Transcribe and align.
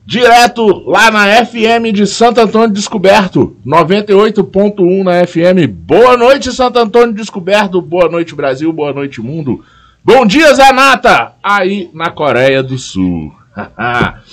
direto 0.09 0.89
lá 0.89 1.11
na 1.11 1.45
FM 1.45 1.93
de 1.93 2.07
Santo 2.07 2.41
Antônio 2.41 2.71
Descoberto, 2.71 3.55
98.1 3.67 5.05
na 5.05 5.27
FM. 5.27 5.71
Boa 5.71 6.17
noite, 6.17 6.51
Santo 6.51 6.79
Antônio 6.79 7.15
Descoberto. 7.15 7.83
Boa 7.83 8.09
noite, 8.09 8.35
Brasil. 8.35 8.73
Boa 8.73 8.91
noite, 8.91 9.21
mundo. 9.21 9.63
Bom 10.03 10.25
dia, 10.25 10.55
Zanata, 10.55 11.35
aí 11.43 11.91
na 11.93 12.09
Coreia 12.09 12.63
do 12.63 12.79
Sul. 12.79 13.35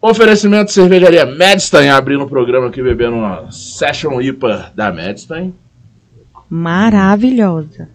Oferecimento 0.00 0.68
de 0.68 0.72
cervejaria 0.72 1.26
Medstein, 1.26 1.90
abrindo 1.90 2.24
o 2.24 2.28
programa 2.28 2.68
aqui 2.68 2.82
bebendo 2.82 3.16
uma 3.16 3.50
Session 3.50 4.18
IPA 4.18 4.72
da 4.74 4.90
Medstein. 4.90 5.54
Maravilhosa. 6.48 7.90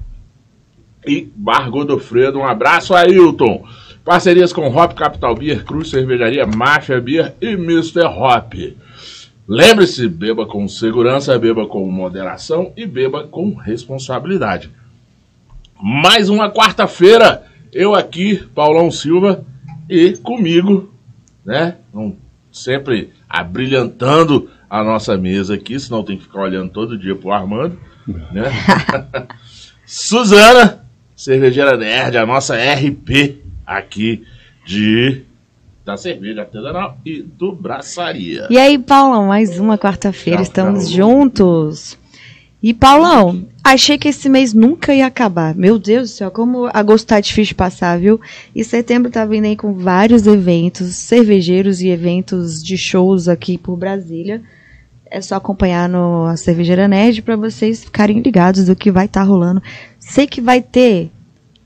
E 1.04 1.32
Bar 1.36 1.72
Godofredo, 1.72 2.38
um 2.38 2.46
abraço, 2.46 2.94
Ailton. 2.94 3.66
Parcerias 4.08 4.54
com 4.54 4.70
Hop 4.70 4.94
Capital 4.94 5.36
Beer, 5.36 5.66
Cruz 5.66 5.90
Cervejaria, 5.90 6.48
Máfia 6.48 7.02
Beer 7.02 7.36
e 7.42 7.48
Mr. 7.56 8.06
Hop. 8.06 8.54
Lembre-se, 9.46 10.08
beba 10.08 10.46
com 10.46 10.66
segurança, 10.66 11.38
beba 11.38 11.68
com 11.68 11.86
moderação 11.92 12.72
e 12.78 12.86
beba 12.86 13.28
com 13.28 13.54
responsabilidade. 13.54 14.72
Mais 15.78 16.30
uma 16.30 16.50
quarta-feira, 16.50 17.44
eu 17.74 17.94
aqui, 17.94 18.38
Paulão 18.56 18.90
Silva, 18.90 19.44
e 19.90 20.14
comigo, 20.14 20.90
né? 21.46 21.76
Sempre 22.50 23.12
abrilhantando 23.28 24.50
a 24.70 24.86
nossa 24.86 25.18
mesa 25.18 25.56
aqui, 25.56 25.78
senão 25.78 26.02
tem 26.02 26.16
que 26.16 26.24
ficar 26.24 26.44
olhando 26.44 26.72
todo 26.72 26.98
dia 26.98 27.14
pro 27.14 27.34
Armando, 27.34 27.78
né? 28.32 28.44
Suzana, 29.86 30.86
cervejeira 31.14 31.76
nerd, 31.76 32.18
a 32.18 32.26
nossa 32.26 32.56
RP 32.56 33.46
aqui 33.68 34.24
de 34.66 35.24
da 35.84 35.96
cerveja 35.96 36.42
artesanal 36.42 36.98
e 37.06 37.22
do 37.22 37.54
braçaria. 37.54 38.48
E 38.50 38.58
aí, 38.58 38.78
Paulão, 38.78 39.28
mais 39.28 39.58
uma 39.58 39.78
quarta-feira, 39.78 40.42
estamos 40.42 40.90
juntos. 40.90 41.98
E 42.62 42.74
Paulão, 42.74 43.46
achei 43.64 43.98
que 43.98 44.10
esse 44.10 44.28
mês 44.28 44.54
nunca 44.54 44.94
ia 44.94 45.06
acabar. 45.06 45.56
Meu 45.56 45.80
Deus 45.80 46.10
do 46.10 46.14
céu, 46.14 46.32
como 46.32 46.66
agosto 46.74 47.08
tá 47.08 47.20
difícil 47.22 47.50
de 47.52 47.56
passar, 47.56 47.98
viu? 47.98 48.20
E 48.54 48.64
setembro 48.66 49.10
tá 49.10 49.24
vindo 49.26 49.46
aí 49.46 49.56
com 49.56 49.74
vários 49.76 50.28
eventos, 50.28 50.96
cervejeiros 50.96 51.80
e 51.80 51.88
eventos 51.88 52.62
de 52.62 52.78
shows 52.78 53.30
aqui 53.30 53.58
por 53.58 53.78
Brasília. 53.78 54.42
É 55.10 55.22
só 55.22 55.36
acompanhar 55.36 55.88
no 55.88 56.26
a 56.26 56.36
Cervejeira 56.36 56.86
Nerd 56.86 57.22
para 57.22 57.38
vocês 57.38 57.86
ficarem 57.86 58.20
ligados 58.20 58.66
do 58.66 58.76
que 58.76 58.92
vai 58.92 59.06
estar 59.06 59.22
tá 59.22 59.26
rolando. 59.26 59.64
Sei 60.00 60.28
que 60.28 60.42
vai 60.42 60.62
ter 60.62 61.12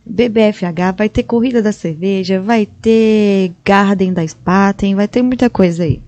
BBFH, 0.06 0.96
vai 0.98 1.10
ter 1.10 1.24
Corrida 1.24 1.62
da 1.62 1.72
Cerveja, 1.72 2.42
vai 2.42 2.66
ter 2.66 3.52
Garden 3.64 4.14
da 4.14 4.28
Spaten, 4.28 4.96
vai 4.96 5.08
ter 5.08 5.22
muita 5.22 5.50
coisa 5.50 5.84
aí. 5.84 6.02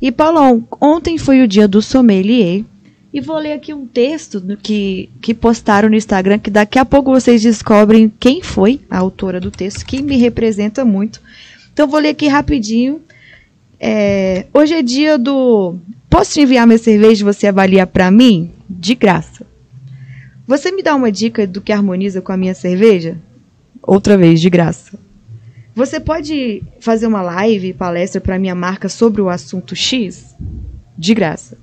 E 0.00 0.12
Paulão, 0.12 0.66
ontem 0.80 1.18
foi 1.18 1.42
o 1.42 1.48
dia 1.48 1.66
do 1.66 1.82
sommelier 1.82 2.64
e 3.12 3.20
vou 3.20 3.38
ler 3.38 3.54
aqui 3.54 3.72
um 3.72 3.86
texto 3.86 4.42
que, 4.62 5.08
que 5.22 5.32
postaram 5.32 5.88
no 5.88 5.96
Instagram, 5.96 6.38
que 6.38 6.50
daqui 6.50 6.78
a 6.78 6.84
pouco 6.84 7.10
vocês 7.10 7.40
descobrem 7.40 8.12
quem 8.20 8.42
foi 8.42 8.80
a 8.90 8.98
autora 8.98 9.40
do 9.40 9.50
texto, 9.50 9.86
que 9.86 10.02
me 10.02 10.16
representa 10.16 10.84
muito. 10.84 11.20
Então 11.72 11.88
vou 11.88 11.98
ler 11.98 12.10
aqui 12.10 12.28
rapidinho. 12.28 13.00
É, 13.80 14.46
hoje 14.52 14.74
é 14.74 14.82
dia 14.82 15.18
do. 15.18 15.76
Posso 16.10 16.34
te 16.34 16.42
enviar 16.42 16.66
minha 16.66 16.78
cerveja 16.78 17.22
e 17.22 17.24
você 17.24 17.46
avaliar 17.46 17.86
para 17.86 18.10
mim? 18.10 18.50
De 18.68 18.94
graça. 18.94 19.46
Você 20.46 20.70
me 20.70 20.82
dá 20.82 20.94
uma 20.94 21.10
dica 21.10 21.46
do 21.46 21.60
que 21.60 21.72
harmoniza 21.72 22.22
com 22.22 22.30
a 22.30 22.36
minha 22.36 22.54
cerveja? 22.54 23.18
Outra 23.82 24.16
vez, 24.16 24.40
de 24.40 24.48
graça. 24.48 24.98
Você 25.74 25.98
pode 25.98 26.62
fazer 26.80 27.06
uma 27.06 27.20
live, 27.20 27.74
palestra 27.74 28.20
para 28.20 28.38
minha 28.38 28.54
marca 28.54 28.88
sobre 28.88 29.20
o 29.20 29.28
assunto 29.28 29.74
X? 29.74 30.36
De 30.96 31.14
graça. 31.14 31.58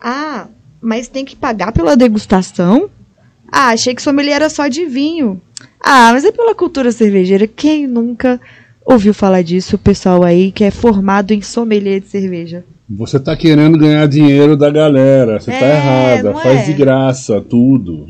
Ah, 0.00 0.46
mas 0.80 1.08
tem 1.08 1.24
que 1.24 1.34
pagar 1.34 1.72
pela 1.72 1.96
degustação? 1.96 2.88
Ah, 3.50 3.70
achei 3.70 3.94
que 3.94 4.02
sommelier 4.02 4.36
era 4.36 4.48
só 4.48 4.68
de 4.68 4.84
vinho. 4.84 5.42
Ah, 5.80 6.12
mas 6.12 6.24
é 6.24 6.30
pela 6.30 6.54
cultura 6.54 6.92
cervejeira. 6.92 7.48
Quem 7.48 7.86
nunca 7.86 8.40
ouviu 8.84 9.12
falar 9.12 9.42
disso? 9.42 9.76
O 9.76 9.78
pessoal 9.78 10.22
aí 10.22 10.52
que 10.52 10.62
é 10.62 10.70
formado 10.70 11.32
em 11.32 11.42
sommelier 11.42 12.00
de 12.00 12.08
cerveja. 12.08 12.64
Você 12.90 13.20
tá 13.20 13.36
querendo 13.36 13.76
ganhar 13.76 14.06
dinheiro 14.08 14.56
da 14.56 14.70
galera. 14.70 15.38
Você 15.38 15.50
tá 15.50 15.56
é, 15.56 15.60
tá 15.60 15.66
errada. 15.66 16.32
Faz 16.34 16.60
é. 16.60 16.64
de 16.64 16.72
graça 16.72 17.38
tudo. 17.38 18.06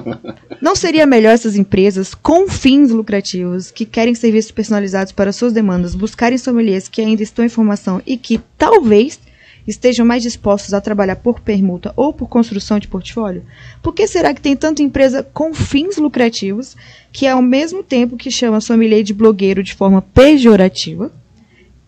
Não 0.60 0.76
seria 0.76 1.06
melhor 1.06 1.32
essas 1.32 1.56
empresas 1.56 2.14
com 2.14 2.46
fins 2.46 2.90
lucrativos 2.90 3.70
que 3.70 3.86
querem 3.86 4.14
serviços 4.14 4.50
personalizados 4.50 5.10
para 5.10 5.32
suas 5.32 5.54
demandas 5.54 5.94
buscarem 5.94 6.36
sommeliers 6.36 6.86
que 6.86 7.00
ainda 7.00 7.22
estão 7.22 7.42
em 7.42 7.48
formação 7.48 8.02
e 8.06 8.18
que 8.18 8.38
talvez 8.58 9.18
estejam 9.66 10.04
mais 10.04 10.22
dispostos 10.22 10.74
a 10.74 10.82
trabalhar 10.82 11.16
por 11.16 11.40
permuta 11.40 11.92
ou 11.96 12.12
por 12.12 12.28
construção 12.28 12.78
de 12.78 12.88
portfólio? 12.88 13.42
Por 13.82 13.94
que 13.94 14.06
será 14.06 14.34
que 14.34 14.42
tem 14.42 14.54
tanta 14.54 14.82
empresa 14.82 15.22
com 15.22 15.54
fins 15.54 15.96
lucrativos 15.96 16.76
que 17.10 17.26
ao 17.26 17.40
mesmo 17.40 17.82
tempo 17.82 18.18
que 18.18 18.30
chama 18.30 18.60
sommelier 18.60 19.02
de 19.02 19.14
blogueiro 19.14 19.62
de 19.62 19.72
forma 19.72 20.02
pejorativa, 20.02 21.10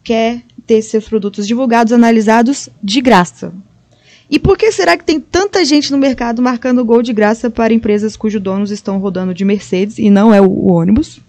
quer 0.03 0.43
ter 0.73 0.81
seus 0.81 1.07
produtos 1.07 1.47
divulgados, 1.47 1.93
analisados 1.93 2.71
de 2.83 3.03
graça. 3.03 3.53
E 4.31 4.39
por 4.39 4.57
que 4.57 4.73
será 4.73 4.97
que 4.97 5.05
tem 5.05 5.21
tanta 5.21 5.63
gente 5.63 5.93
no 5.93 5.99
mercado 5.99 6.41
marcando 6.41 6.83
gol 6.83 7.03
de 7.03 7.13
graça 7.13 7.51
para 7.51 7.75
empresas 7.75 8.17
cujos 8.17 8.41
donos 8.41 8.71
estão 8.71 8.99
rodando 8.99 9.35
de 9.35 9.45
Mercedes 9.45 9.99
e 9.99 10.09
não 10.09 10.33
é 10.33 10.41
o, 10.41 10.47
o 10.47 10.73
ônibus? 10.73 11.21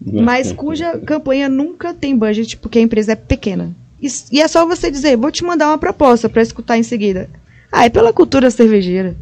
Mas 0.00 0.52
cuja 0.52 0.96
campanha 0.98 1.48
nunca 1.48 1.92
tem 1.92 2.16
budget 2.16 2.56
porque 2.58 2.78
a 2.78 2.82
empresa 2.82 3.12
é 3.12 3.16
pequena. 3.16 3.74
E, 4.00 4.06
e 4.30 4.40
é 4.40 4.46
só 4.46 4.64
você 4.64 4.88
dizer, 4.88 5.16
vou 5.16 5.32
te 5.32 5.42
mandar 5.42 5.66
uma 5.66 5.78
proposta 5.78 6.28
para 6.28 6.40
escutar 6.42 6.78
em 6.78 6.84
seguida. 6.84 7.28
Ah, 7.72 7.86
é 7.86 7.88
pela 7.88 8.12
cultura 8.12 8.48
cervejeira. 8.52 9.16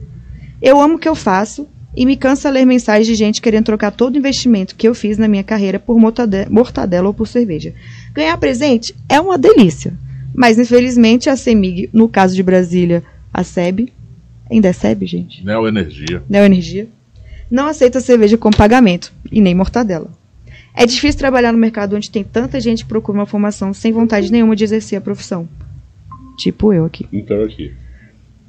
Eu 0.61 0.79
amo 0.79 0.97
o 0.97 0.99
que 0.99 1.09
eu 1.09 1.15
faço 1.15 1.67
e 1.97 2.05
me 2.05 2.17
cansa 2.17 2.51
ler 2.51 2.67
mensagens 2.67 3.07
de 3.07 3.15
gente 3.15 3.41
querendo 3.41 3.65
trocar 3.65 3.91
todo 3.91 4.15
o 4.15 4.19
investimento 4.19 4.77
que 4.77 4.87
eu 4.87 4.95
fiz 4.95 5.17
na 5.17 5.27
minha 5.27 5.43
carreira 5.43 5.79
por 5.79 5.99
mortadela 5.99 7.09
ou 7.09 7.15
por 7.15 7.27
cerveja. 7.27 7.73
Ganhar 8.13 8.37
presente 8.37 8.95
é 9.09 9.19
uma 9.19 9.39
delícia, 9.39 9.95
mas 10.35 10.59
infelizmente 10.59 11.31
a 11.31 11.37
CEMIG, 11.37 11.89
no 11.93 12.09
caso 12.09 12.35
de 12.35 12.43
Brasília, 12.43 13.03
a 13.33 13.43
SEB, 13.43 13.93
ainda 14.51 14.69
é 14.69 14.73
SEB, 14.73 15.07
gente? 15.07 15.45
Neo 15.45 15.67
Energia. 15.67 16.23
Neo 16.29 16.45
Energia. 16.45 16.87
Não 17.51 17.67
aceita 17.67 18.01
cerveja 18.01 18.37
com 18.37 18.51
pagamento 18.51 19.13
e 19.33 19.41
nem 19.41 19.55
mortadela. 19.55 20.11
É 20.75 20.85
difícil 20.85 21.19
trabalhar 21.19 21.53
no 21.53 21.59
mercado 21.59 21.97
onde 21.97 22.11
tem 22.11 22.23
tanta 22.23 22.61
gente 22.61 22.85
que 22.85 22.89
procura 22.89 23.19
uma 23.19 23.27
formação 23.27 23.73
sem 23.73 23.93
vontade 23.93 24.31
nenhuma 24.31 24.55
de 24.55 24.65
exercer 24.65 24.99
a 24.99 25.01
profissão. 25.01 25.49
Tipo 26.37 26.75
eu 26.75 26.85
aqui. 26.85 27.07
Então 27.11 27.43
aqui. 27.43 27.73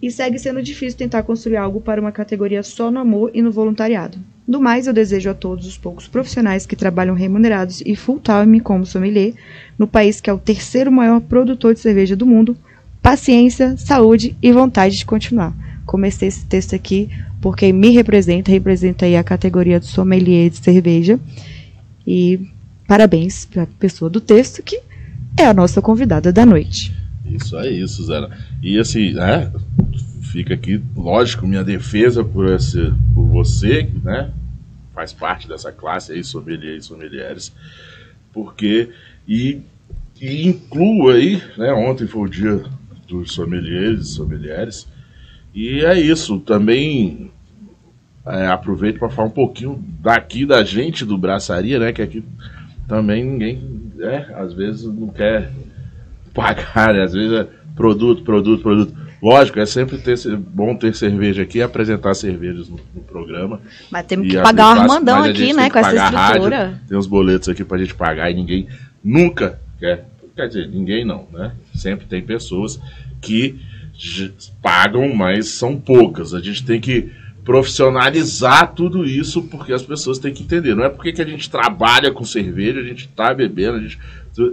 E 0.02 0.12
segue 0.12 0.38
sendo 0.38 0.62
difícil 0.62 0.98
tentar 0.98 1.24
construir 1.24 1.58
algo 1.58 1.82
para 1.82 2.00
uma 2.00 2.12
categoria 2.12 2.62
só 2.62 2.92
no 2.92 3.00
amor 3.00 3.32
e 3.34 3.42
no 3.42 3.52
voluntariado. 3.52 4.18
Do 4.48 4.62
mais, 4.62 4.88
eu 4.88 4.94
desejo 4.94 5.30
a 5.30 5.34
todos 5.34 5.68
os 5.68 5.78
poucos 5.78 6.08
profissionais 6.08 6.66
que 6.66 6.76
trabalham 6.76 7.16
remunerados 7.16 7.82
e 7.86 7.96
full-time 7.96 8.60
como 8.60 8.86
sommelier, 8.86 9.34
no 9.78 9.88
país 9.88 10.22
que 10.22 10.30
é 10.30 10.34
o 10.34 10.38
terceiro 10.38 10.92
maior 10.92 11.20
produtor 11.20 11.74
de 11.74 11.80
cerveja 11.80 12.16
do 12.16 12.26
mundo, 12.26 12.56
paciência, 13.02 13.76
saúde 13.78 14.38
e 14.42 14.52
vontade 14.54 14.98
de 14.98 15.06
continuar. 15.06 15.54
Comecei 15.86 16.28
esse 16.28 16.46
texto 16.46 16.76
aqui 16.76 17.10
porque 17.42 17.72
me 17.74 17.92
representa, 17.92 18.52
representa 18.52 19.06
aí 19.06 19.16
a 19.16 19.24
categoria 19.24 19.80
de 19.80 19.86
sommelier 19.88 20.50
de 20.50 20.58
cerveja. 20.58 21.20
E 22.06 22.40
parabéns 22.88 23.46
para 23.46 23.64
a 23.64 23.68
pessoa 23.68 24.10
do 24.10 24.22
texto 24.22 24.64
que 24.64 24.80
é 25.38 25.46
a 25.46 25.54
nossa 25.54 25.82
convidada 25.82 26.32
da 26.32 26.46
noite. 26.46 26.96
Isso 27.26 27.58
aí, 27.58 27.86
Suzana. 27.88 28.30
E 28.62 28.80
assim, 28.80 29.14
né? 29.14 29.52
Fica 30.24 30.54
aqui, 30.54 30.82
lógico, 30.96 31.48
minha 31.48 31.64
defesa 31.64 32.24
por, 32.24 32.48
esse, 32.48 32.94
por 33.14 33.26
você, 33.26 33.90
né? 34.04 34.32
faz 34.98 35.14
parte 35.14 35.48
dessa 35.48 35.72
classe 35.72 36.12
aí, 36.12 36.24
sommelier 36.24 36.76
e 36.76 36.82
sommeliers, 36.82 37.54
porque 38.34 38.90
e, 39.28 39.62
e 40.20 40.60
aí, 41.12 41.44
né, 41.56 41.72
ontem 41.72 42.08
foi 42.08 42.22
o 42.22 42.28
dia 42.28 42.64
dos 43.08 43.32
sommeliers 43.32 44.00
e 44.00 44.06
sommeliers, 44.06 44.88
e 45.54 45.86
é 45.86 46.00
isso, 46.00 46.40
também 46.40 47.30
é, 48.26 48.48
aproveito 48.48 48.98
para 48.98 49.12
falar 49.12 49.28
um 49.28 49.32
pouquinho 49.32 49.86
daqui 50.00 50.48
da 50.48 50.64
gente 50.64 51.06
do 51.06 51.16
Braçaria, 51.16 51.78
né, 51.78 51.94
que 51.94 52.02
aqui 52.02 52.24
também 52.88 53.24
ninguém, 53.24 53.92
é, 54.00 54.34
às 54.34 54.52
vezes 54.52 54.86
não 54.86 55.10
quer 55.10 55.52
pagar, 56.34 56.92
né, 56.96 57.04
às 57.04 57.14
vezes 57.14 57.34
é 57.34 57.48
produto, 57.78 58.24
produto, 58.24 58.62
produto. 58.62 58.94
Lógico, 59.22 59.60
é 59.60 59.66
sempre 59.66 59.98
ter, 60.00 60.18
bom 60.36 60.76
ter 60.76 60.94
cerveja 60.94 61.44
aqui 61.44 61.60
e 61.60 61.62
apresentar 61.62 62.14
cervejas 62.14 62.68
no, 62.68 62.80
no, 62.94 63.02
programa. 63.02 63.62
Mas 63.90 64.06
temos 64.06 64.28
que 64.28 64.42
pagar 64.42 64.76
o 64.76 64.80
Armandão 64.82 65.24
aqui, 65.24 65.54
né? 65.54 65.70
Com 65.70 65.80
essa 65.80 65.96
estrutura. 65.96 66.58
Rádio, 66.58 66.80
tem 66.88 66.98
uns 66.98 67.08
boletos 67.08 67.48
aqui 67.48 67.64
pra 67.64 67.78
gente 67.78 67.96
pagar 67.96 68.30
e 68.30 68.34
ninguém 68.34 68.68
nunca 69.04 69.60
quer. 69.80 70.06
Quer 70.36 70.48
dizer, 70.48 70.68
ninguém 70.68 71.06
não, 71.06 71.28
né? 71.32 71.54
Sempre 71.74 72.06
tem 72.06 72.22
pessoas 72.22 72.80
que 73.22 73.60
pagam, 74.62 75.16
mas 75.16 75.50
são 75.50 75.80
poucas. 75.80 76.34
A 76.34 76.40
gente 76.40 76.64
tem 76.64 76.80
que 76.80 77.12
profissionalizar 77.48 78.74
tudo 78.74 79.06
isso 79.06 79.42
porque 79.44 79.72
as 79.72 79.82
pessoas 79.82 80.20
têm 80.20 80.34
que 80.34 80.44
entender. 80.44 80.76
Não 80.76 80.84
é 80.84 80.90
porque 80.90 81.14
que 81.14 81.22
a 81.22 81.26
gente 81.26 81.50
trabalha 81.50 82.12
com 82.12 82.26
cerveja, 82.26 82.82
a 82.82 82.84
gente 82.84 83.06
está 83.06 83.34
bebendo, 83.34 83.78
a 83.78 83.80
gente 83.80 83.98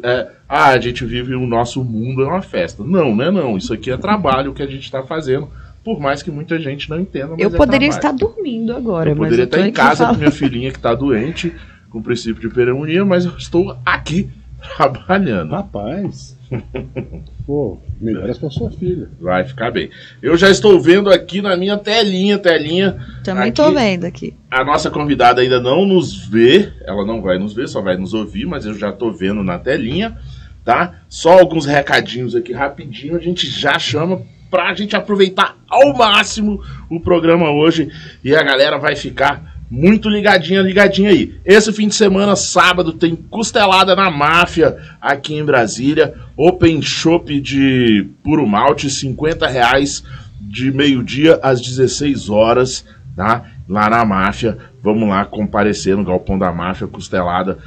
é, 0.04 0.30
ah, 0.48 0.68
a 0.68 0.78
gente 0.78 1.04
vive 1.04 1.34
o 1.34 1.44
nosso 1.44 1.82
mundo 1.82 2.22
é 2.22 2.26
uma 2.26 2.40
festa. 2.40 2.84
Não, 2.84 3.12
não 3.12 3.24
é 3.24 3.30
não. 3.32 3.58
Isso 3.58 3.74
aqui 3.74 3.90
é 3.90 3.96
trabalho 3.96 4.54
que 4.54 4.62
a 4.62 4.66
gente 4.66 4.84
está 4.84 5.02
fazendo. 5.02 5.50
Por 5.82 5.98
mais 5.98 6.22
que 6.22 6.30
muita 6.30 6.56
gente 6.60 6.88
não 6.88 7.00
entenda. 7.00 7.34
eu 7.36 7.48
é 7.48 7.56
poderia 7.56 7.88
estar 7.88 8.12
dormindo 8.12 8.72
agora. 8.72 9.10
Eu 9.10 9.16
poderia 9.16 9.44
estar 9.44 9.66
em 9.66 9.72
casa 9.72 10.06
com 10.06 10.14
minha 10.14 10.30
filhinha 10.30 10.70
que 10.70 10.78
está 10.78 10.94
doente, 10.94 11.52
com 11.90 12.00
princípio 12.00 12.48
de 12.48 12.54
pneumonia, 12.54 13.04
mas 13.04 13.24
eu 13.24 13.36
estou 13.36 13.76
aqui 13.84 14.30
trabalhando. 14.76 15.52
Rapaz. 15.52 16.36
Pô, 17.46 17.78
melhoras 18.00 18.38
pra 18.38 18.50
sua 18.50 18.70
filha. 18.70 19.08
Vai 19.20 19.44
ficar 19.44 19.70
bem. 19.70 19.90
Eu 20.22 20.36
já 20.36 20.48
estou 20.50 20.80
vendo 20.80 21.10
aqui 21.10 21.42
na 21.42 21.56
minha 21.56 21.76
telinha, 21.76 22.38
telinha. 22.38 22.96
Também 23.22 23.50
estou 23.50 23.72
vendo 23.72 24.04
aqui. 24.04 24.34
A 24.50 24.64
nossa 24.64 24.90
convidada 24.90 25.40
ainda 25.40 25.60
não 25.60 25.84
nos 25.84 26.26
vê, 26.26 26.72
ela 26.86 27.04
não 27.04 27.20
vai 27.20 27.38
nos 27.38 27.52
ver, 27.52 27.68
só 27.68 27.82
vai 27.82 27.96
nos 27.96 28.14
ouvir, 28.14 28.46
mas 28.46 28.64
eu 28.64 28.74
já 28.74 28.90
estou 28.90 29.12
vendo 29.12 29.42
na 29.42 29.58
telinha, 29.58 30.16
tá? 30.64 31.00
Só 31.08 31.38
alguns 31.38 31.66
recadinhos 31.66 32.34
aqui 32.34 32.52
rapidinho, 32.52 33.16
a 33.16 33.20
gente 33.20 33.46
já 33.46 33.78
chama 33.78 34.22
pra 34.50 34.72
gente 34.72 34.94
aproveitar 34.94 35.56
ao 35.68 35.92
máximo 35.94 36.62
o 36.88 37.00
programa 37.00 37.50
hoje 37.50 37.90
e 38.22 38.36
a 38.36 38.42
galera 38.42 38.78
vai 38.78 38.94
ficar 38.94 39.53
muito 39.70 40.08
ligadinha, 40.08 40.60
ligadinha 40.62 41.10
aí. 41.10 41.34
Esse 41.44 41.72
fim 41.72 41.88
de 41.88 41.94
semana, 41.94 42.36
sábado, 42.36 42.92
tem 42.92 43.16
costelada 43.16 43.96
na 43.96 44.10
máfia 44.10 44.76
aqui 45.00 45.34
em 45.34 45.44
Brasília. 45.44 46.14
Open 46.36 46.80
Shop 46.82 47.40
de 47.40 48.06
puro 48.22 48.46
malte, 48.46 48.90
50 48.90 49.46
reais 49.46 50.04
de 50.40 50.70
meio-dia 50.70 51.38
às 51.42 51.60
16 51.60 52.28
horas, 52.28 52.84
tá? 53.16 53.44
Lá 53.68 53.88
na 53.88 54.04
máfia. 54.04 54.58
Vamos 54.82 55.08
lá 55.08 55.24
comparecer 55.24 55.96
no 55.96 56.04
Galpão 56.04 56.38
da 56.38 56.52
Máfia, 56.52 56.86
costelada, 56.86 57.58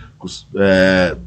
é, 0.55 1.17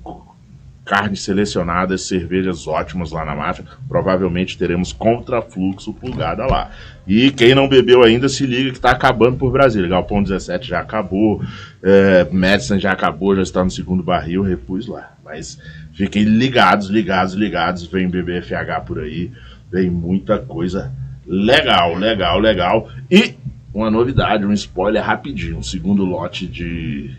carnes 0.85 1.23
selecionadas, 1.23 2.03
cervejas 2.03 2.67
ótimas 2.67 3.13
lá 3.13 3.25
na 3.25 3.35
máfia. 3.35 3.65
Provavelmente 3.89 4.57
teremos 4.59 4.93
contrafluxo 4.93 5.93
pulgada 5.93 6.47
lá. 6.47 6.71
E 7.11 7.33
quem 7.33 7.57
não 7.57 7.69
bebeu 7.69 8.05
ainda, 8.05 8.29
se 8.29 8.47
liga 8.47 8.71
que 8.71 8.77
está 8.77 8.93
acabando 8.93 9.37
por 9.37 9.51
Brasília. 9.51 9.89
Galpão 9.89 10.23
17 10.23 10.69
já 10.69 10.79
acabou, 10.79 11.43
é, 11.83 12.29
Madison 12.31 12.79
já 12.79 12.93
acabou, 12.93 13.35
já 13.35 13.43
está 13.43 13.65
no 13.65 13.71
segundo 13.71 14.01
barril, 14.01 14.45
repus 14.45 14.87
lá. 14.87 15.13
Mas 15.25 15.59
fiquem 15.93 16.23
ligados, 16.23 16.89
ligados, 16.89 17.35
ligados. 17.35 17.85
Vem 17.85 18.09
BBFH 18.09 18.83
por 18.87 19.01
aí, 19.01 19.33
vem 19.73 19.91
muita 19.91 20.39
coisa 20.39 20.93
legal, 21.27 21.97
legal, 21.97 22.39
legal. 22.39 22.89
E 23.11 23.35
uma 23.75 23.91
novidade, 23.91 24.47
um 24.47 24.53
spoiler 24.53 25.03
rapidinho. 25.03 25.59
O 25.59 25.65
segundo 25.65 26.05
lote 26.05 26.47
de 26.47 27.11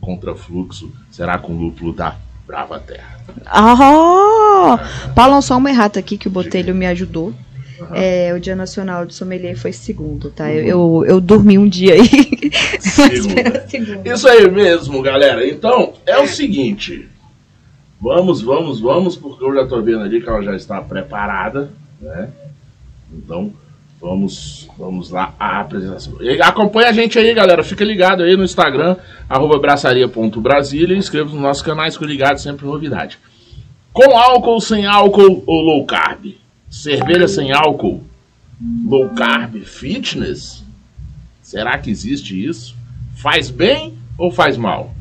contrafluxo 0.00 0.92
será 1.10 1.38
com 1.38 1.54
lúpulo 1.54 1.92
da 1.92 2.14
Brava 2.46 2.78
Terra. 2.78 3.18
Ah! 3.46 4.78
Paulo, 5.12 5.42
só 5.42 5.58
uma 5.58 5.70
errata 5.70 5.98
aqui 5.98 6.16
que 6.16 6.28
o 6.28 6.30
Botelho 6.30 6.72
me 6.72 6.86
ajudou. 6.86 7.34
Uhum. 7.80 7.94
É, 7.94 8.32
o 8.34 8.40
Dia 8.40 8.56
Nacional 8.56 9.04
de 9.04 9.14
Sommelier 9.14 9.56
foi 9.56 9.72
segundo, 9.72 10.30
tá? 10.30 10.44
Uhum. 10.44 10.50
Eu, 10.50 11.04
eu, 11.06 11.20
dormi 11.20 11.58
um 11.58 11.68
dia 11.68 11.94
aí. 11.94 12.08
Isso 14.04 14.28
aí 14.28 14.50
mesmo, 14.50 15.02
galera. 15.02 15.46
Então, 15.46 15.94
é 16.06 16.18
o 16.18 16.26
seguinte. 16.26 17.08
Vamos, 18.00 18.40
vamos, 18.40 18.80
vamos, 18.80 19.16
porque 19.16 19.44
eu 19.44 19.54
já 19.54 19.66
tô 19.66 19.82
vendo 19.82 20.00
ali 20.00 20.20
que 20.20 20.28
ela 20.28 20.42
já 20.42 20.54
está 20.54 20.80
preparada, 20.80 21.70
né? 22.00 22.30
Então, 23.12 23.52
vamos, 24.00 24.68
vamos 24.78 25.10
lá 25.10 25.34
a 25.38 25.60
apresentação. 25.60 26.20
E 26.20 26.40
acompanha 26.40 26.88
a 26.88 26.92
gente 26.92 27.18
aí, 27.18 27.32
galera. 27.34 27.62
Fica 27.64 27.84
ligado 27.84 28.22
aí 28.22 28.36
no 28.36 28.44
Instagram, 28.44 28.96
arroba 29.28 29.58
braçaria.brasília 29.58 30.94
e 30.94 30.98
inscreva 30.98 31.30
nos 31.30 31.40
nossos 31.40 31.62
canais, 31.62 31.94
fica 31.94 32.06
ligado, 32.06 32.38
sempre 32.38 32.66
novidade. 32.66 33.18
Com 33.92 34.16
álcool, 34.16 34.60
sem 34.60 34.86
álcool 34.86 35.42
ou 35.46 35.62
low 35.62 35.84
carb? 35.86 36.34
Cerveja 36.68 37.28
sem 37.28 37.52
álcool, 37.52 38.02
low 38.86 39.08
carb, 39.10 39.62
fitness? 39.64 40.64
Será 41.42 41.78
que 41.78 41.90
existe 41.90 42.44
isso? 42.44 42.74
Faz 43.14 43.50
bem 43.50 43.96
ou 44.18 44.30
faz 44.30 44.56
mal? 44.56 44.92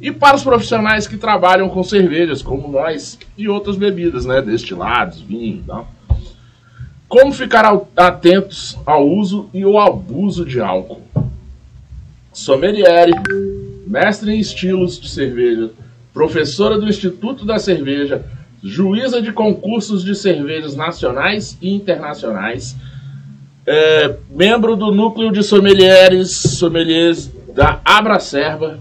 E 0.00 0.12
para 0.12 0.36
os 0.36 0.42
profissionais 0.42 1.06
que 1.06 1.16
trabalham 1.16 1.68
com 1.68 1.82
cervejas, 1.82 2.42
como 2.42 2.68
nós, 2.68 3.18
e 3.36 3.48
outras 3.48 3.76
bebidas, 3.76 4.26
né? 4.26 4.42
Destilados, 4.42 5.20
vinho, 5.20 5.64
não? 5.66 5.86
Como 7.08 7.32
ficar 7.32 7.64
atentos 7.96 8.76
ao 8.84 9.08
uso 9.08 9.48
e 9.54 9.62
ao 9.62 9.78
abuso 9.78 10.44
de 10.44 10.60
álcool? 10.60 11.02
Sommelier, 12.32 13.08
mestre 13.86 14.34
em 14.34 14.40
estilos 14.40 15.00
de 15.00 15.08
cerveja, 15.08 15.70
professora 16.12 16.78
do 16.78 16.88
Instituto 16.88 17.46
da 17.46 17.58
Cerveja, 17.58 18.24
juíza 18.66 19.22
de 19.22 19.32
concursos 19.32 20.04
de 20.04 20.14
cervejas 20.14 20.74
nacionais 20.74 21.56
e 21.62 21.72
internacionais, 21.72 22.76
é, 23.64 24.16
membro 24.28 24.74
do 24.76 24.92
núcleo 24.92 25.30
de 25.30 25.42
sommeliers, 25.42 26.30
sommeliers 26.30 27.30
da 27.54 27.80
Abracerva, 27.84 28.80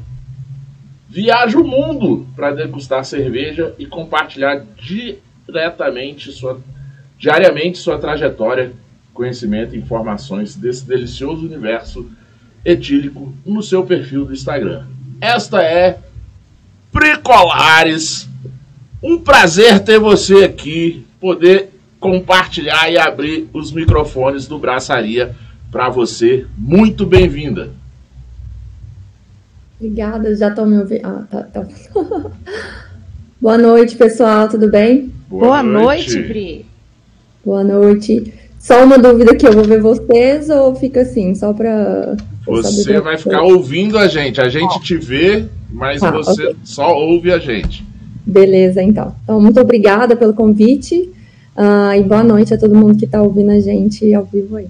viaja 1.07 1.57
o 1.57 1.63
mundo 1.63 2.27
para 2.35 2.51
degustar 2.51 3.05
cerveja 3.05 3.73
e 3.77 3.85
compartilhar 3.85 4.65
diretamente 4.77 6.31
sua, 6.31 6.59
diariamente 7.17 7.77
sua 7.77 7.97
trajetória, 7.97 8.73
conhecimento 9.13 9.75
e 9.75 9.79
informações 9.79 10.55
desse 10.55 10.85
delicioso 10.85 11.45
universo 11.45 12.09
etílico 12.65 13.33
no 13.45 13.61
seu 13.61 13.85
perfil 13.85 14.25
do 14.25 14.33
Instagram. 14.33 14.83
Esta 15.21 15.61
é 15.63 15.99
Pricolares 16.91 18.27
um 19.01 19.17
prazer 19.17 19.79
ter 19.81 19.99
você 19.99 20.43
aqui, 20.43 21.05
poder 21.19 21.71
compartilhar 21.99 22.89
e 22.91 22.97
abrir 22.97 23.49
os 23.53 23.71
microfones 23.71 24.47
do 24.47 24.59
Braçaria 24.59 25.35
para 25.71 25.89
você. 25.89 26.45
Muito 26.57 27.05
bem-vinda. 27.05 27.71
Obrigada, 29.79 30.35
já 30.35 30.49
estou 30.49 30.65
me 30.65 30.77
ouvindo. 30.77 31.05
Ah, 31.05 31.23
tá, 31.29 31.43
tá. 31.43 31.67
Boa 33.41 33.57
noite, 33.57 33.95
pessoal, 33.95 34.47
tudo 34.47 34.69
bem? 34.69 35.11
Boa, 35.27 35.41
Boa 35.41 35.63
noite, 35.63 36.21
Bri. 36.21 36.65
Boa 37.43 37.63
noite. 37.63 38.33
Só 38.57 38.83
uma 38.83 38.97
dúvida 38.97 39.35
que 39.35 39.45
eu 39.45 39.51
vou 39.51 39.63
ver 39.63 39.79
vocês 39.79 40.49
ou 40.49 40.75
fica 40.75 41.01
assim, 41.01 41.35
só 41.35 41.53
para. 41.53 42.15
Você 42.47 42.99
vai 42.99 43.17
ficar 43.17 43.43
ouvindo 43.43 43.97
a 43.97 44.07
gente. 44.07 44.41
A 44.41 44.49
gente 44.49 44.79
te 44.79 44.97
vê, 44.97 45.45
mas 45.69 46.01
ah, 46.01 46.09
você 46.09 46.43
okay. 46.43 46.55
só 46.63 46.97
ouve 46.97 47.31
a 47.31 47.37
gente. 47.37 47.85
Beleza, 48.25 48.81
então. 48.81 49.15
Então, 49.23 49.39
muito 49.39 49.59
obrigada 49.59 50.15
pelo 50.15 50.33
convite 50.33 51.11
uh, 51.55 51.93
e 51.95 52.01
boa 52.01 52.23
noite 52.23 52.53
a 52.53 52.57
todo 52.57 52.73
mundo 52.73 52.97
que 52.97 53.05
está 53.05 53.21
ouvindo 53.21 53.51
a 53.51 53.59
gente 53.59 54.11
ao 54.13 54.25
vivo 54.25 54.55
aí. 54.55 54.67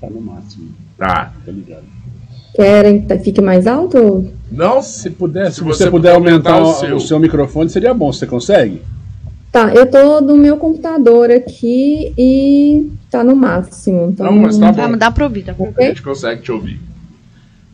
Tá 0.00 0.08
no 0.08 0.20
máximo. 0.20 0.68
Tá. 0.96 1.32
Tá 1.44 1.52
ligado. 1.52 1.84
Querem 2.54 3.02
que 3.02 3.18
fique 3.18 3.40
mais 3.40 3.66
alto? 3.66 4.28
Não, 4.50 4.82
se 4.82 5.10
puder, 5.10 5.50
se, 5.50 5.56
se 5.56 5.64
você, 5.64 5.84
você, 5.84 5.90
puder 5.90 6.14
aumentar, 6.14 6.52
aumentar 6.52 6.70
o, 6.70 6.74
seu. 6.74 6.96
o, 6.96 7.00
seu. 7.00 7.18
microfone, 7.18 7.70
seria 7.70 7.92
bom. 7.92 8.12
Você 8.12 8.26
consegue? 8.26 8.82
Tá, 9.50 9.74
eu 9.74 9.86
tô 9.86 10.20
no 10.20 10.36
meu 10.36 10.56
computador 10.56 11.30
aqui 11.30 12.12
e 12.16 12.90
tá 13.10 13.24
no 13.24 13.34
máximo. 13.34 14.10
Então... 14.10 14.26
Não, 14.26 14.42
mas 14.42 14.58
tá 14.58 14.70
bom. 14.70 14.96
Dá 14.96 15.10
pra 15.10 15.24
ouvir, 15.24 15.42
dá 15.42 15.54
pra 15.54 15.66
ouvir. 15.66 15.82
A 15.82 15.88
gente 15.88 16.02
consegue 16.02 16.42
te 16.42 16.52
ouvir. 16.52 16.80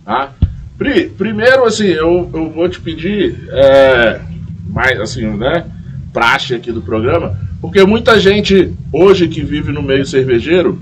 Tá? 0.04 0.32
Pri, 0.78 1.08
primeiro, 1.08 1.64
assim, 1.64 1.86
eu, 1.86 2.30
eu 2.32 2.50
vou 2.50 2.68
te 2.68 2.80
pedir, 2.80 3.48
é, 3.50 4.20
mais, 4.68 5.00
assim, 5.00 5.26
né, 5.26 5.64
praxe 6.12 6.54
aqui 6.54 6.70
do 6.70 6.82
programa, 6.82 7.38
porque 7.60 7.84
muita 7.84 8.20
gente 8.20 8.74
hoje 8.92 9.28
que 9.28 9.42
vive 9.42 9.72
no 9.72 9.82
meio 9.82 10.04
cervejeiro, 10.04 10.78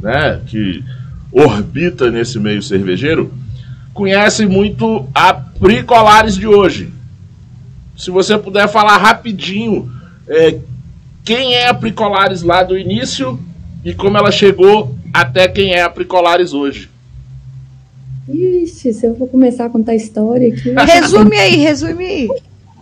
né, 0.00 0.40
que 0.46 0.82
orbita 1.30 2.10
nesse 2.10 2.38
meio 2.38 2.62
cervejeiro, 2.62 3.32
conhece 3.92 4.46
muito 4.46 5.06
a 5.14 5.34
Pricolares 5.34 6.36
de 6.36 6.46
hoje. 6.46 6.90
Se 7.96 8.10
você 8.10 8.36
puder 8.36 8.68
falar 8.68 8.98
rapidinho 8.98 9.90
é, 10.28 10.58
quem 11.24 11.54
é 11.54 11.68
a 11.68 11.74
Pricolares 11.74 12.42
lá 12.42 12.62
do 12.62 12.78
início 12.78 13.38
e 13.84 13.94
como 13.94 14.16
ela 14.16 14.30
chegou 14.30 14.96
até 15.12 15.48
quem 15.48 15.72
é 15.72 15.82
a 15.82 15.90
Pricolares 15.90 16.52
hoje. 16.52 16.90
Ixi, 18.28 18.92
se 18.92 19.06
eu 19.06 19.14
vou 19.14 19.28
começar 19.28 19.66
a 19.66 19.70
contar 19.70 19.92
a 19.92 19.96
história 19.96 20.48
aqui. 20.48 20.70
resume 20.74 21.36
aí, 21.36 21.56
resume 21.56 22.04
aí. 22.04 22.28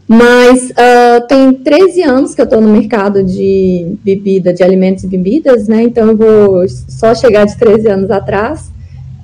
Mas 0.07 0.71
uh, 0.71 1.27
tem 1.27 1.53
13 1.53 2.03
anos 2.03 2.35
que 2.35 2.41
eu 2.41 2.45
estou 2.45 2.61
no 2.61 2.69
mercado 2.69 3.23
de 3.23 3.97
bebida, 4.05 4.53
de 4.53 4.63
alimentos 4.63 5.05
e 5.05 5.07
bebidas, 5.07 5.67
né? 5.67 5.83
Então 5.83 6.09
eu 6.09 6.17
vou 6.17 6.69
só 6.69 7.15
chegar 7.15 7.47
de 7.47 7.57
13 7.57 7.89
anos 7.89 8.11
atrás. 8.11 8.71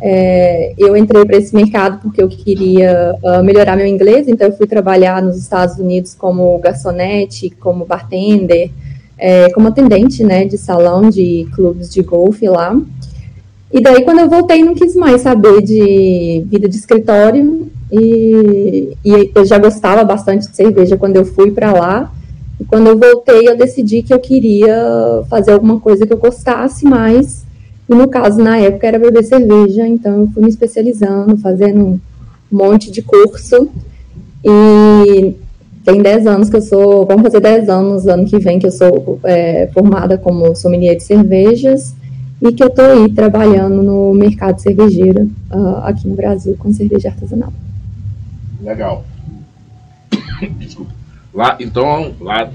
É, 0.02 0.72
eu 0.78 0.96
entrei 0.96 1.26
para 1.26 1.36
esse 1.36 1.54
mercado 1.54 2.00
porque 2.00 2.22
eu 2.22 2.28
queria 2.28 3.14
uh, 3.22 3.44
melhorar 3.44 3.76
meu 3.76 3.86
inglês, 3.86 4.26
então 4.28 4.46
eu 4.46 4.56
fui 4.56 4.66
trabalhar 4.66 5.22
nos 5.22 5.36
Estados 5.36 5.76
Unidos 5.76 6.14
como 6.14 6.58
garçonete, 6.58 7.50
como 7.50 7.84
bartender, 7.84 8.70
é, 9.18 9.50
como 9.50 9.68
atendente, 9.68 10.24
né, 10.24 10.46
de 10.46 10.56
salão 10.56 11.10
de 11.10 11.46
clubes 11.54 11.92
de 11.92 12.00
golfe 12.00 12.48
lá. 12.48 12.74
E 13.72 13.80
daí, 13.80 14.02
quando 14.02 14.18
eu 14.18 14.28
voltei, 14.28 14.64
não 14.64 14.74
quis 14.74 14.96
mais 14.96 15.22
saber 15.22 15.62
de 15.62 16.44
vida 16.48 16.68
de 16.68 16.76
escritório. 16.76 17.70
E, 17.90 18.96
e 19.04 19.30
eu 19.34 19.44
já 19.44 19.58
gostava 19.58 20.02
bastante 20.02 20.48
de 20.48 20.56
cerveja 20.56 20.96
quando 20.96 21.16
eu 21.16 21.24
fui 21.24 21.52
para 21.52 21.72
lá. 21.72 22.12
E 22.58 22.64
quando 22.64 22.88
eu 22.88 22.98
voltei, 22.98 23.48
eu 23.48 23.56
decidi 23.56 24.02
que 24.02 24.12
eu 24.12 24.18
queria 24.18 25.22
fazer 25.28 25.52
alguma 25.52 25.78
coisa 25.78 26.04
que 26.04 26.12
eu 26.12 26.18
gostasse 26.18 26.84
mais. 26.84 27.44
E 27.88 27.94
no 27.94 28.08
caso, 28.08 28.42
na 28.42 28.58
época, 28.58 28.88
era 28.88 28.98
beber 28.98 29.22
cerveja. 29.22 29.86
Então, 29.86 30.22
eu 30.22 30.28
fui 30.34 30.42
me 30.42 30.50
especializando, 30.50 31.36
fazendo 31.38 31.80
um 31.80 32.00
monte 32.50 32.90
de 32.90 33.02
curso. 33.02 33.68
E 34.44 35.36
tem 35.84 36.02
10 36.02 36.26
anos 36.26 36.50
que 36.50 36.56
eu 36.56 36.62
sou. 36.62 37.06
Vamos 37.06 37.22
fazer 37.22 37.38
10 37.38 37.68
anos 37.68 38.08
ano 38.08 38.24
que 38.24 38.38
vem 38.38 38.58
que 38.58 38.66
eu 38.66 38.72
sou 38.72 39.20
é, 39.22 39.68
formada 39.72 40.18
como 40.18 40.56
sommelier 40.56 40.96
de 40.96 41.04
cervejas 41.04 41.99
e 42.40 42.52
que 42.52 42.62
eu 42.62 42.68
estou 42.68 42.84
aí 42.84 43.08
trabalhando 43.12 43.82
no 43.82 44.14
mercado 44.14 44.60
cervejeiro 44.60 45.30
uh, 45.50 45.76
aqui 45.84 46.08
no 46.08 46.14
Brasil 46.14 46.56
com 46.58 46.72
cerveja 46.72 47.08
artesanal. 47.08 47.52
Legal. 48.62 49.04
Desculpa. 50.58 50.92
Lá, 51.32 51.56
então, 51.60 52.12
lá, 52.20 52.50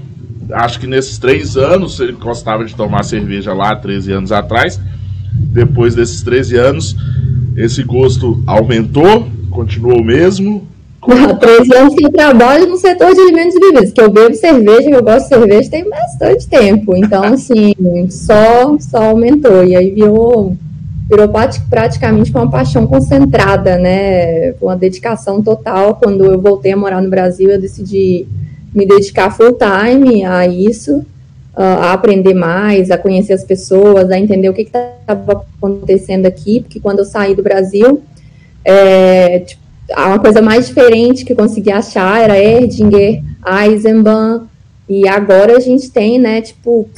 acho 0.52 0.80
que 0.80 0.86
nesses 0.86 1.18
três 1.18 1.56
anos, 1.56 1.98
ele 2.00 2.12
gostava 2.12 2.64
de 2.64 2.74
tomar 2.74 3.04
cerveja 3.04 3.54
lá 3.54 3.74
13 3.74 4.12
anos 4.12 4.32
atrás. 4.32 4.80
Depois 5.32 5.94
desses 5.94 6.22
13 6.22 6.56
anos, 6.56 6.96
esse 7.56 7.82
gosto 7.82 8.42
aumentou, 8.46 9.28
continuou 9.50 10.00
o 10.00 10.04
mesmo, 10.04 10.66
13 11.06 11.74
anos 11.74 11.94
que 11.94 12.04
eu 12.04 12.10
trabalho 12.10 12.66
no 12.66 12.76
setor 12.76 13.14
de 13.14 13.20
alimentos 13.20 13.54
e 13.54 13.60
bebidas, 13.60 13.92
que 13.92 14.00
eu 14.00 14.10
bebo 14.10 14.34
cerveja, 14.34 14.88
que 14.88 14.94
eu 14.94 15.02
gosto 15.02 15.22
de 15.22 15.28
cerveja, 15.28 15.70
tem 15.70 15.88
bastante 15.88 16.48
tempo. 16.48 16.96
Então, 16.96 17.22
assim, 17.22 17.72
só, 18.10 18.76
só 18.78 19.04
aumentou. 19.04 19.64
E 19.64 19.76
aí 19.76 19.90
virou, 19.90 20.56
virou 21.08 21.28
praticamente 21.70 22.30
uma 22.32 22.50
paixão 22.50 22.86
concentrada, 22.86 23.78
né? 23.78 24.52
Uma 24.60 24.76
dedicação 24.76 25.42
total. 25.42 25.94
Quando 25.96 26.24
eu 26.24 26.40
voltei 26.40 26.72
a 26.72 26.76
morar 26.76 27.00
no 27.00 27.10
Brasil, 27.10 27.50
eu 27.50 27.60
decidi 27.60 28.26
me 28.74 28.84
dedicar 28.84 29.30
full 29.30 29.56
time 29.56 30.24
a 30.24 30.46
isso, 30.46 31.04
a 31.54 31.92
aprender 31.92 32.34
mais, 32.34 32.90
a 32.90 32.98
conhecer 32.98 33.32
as 33.32 33.44
pessoas, 33.44 34.10
a 34.10 34.18
entender 34.18 34.48
o 34.48 34.52
que 34.52 34.62
estava 34.62 35.44
acontecendo 35.58 36.26
aqui, 36.26 36.60
porque 36.60 36.80
quando 36.80 36.98
eu 36.98 37.04
saí 37.04 37.34
do 37.34 37.42
Brasil, 37.42 38.02
é, 38.62 39.38
tipo, 39.38 39.65
uma 39.94 40.18
coisa 40.18 40.42
mais 40.42 40.66
diferente 40.66 41.24
que 41.24 41.32
eu 41.32 41.36
consegui 41.36 41.70
achar 41.70 42.20
era 42.22 42.38
Erdinger, 42.38 43.22
Eisenbahn, 43.46 44.46
e 44.88 45.08
agora 45.08 45.56
a 45.56 45.60
gente 45.60 45.90
tem, 45.90 46.18
né, 46.18 46.40
tipo, 46.40 46.88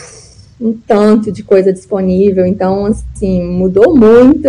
um 0.61 0.73
tanto 0.87 1.31
de 1.31 1.43
coisa 1.43 1.73
disponível, 1.73 2.47
então, 2.47 2.87
assim, 2.87 3.43
mudou 3.43 3.97
muito, 3.97 4.49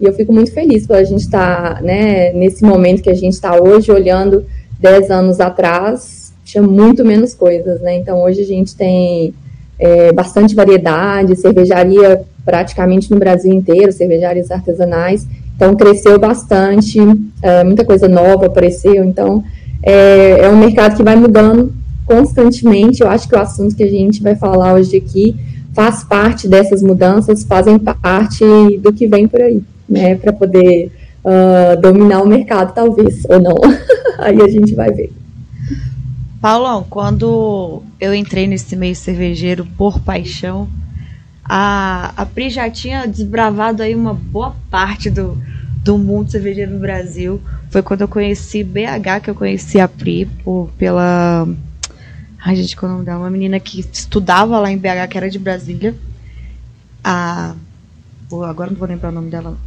e 0.00 0.04
eu 0.04 0.12
fico 0.12 0.32
muito 0.32 0.52
feliz 0.52 0.86
por 0.86 0.96
a 0.96 1.04
gente 1.04 1.22
estar, 1.22 1.76
tá, 1.76 1.82
né, 1.82 2.32
nesse 2.32 2.64
momento 2.64 3.02
que 3.02 3.10
a 3.10 3.14
gente 3.14 3.34
está 3.34 3.60
hoje, 3.60 3.90
olhando 3.92 4.44
10 4.78 5.10
anos 5.10 5.40
atrás, 5.40 6.32
tinha 6.44 6.62
muito 6.62 7.04
menos 7.04 7.34
coisas, 7.34 7.80
né, 7.80 7.96
então 7.96 8.22
hoje 8.22 8.40
a 8.40 8.46
gente 8.46 8.74
tem 8.74 9.34
é, 9.78 10.12
bastante 10.12 10.54
variedade, 10.54 11.36
cervejaria 11.36 12.22
praticamente 12.44 13.10
no 13.10 13.18
Brasil 13.18 13.52
inteiro, 13.52 13.92
cervejarias 13.92 14.50
artesanais, 14.50 15.26
então, 15.60 15.76
cresceu 15.76 16.18
bastante, 16.18 16.98
é, 17.42 17.62
muita 17.62 17.84
coisa 17.84 18.08
nova 18.08 18.46
apareceu. 18.46 19.04
Então, 19.04 19.44
é, 19.82 20.46
é 20.46 20.48
um 20.48 20.56
mercado 20.56 20.96
que 20.96 21.02
vai 21.02 21.14
mudando 21.14 21.70
constantemente. 22.06 23.02
Eu 23.02 23.10
acho 23.10 23.28
que 23.28 23.34
o 23.34 23.38
assunto 23.38 23.76
que 23.76 23.82
a 23.82 23.90
gente 23.90 24.22
vai 24.22 24.34
falar 24.34 24.72
hoje 24.72 24.96
aqui 24.96 25.36
faz 25.74 26.02
parte 26.02 26.48
dessas 26.48 26.82
mudanças, 26.82 27.44
fazem 27.44 27.78
parte 27.78 28.42
do 28.78 28.90
que 28.90 29.06
vem 29.06 29.28
por 29.28 29.42
aí, 29.42 29.62
né? 29.86 30.14
Para 30.14 30.32
poder 30.32 30.90
uh, 31.22 31.78
dominar 31.78 32.22
o 32.22 32.26
mercado, 32.26 32.72
talvez, 32.72 33.26
ou 33.28 33.38
não. 33.38 33.56
aí 34.18 34.40
a 34.40 34.48
gente 34.48 34.74
vai 34.74 34.90
ver. 34.90 35.12
Paulão, 36.40 36.86
quando 36.88 37.82
eu 38.00 38.14
entrei 38.14 38.46
nesse 38.46 38.74
meio 38.74 38.96
cervejeiro 38.96 39.66
por 39.76 40.00
paixão, 40.00 40.66
a, 41.52 42.12
a 42.16 42.24
Pri 42.24 42.48
já 42.48 42.70
tinha 42.70 43.06
desbravado 43.06 43.82
aí 43.82 43.92
uma 43.92 44.14
boa 44.14 44.54
parte 44.70 45.10
do, 45.10 45.36
do 45.82 45.98
mundo 45.98 46.30
cervejeiro 46.30 46.70
no 46.70 46.78
Brasil. 46.78 47.40
Foi 47.70 47.82
quando 47.82 48.02
eu 48.02 48.08
conheci 48.08 48.62
BH, 48.62 49.24
que 49.24 49.30
eu 49.30 49.34
conheci 49.34 49.80
a 49.80 49.88
Pri 49.88 50.26
por, 50.44 50.70
pela. 50.78 51.48
Ai, 52.38 52.54
gente, 52.54 52.76
qual 52.76 52.88
é 52.88 52.92
o 52.92 52.96
nome 52.98 53.06
dela? 53.06 53.18
Uma 53.18 53.30
menina 53.30 53.58
que 53.58 53.80
estudava 53.80 54.60
lá 54.60 54.70
em 54.70 54.78
BH, 54.78 55.08
que 55.10 55.18
era 55.18 55.28
de 55.28 55.40
Brasília. 55.40 55.92
A. 57.02 57.56
Agora 58.48 58.70
não 58.70 58.78
vou 58.78 58.86
lembrar 58.86 59.08
o 59.08 59.12
nome 59.12 59.28
dela. 59.28 59.58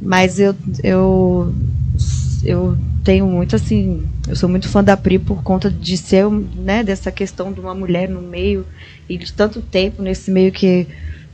Mas 0.00 0.38
eu, 0.38 0.54
eu 0.84 1.52
eu 2.44 2.78
tenho 3.04 3.26
muito 3.26 3.54
assim, 3.54 4.08
eu 4.26 4.34
sou 4.34 4.48
muito 4.48 4.68
fã 4.68 4.82
da 4.82 4.96
Pri 4.96 5.18
por 5.18 5.42
conta 5.42 5.70
de 5.70 5.96
ser, 5.96 6.28
né, 6.28 6.82
dessa 6.82 7.12
questão 7.12 7.52
de 7.52 7.60
uma 7.60 7.74
mulher 7.74 8.08
no 8.08 8.22
meio 8.22 8.66
e 9.08 9.18
de 9.18 9.32
tanto 9.32 9.60
tempo 9.60 10.02
nesse 10.02 10.30
meio 10.30 10.50
que 10.50 10.86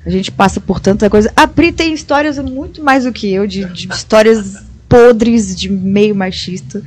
a 0.04 0.10
gente 0.10 0.32
passa 0.32 0.60
por 0.60 0.80
tanta 0.80 1.08
coisa. 1.08 1.32
A 1.36 1.46
Pri 1.46 1.70
tem 1.70 1.92
histórias 1.92 2.38
muito 2.38 2.82
mais 2.82 3.04
do 3.04 3.12
que 3.12 3.32
eu, 3.32 3.46
de, 3.46 3.64
de 3.66 3.86
histórias 3.94 4.62
podres, 4.88 5.54
de 5.54 5.70
meio 5.70 6.14
machista. 6.14 6.82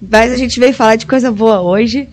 Mas 0.00 0.32
a 0.32 0.36
gente 0.36 0.60
veio 0.60 0.74
falar 0.74 0.96
de 0.96 1.06
coisa 1.06 1.32
boa 1.32 1.62
hoje. 1.62 2.08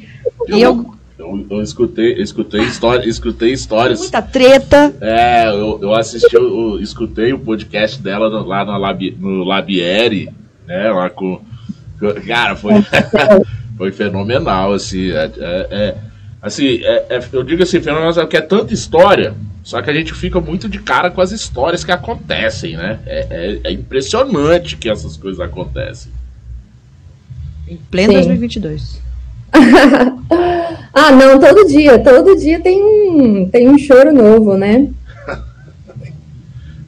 Eu, 0.48 0.58
e 0.58 0.62
eu, 0.62 0.94
eu, 1.20 1.46
eu 1.50 1.62
escutei, 1.62 2.14
escutei, 2.22 2.62
história, 2.62 3.08
escutei 3.08 3.52
histórias. 3.52 4.00
Muita 4.00 4.22
treta. 4.22 4.96
É, 5.02 5.50
eu, 5.50 5.80
eu 5.82 5.94
assisti, 5.94 6.34
eu, 6.34 6.44
eu 6.44 6.80
escutei 6.80 7.34
o 7.34 7.40
podcast 7.40 8.02
dela 8.02 8.28
lá 8.28 8.64
no, 8.64 8.78
Labi, 8.78 9.16
no 9.20 9.44
Labieri 9.44 10.30
né? 10.68 10.92
Lá 10.92 11.10
com. 11.10 11.40
Cara, 12.28 12.56
foi, 12.56 12.74
foi 13.78 13.92
fenomenal, 13.92 14.74
assim. 14.74 15.12
É, 15.12 15.32
é, 15.38 15.68
é 15.72 15.96
assim, 16.42 16.82
é, 16.84 17.06
é, 17.10 17.22
eu 17.32 17.44
digo 17.44 17.64
assim, 17.64 17.82
fenomenal 17.82 18.14
porque 18.14 18.38
é 18.38 18.42
tanta 18.42 18.74
história, 18.74 19.34
só 19.64 19.82
que 19.82 19.90
a 19.90 19.94
gente 19.94 20.14
fica 20.14 20.40
muito 20.40 20.70
de 20.70 20.80
cara 20.80 21.12
com 21.12 21.22
as 21.22 21.32
histórias 21.32 21.84
que 21.84 21.92
acontecem, 21.92 22.78
né? 22.78 23.00
É, 23.06 23.28
é, 23.30 23.60
é 23.66 23.72
impressionante 23.72 24.78
que 24.78 24.90
essas 24.90 25.18
coisas 25.18 25.40
acontecem. 25.40 26.12
Em 27.68 27.78
pleno 27.92 28.14
Sim. 28.14 28.20
2022. 28.20 29.02
ah, 30.94 31.12
não, 31.12 31.40
todo 31.40 31.68
dia, 31.68 32.00
todo 32.00 32.38
dia 32.38 32.60
tem 32.60 32.82
um, 32.84 33.50
tem 33.50 33.68
um 33.68 33.78
choro 33.78 34.14
novo, 34.14 34.56
né? 34.56 34.88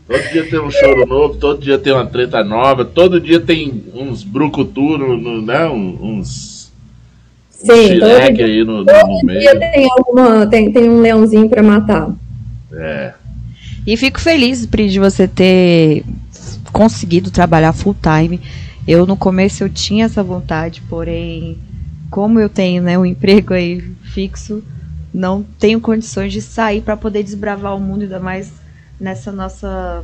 Todo 0.09 0.31
dia 0.31 0.49
tem 0.49 0.59
um 0.59 0.71
choro 0.71 1.05
novo, 1.05 1.35
todo 1.35 1.61
dia 1.61 1.77
tem 1.77 1.93
uma 1.93 2.07
treta 2.07 2.43
nova, 2.43 2.83
todo 2.83 3.21
dia 3.21 3.39
tem 3.39 3.83
uns 3.93 4.23
brucutu, 4.23 4.97
no, 4.97 5.15
no, 5.15 5.39
né? 5.39 5.69
uns. 5.69 6.71
Sim, 7.51 7.99
todo 7.99 8.33
dia, 8.33 8.45
aí 8.45 8.63
no, 8.63 8.83
todo 8.83 9.07
no 9.07 9.21
meio. 9.23 9.39
dia 9.39 9.59
tem, 9.59 9.87
alguma, 9.91 10.47
tem, 10.47 10.71
tem 10.71 10.89
um 10.89 10.99
leãozinho 10.99 11.47
para 11.47 11.61
matar. 11.61 12.09
É. 12.73 13.13
E 13.85 13.95
fico 13.95 14.19
feliz, 14.19 14.65
Pri, 14.65 14.89
de 14.89 14.99
você 14.99 15.27
ter 15.27 16.03
conseguido 16.73 17.29
trabalhar 17.29 17.71
full 17.71 17.95
time. 18.01 18.41
Eu 18.87 19.05
no 19.05 19.15
começo 19.15 19.63
eu 19.63 19.69
tinha 19.69 20.05
essa 20.05 20.23
vontade, 20.23 20.81
porém, 20.89 21.59
como 22.09 22.39
eu 22.39 22.49
tenho 22.49 22.81
né, 22.81 22.97
um 22.97 23.05
emprego 23.05 23.53
aí 23.53 23.79
fixo, 24.11 24.63
não 25.13 25.45
tenho 25.59 25.79
condições 25.79 26.33
de 26.33 26.41
sair 26.41 26.81
para 26.81 26.97
poder 26.97 27.21
desbravar 27.21 27.75
o 27.75 27.79
mundo, 27.79 28.01
ainda 28.01 28.19
mais 28.19 28.51
nessa 28.99 29.31
nossa 29.31 30.03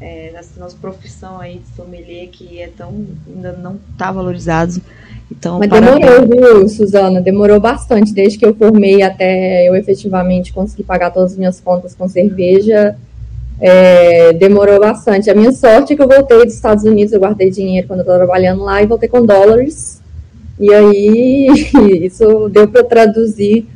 é, 0.00 0.30
nessa 0.32 0.58
nossa 0.58 0.76
profissão 0.80 1.38
aí 1.38 1.58
de 1.58 1.76
sommelier 1.76 2.28
que 2.28 2.60
é 2.60 2.68
tão 2.68 3.06
ainda 3.26 3.52
não 3.52 3.78
está 3.92 4.10
valorizado. 4.10 4.80
Então, 5.30 5.58
Mas 5.60 5.70
demorou, 5.70 6.26
viu, 6.26 6.68
Suzana? 6.68 7.20
Demorou 7.20 7.60
bastante, 7.60 8.12
desde 8.12 8.36
que 8.36 8.44
eu 8.44 8.54
formei 8.54 9.02
até 9.02 9.68
eu 9.68 9.76
efetivamente 9.76 10.52
conseguir 10.52 10.82
pagar 10.82 11.12
todas 11.12 11.32
as 11.32 11.38
minhas 11.38 11.60
contas 11.60 11.94
com 11.94 12.08
cerveja. 12.08 12.96
É, 13.60 14.32
demorou 14.32 14.80
bastante. 14.80 15.30
A 15.30 15.34
minha 15.34 15.52
sorte 15.52 15.92
é 15.92 15.96
que 15.96 16.02
eu 16.02 16.08
voltei 16.08 16.44
dos 16.44 16.54
Estados 16.54 16.82
Unidos, 16.82 17.12
eu 17.12 17.20
guardei 17.20 17.50
dinheiro 17.50 17.86
quando 17.86 18.00
eu 18.00 18.04
estava 18.04 18.18
trabalhando 18.18 18.64
lá 18.64 18.82
e 18.82 18.86
voltei 18.86 19.08
com 19.08 19.24
dólares. 19.24 20.00
E 20.58 20.72
aí, 20.72 21.46
isso 22.04 22.48
deu 22.48 22.66
para 22.66 22.82
traduzir 22.82 23.66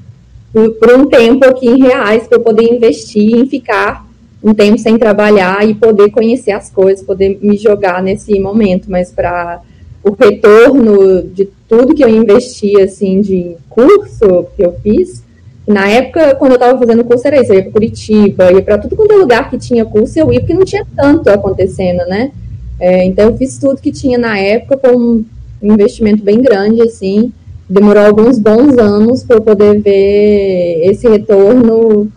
por, 0.53 0.71
por, 0.73 0.93
um 0.95 1.07
tempo 1.07 1.45
aqui 1.45 1.67
em 1.67 1.83
reais, 1.83 2.27
para 2.27 2.39
eu 2.39 2.43
poder 2.43 2.65
investir 2.65 3.37
em 3.37 3.47
ficar 3.47 4.04
um 4.45 4.53
tempo 4.53 4.79
sem 4.79 4.99
trabalhar 4.99 5.67
e 5.67 5.75
poder 5.75 6.11
conhecer 6.11 6.53
as 6.53 6.69
coisas, 6.69 7.05
poder 7.05 7.39
me 7.41 7.57
jogar 7.57 8.03
nesse 8.03 8.39
momento. 8.39 8.91
Mas 8.91 9.11
para 9.11 9.63
o 10.03 10.13
retorno 10.13 11.23
de 11.23 11.49
tudo 11.67 11.95
que 11.95 12.05
eu 12.05 12.09
investi, 12.11 12.79
assim, 12.79 13.23
de 13.23 13.57
curso 13.71 14.47
que 14.55 14.63
eu 14.63 14.75
fiz, 14.83 15.25
na 15.67 15.89
época, 15.89 16.35
quando 16.35 16.53
eu 16.53 16.57
estava 16.57 16.79
fazendo 16.79 17.05
curso, 17.05 17.27
era 17.27 17.41
isso, 17.41 17.53
eu 17.53 17.57
ia 17.57 17.63
para 17.63 17.73
Curitiba, 17.73 18.53
ia 18.53 18.63
para 18.63 18.77
tudo 18.77 18.95
quanto 18.95 19.13
é 19.13 19.17
lugar 19.17 19.49
que 19.49 19.57
tinha 19.57 19.83
curso, 19.87 20.19
eu 20.19 20.31
ia, 20.31 20.41
porque 20.41 20.53
não 20.53 20.65
tinha 20.65 20.87
tanto 20.95 21.31
acontecendo, 21.31 22.05
né? 22.07 22.33
É, 22.79 23.03
então, 23.07 23.31
eu 23.31 23.37
fiz 23.39 23.57
tudo 23.57 23.81
que 23.81 23.91
tinha 23.91 24.19
na 24.19 24.39
época 24.39 24.77
com 24.77 25.25
um 25.63 25.73
investimento 25.73 26.23
bem 26.23 26.43
grande, 26.43 26.83
assim, 26.83 27.33
demorou 27.67 28.05
alguns 28.05 28.39
bons 28.39 28.77
anos 28.77 29.25
para 29.25 29.37
eu 29.37 29.41
poder 29.41 29.81
ver 29.81 30.83
esse 30.85 31.09
retorno, 31.09 32.13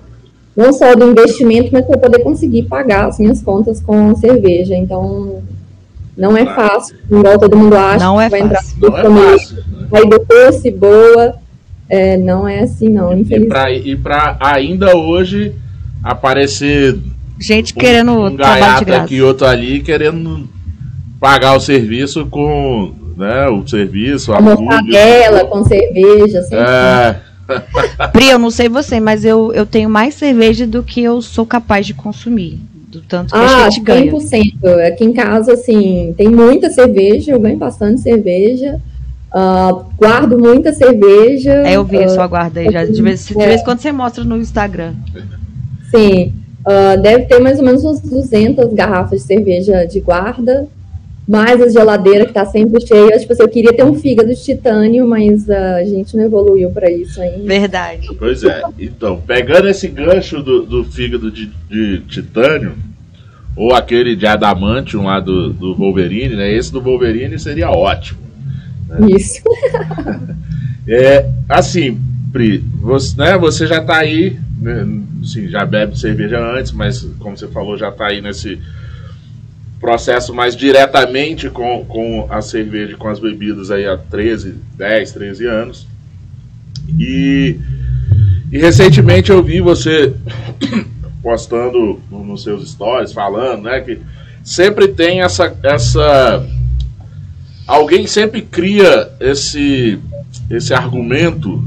não 0.58 0.74
só 0.74 0.96
do 0.96 1.12
investimento, 1.12 1.70
mas 1.72 1.86
para 1.86 2.00
poder 2.00 2.24
conseguir 2.24 2.64
pagar 2.64 3.06
as 3.06 3.20
minhas 3.20 3.44
contas 3.44 3.80
com 3.80 4.16
cerveja. 4.16 4.76
Então, 4.76 5.44
não 6.18 6.36
é 6.36 6.48
fácil, 6.48 6.98
igual 7.12 7.38
todo 7.38 7.56
mundo 7.56 7.78
acha. 7.78 8.04
Não 8.04 8.20
é 8.20 8.28
vai 8.28 8.42
fácil. 8.42 8.76
entrar 8.76 9.04
Não 9.04 9.20
é 9.20 9.38
fácil. 9.38 9.64
vai 9.92 10.06
depois 10.08 10.56
se 10.56 10.72
boa. 10.72 11.36
É, 11.88 12.18
não 12.18 12.46
é 12.46 12.62
assim, 12.62 12.90
não, 12.90 13.14
E 13.18 13.96
para 13.96 14.36
ainda 14.42 14.98
hoje 14.98 15.54
aparecer 16.04 16.98
Gente 17.40 17.72
um, 17.74 17.78
querendo 17.78 18.12
um 18.12 18.36
gaiato 18.36 18.92
aqui 18.94 19.16
e 19.16 19.22
outro 19.22 19.48
ali 19.48 19.80
querendo 19.80 20.50
pagar 21.18 21.56
o 21.56 21.62
serviço 21.62 22.26
com 22.26 22.94
né, 23.16 23.48
o 23.48 23.66
serviço, 23.66 24.34
a 24.34 24.38
A 24.38 24.42
mortadela 24.42 25.46
com 25.46 25.64
cerveja, 25.64 26.42
sempre. 26.42 26.58
É, 26.58 27.16
Pri, 28.12 28.30
eu 28.30 28.39
não 28.39 28.51
sei 28.51 28.68
você, 28.70 29.00
mas 29.00 29.24
eu, 29.25 29.54
eu 29.54 29.66
tenho 29.66 29.89
mais 29.89 30.13
cerveja 30.16 30.66
do 30.68 30.84
que 30.84 31.01
eu 31.01 31.22
sou 31.22 31.46
capaz 31.46 31.86
de 31.86 31.94
consumir. 31.94 32.60
Do 32.89 33.01
tanto 33.01 33.34
que 33.34 33.38
a 33.39 33.66
Ah, 33.66 33.70
gente 33.70 33.84
ganha. 33.84 34.12
100%. 34.12 34.88
Aqui 34.88 35.04
em 35.06 35.13
casa, 35.13 35.54
assim, 35.54 36.13
tem 36.18 36.30
muita 36.30 36.70
cerveja, 36.70 37.32
eu 37.32 37.39
ganho 37.39 37.58
bastante 37.58 38.01
cerveja. 38.01 38.80
Ah, 39.32 39.72
guardo 39.98 40.39
muita 40.39 40.74
cerveja. 40.74 41.51
É, 41.68 41.75
eu 41.75 41.84
vi 41.84 41.98
a 41.98 42.06
Ah, 42.06 42.10
sua 42.10 42.27
guarda 42.27 42.60
aí 42.62 42.72
já. 42.72 42.86
De 42.86 43.01
vez, 43.01 43.27
de 43.27 43.34
vez 43.34 43.62
em 43.62 43.63
quando 43.63 43.80
você 43.80 43.92
mostra 43.92 44.24
no 44.24 44.38
Instagram. 44.38 44.94
Sim. 45.92 46.34
Ah, 46.66 46.96
deve 46.96 47.25
ter 47.25 47.39
mais 47.39 47.60
ou 47.60 47.66
menos 47.66 47.84
umas 47.84 48.00
200 48.01 48.74
garrafas 48.74 49.22
de 49.22 49.27
cerveja 49.27 49.86
de 49.86 50.00
guarda. 50.00 50.68
Mais 51.28 51.62
a 51.62 51.70
geladeira 51.70 52.26
que 52.26 52.34
tá 52.34 52.46
sempre 52.46 52.80
cheia. 52.86 53.20
Tipo 53.20 53.34
assim, 53.34 53.44
eu 53.44 53.50
queria 53.50 53.74
ter 53.74 53.84
um 53.84 53.96
fígado 53.96 54.30
de 54.30 54.42
titânio, 54.42 55.08
mas 55.08 55.50
a 55.50 55.84
gente 55.84 56.16
não 56.16 56.24
evoluiu 56.24 56.70
para 56.72 56.90
isso 56.90 57.22
ainda. 57.22 57.44
Verdade. 57.44 58.08
pois 58.18 58.44
é. 58.44 58.62
Então, 58.80 59.22
pegando 59.26 59.68
esse 59.68 59.88
gancho 59.88 60.42
do, 60.42 60.66
do 60.66 60.86
fígado 60.86 61.30
de, 61.30 61.52
de 61.70 62.00
titânio, 62.08 62.74
ou 63.56 63.74
aquele 63.74 64.16
de 64.16 64.26
adamantium 64.26 65.04
lá 65.04 65.20
do, 65.20 65.52
do 65.52 65.76
Wolverine, 65.76 66.36
né? 66.36 66.54
Esse 66.54 66.72
do 66.72 66.80
Wolverine 66.80 67.38
seria 67.38 67.72
ótimo. 67.72 68.20
Isso. 69.10 69.42
É, 70.90 71.30
assim, 71.50 72.00
Pri, 72.32 72.64
você, 72.80 73.18
né, 73.18 73.38
você 73.38 73.68
já 73.68 73.82
tá 73.82 73.98
aí, 73.98 74.38
né, 74.62 74.86
assim, 75.22 75.48
já 75.48 75.66
bebe 75.66 76.00
cerveja 76.00 76.40
antes, 76.40 76.72
mas 76.72 77.02
como 77.20 77.38
você 77.38 77.48
falou, 77.48 77.78
já 77.78 77.92
tá 77.92 78.08
aí 78.08 78.22
nesse 78.22 78.60
processo 79.80 80.34
mais 80.34 80.56
diretamente 80.56 81.50
com, 81.50 81.86
com 81.86 82.28
a 82.30 82.42
cerveja, 82.42 82.98
com 82.98 83.08
as 83.08 83.20
bebidas 83.20 83.70
aí 83.72 83.86
há 83.86 83.98
13, 83.98 84.56
10, 84.76 85.12
13 85.12 85.46
anos. 85.46 85.88
E, 86.98 87.58
e 88.52 88.58
recentemente 88.58 89.30
eu 89.32 89.44
vi 89.44 89.60
você 89.62 90.13
postando 91.22 92.00
no- 92.10 92.24
nos 92.24 92.44
seus 92.44 92.70
stories, 92.72 93.12
falando, 93.13 93.63
né, 93.63 93.82
que 93.82 94.00
sempre 94.44 94.88
tem 94.88 95.22
essa, 95.22 95.56
essa 95.62 96.46
alguém 97.68 98.08
sempre 98.08 98.42
cria 98.42 99.10
esse, 99.20 100.00
esse 100.50 100.74
argumento 100.74 101.63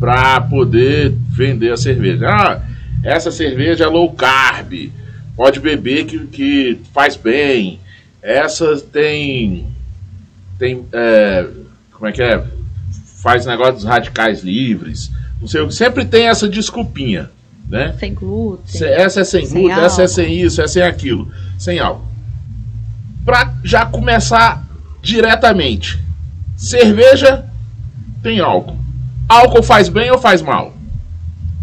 para 0.00 0.40
poder 0.40 1.14
vender 1.30 1.72
a 1.72 1.76
cerveja. 1.76 2.26
Ah, 2.28 2.60
essa 3.04 3.30
cerveja 3.30 3.84
é 3.84 3.86
low 3.86 4.10
carb, 4.12 4.90
pode 5.36 5.60
beber 5.60 6.06
que, 6.06 6.26
que 6.26 6.80
faz 6.92 7.16
bem. 7.16 7.80
Essa 8.22 8.76
tem. 8.80 9.66
tem 10.58 10.84
é, 10.92 11.46
como 11.92 12.06
é 12.06 12.12
que 12.12 12.22
é? 12.22 12.44
Faz 13.22 13.46
negócio 13.46 13.74
dos 13.74 13.84
radicais 13.84 14.42
livres. 14.42 15.10
Não 15.40 15.48
sei 15.48 15.60
o 15.60 15.68
que. 15.68 15.74
Sempre 15.74 16.04
tem 16.04 16.28
essa 16.28 16.48
desculpinha, 16.48 17.30
né? 17.68 17.94
Sem 17.98 18.14
glúten. 18.14 18.84
Essa 18.84 19.20
é 19.20 19.24
sem 19.24 19.46
Sem 19.46 19.62
glúten, 19.62 19.84
essa 19.84 20.02
é 20.02 20.04
álcool. 20.04 20.08
sem 20.14 20.40
isso, 20.40 20.60
essa 20.60 20.78
é 20.78 20.82
sem 20.82 20.90
aquilo. 20.90 21.32
Sem 21.58 21.78
álcool. 21.78 22.06
Pra 23.24 23.54
já 23.64 23.86
começar 23.86 24.64
diretamente. 25.00 25.98
Cerveja 26.56 27.44
tem 28.22 28.40
álcool. 28.40 28.76
Álcool 29.28 29.62
faz 29.62 29.88
bem 29.88 30.10
ou 30.10 30.18
faz 30.18 30.42
mal? 30.42 30.74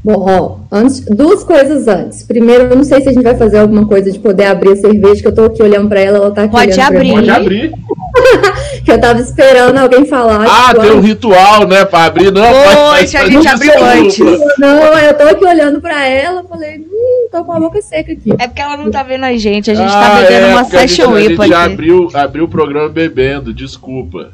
Bom, 0.03 0.25
ó, 0.29 0.75
antes, 0.75 1.01
duas 1.01 1.43
coisas 1.43 1.87
antes. 1.87 2.23
Primeiro, 2.23 2.65
eu 2.65 2.75
não 2.77 2.83
sei 2.83 3.01
se 3.01 3.09
a 3.09 3.11
gente 3.11 3.23
vai 3.23 3.35
fazer 3.35 3.59
alguma 3.59 3.85
coisa 3.85 4.09
de 4.09 4.17
poder 4.17 4.45
abrir 4.45 4.71
a 4.71 4.75
cerveja, 4.77 5.21
que 5.21 5.27
eu 5.27 5.35
tô 5.35 5.43
aqui 5.43 5.61
olhando 5.61 5.89
pra 5.89 5.99
ela, 5.99 6.17
ela 6.17 6.31
tá 6.31 6.43
aqui 6.43 6.51
Pode 6.51 6.79
abrir. 6.79 7.11
Pode 7.11 7.29
abrir. 7.29 7.73
Que 8.83 8.91
eu 8.91 8.99
tava 8.99 9.19
esperando 9.19 9.77
alguém 9.77 10.05
falar. 10.05 10.45
Ah, 10.47 10.69
tipo, 10.69 10.81
tem 10.81 10.91
um 10.91 11.01
ritual, 11.01 11.67
né? 11.67 11.85
Pra 11.85 12.05
abrir, 12.05 12.31
não. 12.31 12.41
Pois, 12.41 13.13
a 13.13 13.25
gente 13.25 13.47
abriu 13.47 13.71
antes. 13.83 14.19
Não, 14.57 14.97
eu 14.97 15.13
tô 15.13 15.23
aqui 15.23 15.45
olhando 15.45 15.81
pra 15.81 16.05
ela, 16.07 16.43
falei, 16.43 16.79
hum, 16.79 17.27
tô 17.31 17.43
com 17.43 17.51
a 17.51 17.59
boca 17.59 17.81
seca 17.81 18.11
aqui. 18.13 18.31
É 18.39 18.47
porque 18.47 18.61
ela 18.61 18.77
não 18.77 18.89
tá 18.89 19.03
vendo 19.03 19.25
a 19.25 19.37
gente. 19.37 19.69
A 19.69 19.75
gente 19.75 19.91
ah, 19.93 20.01
tá 20.01 20.15
bebendo 20.21 20.45
é, 20.45 20.53
uma 20.53 20.63
porque 20.63 20.77
a 20.77 20.79
gente- 20.81 20.95
Session 20.95 21.13
A 21.13 21.21
gente 21.21 21.35
já 21.35 21.63
aqui. 21.63 21.73
abriu, 21.73 22.09
abriu 22.13 22.45
o 22.45 22.47
programa 22.47 22.89
bebendo, 22.89 23.53
desculpa. 23.53 24.31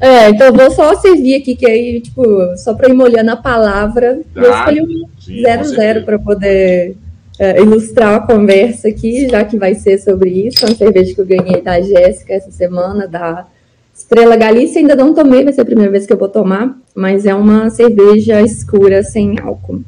É, 0.00 0.28
então 0.30 0.48
eu 0.48 0.52
vou 0.54 0.70
só 0.70 0.94
servir 0.96 1.36
aqui, 1.36 1.54
que 1.56 1.66
aí, 1.66 2.00
tipo, 2.00 2.24
só 2.56 2.74
pra 2.74 2.88
ir 2.88 2.94
molhando 2.94 3.30
a 3.30 3.36
palavra, 3.36 4.20
eu 4.34 4.42
Tá. 4.42 4.58
escolhi 4.58 4.80
um 4.82 5.06
Sim, 5.20 5.42
com 5.42 5.42
0-0 5.42 5.74
certeza. 5.74 6.04
para 6.04 6.18
poder 6.18 6.96
é, 7.38 7.60
ilustrar 7.60 8.14
a 8.14 8.20
conversa 8.20 8.88
aqui, 8.88 9.28
já 9.28 9.44
que 9.44 9.58
vai 9.58 9.74
ser 9.74 9.98
sobre 9.98 10.30
isso. 10.30 10.64
É 10.64 10.68
uma 10.68 10.74
cerveja 10.76 11.14
que 11.14 11.20
eu 11.20 11.26
ganhei 11.26 11.60
da 11.60 11.80
Jéssica 11.80 12.32
essa 12.34 12.50
semana, 12.50 13.06
da 13.08 13.46
Estrela 13.94 14.36
Galícia. 14.36 14.80
Ainda 14.80 14.94
não 14.94 15.14
tomei, 15.14 15.42
vai 15.44 15.52
ser 15.52 15.62
a 15.62 15.64
primeira 15.64 15.90
vez 15.90 16.06
que 16.06 16.12
eu 16.12 16.18
vou 16.18 16.28
tomar, 16.28 16.76
mas 16.94 17.26
é 17.26 17.34
uma 17.34 17.70
cerveja 17.70 18.40
escura 18.42 19.02
sem 19.02 19.38
álcool. 19.40 19.82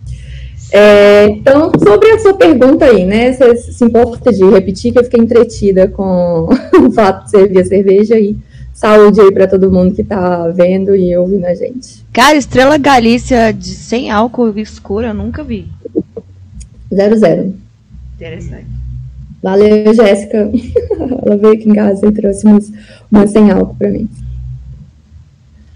É, 0.72 1.26
então, 1.26 1.70
sobre 1.78 2.10
a 2.10 2.18
sua 2.18 2.34
pergunta 2.34 2.84
aí, 2.86 3.04
né? 3.04 3.32
Você 3.32 3.56
se 3.56 3.84
importa 3.84 4.32
de 4.32 4.44
repetir 4.44 4.92
que 4.92 4.98
eu 4.98 5.04
fiquei 5.04 5.20
entretida 5.20 5.86
com 5.86 6.48
o 6.84 6.90
fato 6.92 7.24
de 7.26 7.30
servir 7.30 7.60
a 7.60 7.64
cerveja 7.64 8.18
e 8.18 8.36
saúde 8.76 9.20
aí 9.20 9.32
para 9.32 9.48
todo 9.48 9.72
mundo 9.72 9.94
que 9.94 10.04
tá 10.04 10.48
vendo 10.48 10.94
e 10.94 11.16
ouvindo 11.16 11.46
a 11.46 11.54
gente. 11.54 12.04
Cara, 12.12 12.36
Estrela 12.36 12.76
Galícia 12.76 13.52
de 13.52 13.70
sem 13.70 14.10
álcool 14.10 14.56
escura, 14.58 15.08
eu 15.08 15.14
nunca 15.14 15.42
vi. 15.42 15.66
Zero, 16.94 17.16
zero. 17.16 17.54
Interessante. 18.14 18.66
Valeu, 19.42 19.94
Jéssica. 19.94 20.50
Ela 21.24 21.36
veio 21.36 21.54
aqui 21.54 21.68
em 21.68 21.74
casa 21.74 22.06
e 22.06 22.12
trouxe 22.12 22.46
umas, 22.46 22.72
umas 23.10 23.30
sem 23.30 23.50
álcool 23.50 23.74
pra 23.76 23.90
mim. 23.90 24.08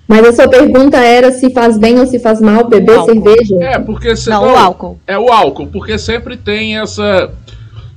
Mas 0.06 0.26
a 0.26 0.32
sua 0.32 0.48
pergunta 0.48 0.98
era 0.98 1.30
se 1.30 1.50
faz 1.50 1.78
bem 1.78 1.98
ou 2.00 2.06
se 2.06 2.18
faz 2.18 2.40
mal 2.40 2.68
beber 2.68 2.96
Álcool. 2.96 3.12
cerveja? 3.12 3.56
É, 3.60 3.78
porque 3.78 4.14
você 4.16 4.28
Não, 4.28 4.42
o 4.42 4.56
álcool. 4.56 4.98
É 5.06 5.16
o 5.18 5.30
álcool, 5.30 5.68
porque 5.68 5.96
sempre 5.98 6.36
tem 6.36 6.78
essa. 6.78 7.30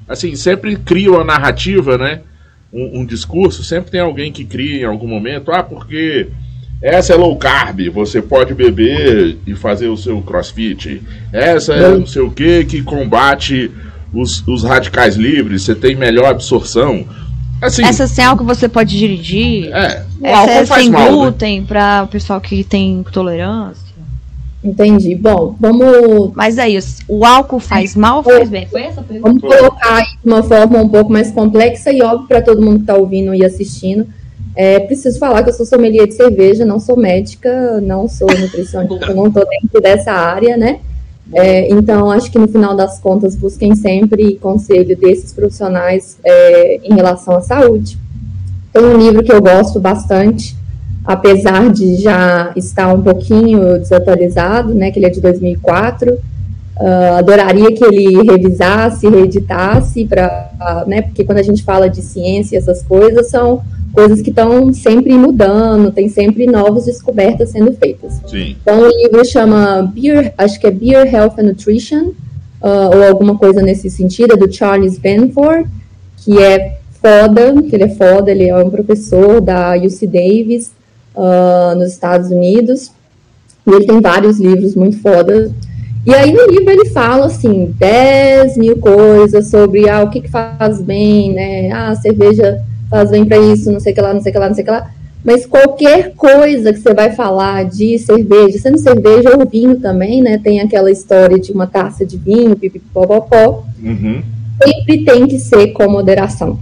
Assim, 0.07 0.35
sempre 0.35 0.75
cria 0.75 1.11
uma 1.11 1.23
narrativa, 1.23 1.97
né? 1.97 2.21
Um, 2.73 3.01
um 3.01 3.05
discurso, 3.05 3.63
sempre 3.63 3.91
tem 3.91 4.01
alguém 4.01 4.31
que 4.31 4.43
cria 4.43 4.81
em 4.81 4.85
algum 4.85 5.07
momento, 5.07 5.51
ah, 5.51 5.61
porque 5.61 6.27
essa 6.81 7.13
é 7.13 7.15
low 7.15 7.35
carb, 7.37 7.87
você 7.89 8.21
pode 8.21 8.53
beber 8.55 9.37
e 9.45 9.53
fazer 9.55 9.87
o 9.87 9.95
seu 9.95 10.21
crossfit. 10.21 11.01
Essa 11.31 11.73
é 11.75 11.97
não 11.97 12.05
sei 12.05 12.23
o 12.23 12.31
que 12.31 12.65
que 12.65 12.81
combate 12.81 13.71
os, 14.13 14.45
os 14.47 14.63
radicais 14.63 15.15
livres, 15.15 15.61
você 15.61 15.75
tem 15.75 15.95
melhor 15.95 16.25
absorção. 16.25 17.05
Assim, 17.61 17.85
Essa 17.85 18.07
sem 18.07 18.25
álcool 18.25 18.43
você 18.43 18.67
pode 18.67 18.97
dirigir. 18.97 19.71
é, 19.73 20.03
Essa 20.21 20.51
é 20.51 20.65
faz 20.65 20.83
sem 20.83 20.91
mal. 20.91 21.03
né? 21.03 21.09
glúten 21.11 21.63
para 21.63 22.03
o 22.03 22.07
pessoal 22.07 22.41
que 22.41 22.63
tem 22.63 22.99
intolerância. 22.99 23.92
Entendi. 24.63 25.13
Bom, 25.13 25.55
vamos, 25.59 26.31
Mas 26.35 26.57
é 26.57 26.69
isso. 26.69 27.03
O 27.07 27.25
álcool 27.25 27.59
faz 27.59 27.95
mal 27.95 28.17
ou 28.17 28.23
faz 28.23 28.49
bem? 28.49 28.65
Foi 28.67 28.81
essa 28.81 29.01
a 29.01 29.03
pergunta? 29.03 29.27
vamos 29.27 29.57
colocar 29.57 29.97
aí 29.97 30.05
de 30.23 30.31
uma 30.31 30.41
forma 30.41 30.79
um 30.79 30.87
pouco 30.87 31.11
mais 31.11 31.31
complexa 31.31 31.91
e 31.91 32.01
óbvio 32.01 32.27
para 32.27 32.41
todo 32.41 32.61
mundo 32.61 32.77
que 32.77 32.83
está 32.83 32.95
ouvindo 32.95 33.33
e 33.35 33.43
assistindo. 33.43 34.07
É, 34.55 34.79
preciso 34.79 35.19
falar 35.19 35.43
que 35.43 35.49
eu 35.49 35.53
sou 35.53 35.65
sommelier 35.65 36.07
de 36.07 36.13
cerveja, 36.13 36.63
não 36.63 36.79
sou 36.79 36.95
médica, 36.95 37.81
não 37.81 38.07
sou 38.07 38.27
nutricionista, 38.27 39.13
não 39.13 39.27
estou 39.27 39.45
dentro 39.45 39.81
dessa 39.81 40.11
área, 40.11 40.55
né? 40.55 40.79
É, 41.33 41.69
então, 41.73 42.11
acho 42.11 42.31
que 42.31 42.37
no 42.37 42.47
final 42.47 42.75
das 42.75 42.99
contas, 42.99 43.35
busquem 43.35 43.75
sempre 43.75 44.35
conselho 44.35 44.95
desses 44.95 45.33
profissionais 45.33 46.17
é, 46.23 46.79
em 46.83 46.93
relação 46.93 47.35
à 47.35 47.41
saúde. 47.41 47.97
Tem 48.71 48.83
um 48.83 48.97
livro 48.97 49.23
que 49.23 49.31
eu 49.31 49.41
gosto 49.41 49.79
bastante, 49.79 50.55
apesar 51.05 51.69
de 51.71 51.95
já 51.95 52.51
estar 52.55 52.93
um 52.93 53.01
pouquinho 53.01 53.77
desatualizado, 53.77 54.73
né, 54.73 54.91
que 54.91 54.99
ele 54.99 55.05
é 55.05 55.09
de 55.09 55.21
2004. 55.21 56.17
Uh, 56.75 57.17
adoraria 57.19 57.71
que 57.71 57.83
ele 57.83 58.23
revisasse, 58.23 59.07
reeditasse, 59.07 60.05
pra, 60.05 60.83
né, 60.87 61.03
porque 61.03 61.23
quando 61.23 61.37
a 61.37 61.43
gente 61.43 61.63
fala 61.63 61.87
de 61.87 62.01
ciência, 62.01 62.57
essas 62.57 62.81
coisas 62.81 63.29
são 63.29 63.61
coisas 63.93 64.23
que 64.23 64.31
estão 64.31 64.73
sempre 64.73 65.13
mudando, 65.13 65.91
tem 65.91 66.09
sempre 66.09 66.47
novas 66.47 66.85
descobertas 66.85 67.49
sendo 67.49 67.73
feitas. 67.73 68.19
Sim. 68.25 68.55
Então 68.59 68.79
o 68.81 68.87
livro 68.87 69.23
chama 69.23 69.83
Beer, 69.93 70.33
acho 70.35 70.59
que 70.59 70.65
é 70.65 70.71
Beer 70.71 71.13
Health 71.13 71.35
and 71.37 71.43
Nutrition, 71.43 72.05
uh, 72.59 72.95
ou 72.95 73.03
alguma 73.03 73.37
coisa 73.37 73.61
nesse 73.61 73.91
sentido, 73.91 74.33
é 74.33 74.37
do 74.37 74.51
Charles 74.51 74.97
Benford, 74.97 75.69
que 76.17 76.39
é 76.39 76.79
foda, 76.99 77.61
que 77.61 77.75
ele 77.75 77.83
é 77.83 77.89
foda, 77.89 78.31
ele 78.31 78.49
é 78.49 78.57
um 78.57 78.69
professor 78.69 79.39
da 79.39 79.75
UC 79.75 80.07
Davis, 80.07 80.71
uh, 81.15 81.75
nos 81.75 81.91
Estados 81.91 82.29
Unidos, 82.31 82.91
e 83.65 83.71
ele 83.71 83.85
tem 83.85 84.01
vários 84.01 84.39
livros 84.39 84.75
muito 84.75 84.99
fodas. 84.99 85.51
E 86.05 86.13
aí 86.13 86.33
no 86.33 86.45
livro 86.47 86.69
ele 86.69 86.89
fala 86.89 87.27
assim, 87.27 87.73
10 87.77 88.57
mil 88.57 88.77
coisas 88.77 89.49
sobre 89.49 89.89
ah, 89.89 90.03
o 90.03 90.09
que, 90.09 90.21
que 90.21 90.29
faz 90.29 90.81
bem, 90.81 91.33
né? 91.33 91.71
Ah, 91.71 91.89
a 91.89 91.95
cerveja 91.95 92.61
faz 92.89 93.09
bem 93.09 93.25
para 93.25 93.37
isso, 93.37 93.71
não 93.71 93.79
sei 93.79 93.93
o 93.93 93.95
que 93.95 94.01
lá, 94.01 94.13
não 94.13 94.21
sei 94.21 94.31
o 94.31 94.33
que 94.33 94.39
lá, 94.39 94.47
não 94.47 94.55
sei 94.55 94.63
o 94.63 94.65
que 94.65 94.71
lá. 94.71 94.91
Mas 95.23 95.45
qualquer 95.45 96.13
coisa 96.15 96.73
que 96.73 96.79
você 96.79 96.93
vai 96.93 97.11
falar 97.11 97.63
de 97.63 97.97
cerveja, 97.97 98.59
sendo 98.59 98.77
cerveja 98.77 99.37
ou 99.37 99.47
vinho 99.47 99.79
também, 99.79 100.21
né? 100.21 100.37
Tem 100.37 100.59
aquela 100.59 100.91
história 100.91 101.39
de 101.39 101.53
uma 101.53 101.65
taça 101.65 102.05
de 102.05 102.17
vinho, 102.17 102.57
pipipopopó. 102.57 103.63
Uhum. 103.81 104.21
Sempre 104.61 105.05
tem 105.05 105.25
que 105.25 105.39
ser 105.39 105.67
com 105.67 105.89
moderação. 105.89 106.59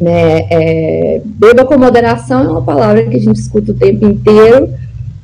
Né? 0.00 0.46
É, 0.50 1.22
beba 1.24 1.64
com 1.64 1.76
moderação 1.76 2.44
é 2.44 2.48
uma 2.48 2.62
palavra 2.62 3.04
que 3.04 3.16
a 3.16 3.20
gente 3.20 3.40
escuta 3.40 3.72
o 3.72 3.74
tempo 3.74 4.06
inteiro, 4.06 4.70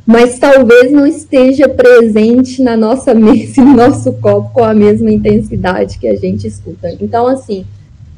mas 0.04 0.38
talvez 0.38 0.90
não 0.90 1.06
esteja 1.06 1.68
presente 1.68 2.60
na 2.60 2.76
nossa 2.76 3.14
mesa 3.14 3.60
e 3.60 3.64
no 3.64 3.74
nosso 3.74 4.12
copo 4.14 4.50
com 4.52 4.64
a 4.64 4.74
mesma 4.74 5.10
intensidade 5.10 5.98
que 5.98 6.08
a 6.08 6.16
gente 6.16 6.46
escuta. 6.46 6.94
Então, 7.00 7.26
assim, 7.26 7.64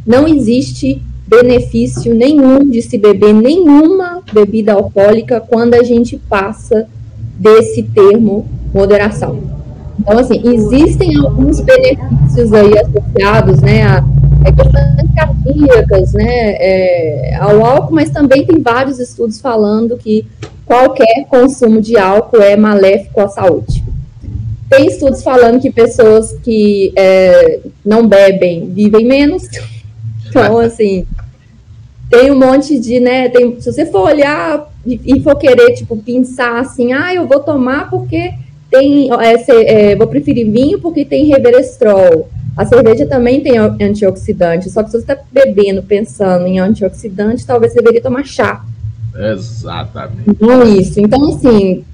não 0.07 0.27
existe 0.27 1.03
benefício 1.27 2.15
nenhum 2.15 2.71
de 2.71 2.81
se 2.81 2.97
beber 2.97 3.35
nenhuma 3.35 4.23
bebida 4.33 4.73
alcoólica 4.75 5.41
quando 5.41 5.75
a 5.75 5.83
gente 5.83 6.17
passa 6.17 6.87
desse 7.39 7.83
termo 7.83 8.47
moderação. 8.73 9.39
Então, 9.99 10.19
assim, 10.19 10.41
existem 10.45 11.17
alguns 11.17 11.61
benefícios 11.61 12.53
aí 12.53 12.79
associados, 12.79 13.61
né, 13.61 13.83
a, 13.83 14.05
a 14.49 14.53
questões 14.53 15.15
cardíacas, 15.15 16.13
né, 16.13 16.57
é, 16.59 17.37
ao 17.41 17.65
álcool, 17.65 17.95
mas 17.95 18.11
também 18.11 18.45
tem 18.45 18.61
vários 18.61 18.99
estudos 18.99 19.41
falando 19.41 19.97
que 19.97 20.27
qualquer 20.65 21.27
consumo 21.29 21.81
de 21.81 21.97
álcool 21.97 22.41
é 22.41 22.57
maléfico 22.57 23.21
à 23.21 23.29
saúde. 23.29 23.85
Tem 24.69 24.87
estudos 24.87 25.23
falando 25.23 25.61
que 25.61 25.71
pessoas 25.71 26.33
que 26.43 26.93
é, 26.97 27.61
não 27.85 28.07
bebem 28.07 28.71
vivem 28.73 29.07
menos, 29.07 29.45
então, 30.29 30.59
assim, 30.59 31.07
tem 32.11 32.31
um 32.31 32.39
monte 32.39 32.79
de, 32.79 33.01
né? 33.01 33.29
Tem, 33.29 33.61
se 33.61 33.73
você 33.73 33.87
for 33.87 34.09
olhar 34.09 34.71
e, 34.85 35.01
e, 35.05 35.21
for 35.21 35.37
querer, 35.37 35.75
tipo, 35.75 35.97
pensar 35.97 36.61
assim, 36.61 36.93
ah, 36.93 37.13
eu 37.13 37.27
vou 37.27 37.41
tomar 37.41 37.91
porque 37.91 38.33
tem. 38.71 39.09
É, 39.13 39.39
se, 39.39 39.53
é, 39.53 39.97
vou 39.97 40.07
preferir 40.07 40.51
vinho 40.51 40.81
porque 40.81 41.05
tem 41.05 41.27
reverestrol. 41.27 42.29
A 42.57 42.65
cerveja 42.65 43.07
também 43.07 43.43
tem 43.43 43.59
antioxidante, 43.59 44.71
só 44.71 44.83
que 44.83 44.91
se 44.91 44.99
você 44.99 45.13
está 45.13 45.19
bebendo 45.31 45.83
pensando 45.83 46.47
em 46.47 46.59
antioxidante, 46.59 47.45
talvez 47.45 47.73
você 47.73 47.81
deveria 47.81 48.01
tomar 48.01 48.25
chá. 48.25 48.65
Exatamente. 49.15 50.37
Não 50.41 50.63
isso. 50.63 50.99
Então, 50.99 51.29
assim, 51.29 51.85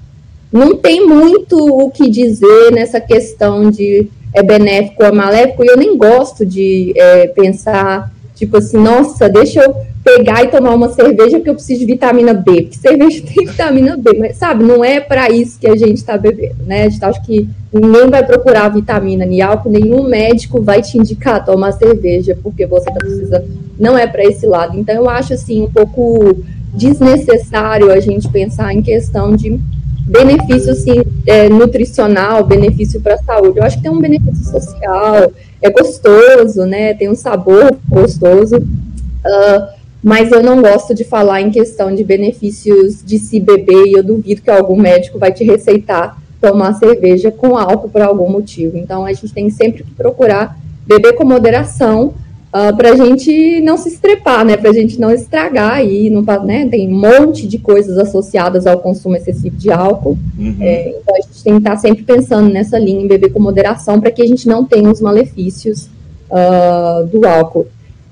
não 0.51 0.77
tem 0.77 1.05
muito 1.05 1.57
o 1.57 1.89
que 1.89 2.09
dizer 2.09 2.71
nessa 2.71 3.01
questão 3.01 3.69
de 3.69 4.09
é 4.33 4.41
benéfico 4.41 5.03
ou 5.03 5.13
maléfico, 5.13 5.63
e 5.63 5.67
eu 5.67 5.77
nem 5.77 5.97
gosto 5.97 6.45
de 6.45 6.93
é, 6.95 7.27
pensar 7.27 8.12
Tipo 8.35 8.57
assim, 8.57 8.77
nossa, 8.77 9.29
deixa 9.29 9.61
eu 9.61 9.75
pegar 10.03 10.43
e 10.43 10.47
tomar 10.47 10.73
uma 10.75 10.89
cerveja 10.89 11.37
porque 11.37 11.49
eu 11.49 11.55
preciso 11.55 11.79
de 11.79 11.85
vitamina 11.85 12.33
B, 12.33 12.63
porque 12.63 12.77
cerveja 12.77 13.23
tem 13.25 13.45
vitamina 13.45 13.95
B, 13.95 14.17
mas 14.19 14.37
sabe, 14.37 14.63
não 14.63 14.83
é 14.83 14.99
para 14.99 15.29
isso 15.29 15.57
que 15.59 15.67
a 15.67 15.75
gente 15.75 15.97
está 15.97 16.17
bebendo, 16.17 16.63
né? 16.65 16.83
A 16.83 16.89
gente 16.89 17.05
acha 17.05 17.21
que 17.21 17.47
ninguém 17.71 18.09
vai 18.09 18.25
procurar 18.25 18.69
vitamina 18.69 19.25
nem 19.25 19.41
álcool, 19.41 19.69
nenhum 19.69 20.03
médico 20.03 20.61
vai 20.61 20.81
te 20.81 20.97
indicar 20.97 21.45
tomar 21.45 21.71
cerveja 21.71 22.37
porque 22.43 22.65
você 22.65 22.85
tá 22.85 22.99
precisando. 22.99 23.45
Não 23.79 23.97
é 23.97 24.05
para 24.05 24.23
esse 24.23 24.45
lado. 24.45 24.77
Então 24.77 24.93
eu 24.93 25.09
acho 25.09 25.33
assim 25.33 25.63
um 25.63 25.71
pouco 25.71 26.37
desnecessário 26.73 27.91
a 27.91 27.99
gente 27.99 28.27
pensar 28.29 28.73
em 28.73 28.81
questão 28.81 29.35
de 29.35 29.59
benefício 30.05 30.71
assim, 30.71 31.01
é, 31.25 31.47
nutricional, 31.47 32.43
benefício 32.43 32.99
para 32.99 33.15
a 33.15 33.17
saúde. 33.17 33.59
Eu 33.59 33.63
acho 33.63 33.77
que 33.77 33.83
tem 33.83 33.91
um 33.91 34.01
benefício 34.01 34.43
social, 34.43 35.31
é 35.63 35.69
gostoso, 35.69 36.65
né? 36.65 36.93
Tem 36.93 37.09
um 37.09 37.15
sabor 37.15 37.75
gostoso. 37.89 38.57
Uh, 38.57 39.83
mas 40.03 40.31
eu 40.33 40.43
não 40.43 40.61
gosto 40.61 40.93
de 40.93 41.05
falar 41.05 41.39
em 41.39 41.49
questão 41.49 41.95
de 41.95 42.03
benefícios 42.03 43.01
de 43.03 43.17
se 43.17 43.39
beber 43.39 43.85
e 43.87 43.93
eu 43.93 44.03
duvido 44.03 44.41
que 44.41 44.51
algum 44.51 44.75
médico 44.75 45.17
vai 45.17 45.31
te 45.31 45.45
receitar 45.45 46.21
tomar 46.41 46.73
cerveja 46.73 47.31
com 47.31 47.57
álcool 47.57 47.87
por 47.87 48.01
algum 48.01 48.29
motivo. 48.29 48.77
Então 48.77 49.05
a 49.05 49.13
gente 49.13 49.33
tem 49.33 49.49
sempre 49.49 49.83
que 49.83 49.91
procurar 49.91 50.57
beber 50.85 51.13
com 51.13 51.23
moderação 51.23 52.13
uh, 52.53 52.69
ah, 52.69 52.73
para 52.73 52.91
a 52.91 52.95
gente 52.95 53.61
não 53.61 53.77
se 53.77 53.89
estrepar, 53.89 54.45
né? 54.45 54.55
Para 54.55 54.69
a 54.69 54.73
gente 54.73 54.99
não 54.99 55.11
estragar 55.11 55.73
aí, 55.73 56.09
não, 56.09 56.21
né? 56.45 56.67
Tem 56.69 56.87
um 56.87 56.99
monte 56.99 57.47
de 57.47 57.57
coisas 57.57 57.97
associadas 57.97 58.67
ao 58.67 58.79
consumo 58.79 59.15
excessivo 59.15 59.57
de 59.57 59.71
álcool. 59.71 60.17
Uhum. 60.37 60.55
É, 60.61 60.89
então 60.89 61.15
a 61.15 61.21
gente 61.21 61.43
tem 61.43 61.53
que 61.53 61.59
estar 61.59 61.77
sempre 61.77 62.03
pensando 62.03 62.49
nessa 62.49 62.77
linha, 62.77 63.01
em 63.01 63.07
beber 63.07 63.31
com 63.31 63.39
moderação, 63.39 63.99
para 63.99 64.11
que 64.11 64.21
a 64.21 64.27
gente 64.27 64.47
não 64.47 64.63
tenha 64.63 64.89
os 64.89 65.01
malefícios 65.01 65.89
uh, 66.29 67.05
do 67.07 67.27
álcool. 67.27 67.67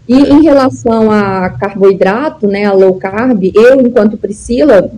E 0.08 0.16
em 0.16 0.42
relação 0.42 1.12
a 1.12 1.50
carboidrato, 1.52 2.48
né, 2.48 2.66
a 2.66 2.74
low 2.74 2.96
carb, 2.96 3.44
eu, 3.54 3.80
enquanto 3.80 4.18
Priscila, 4.18 4.92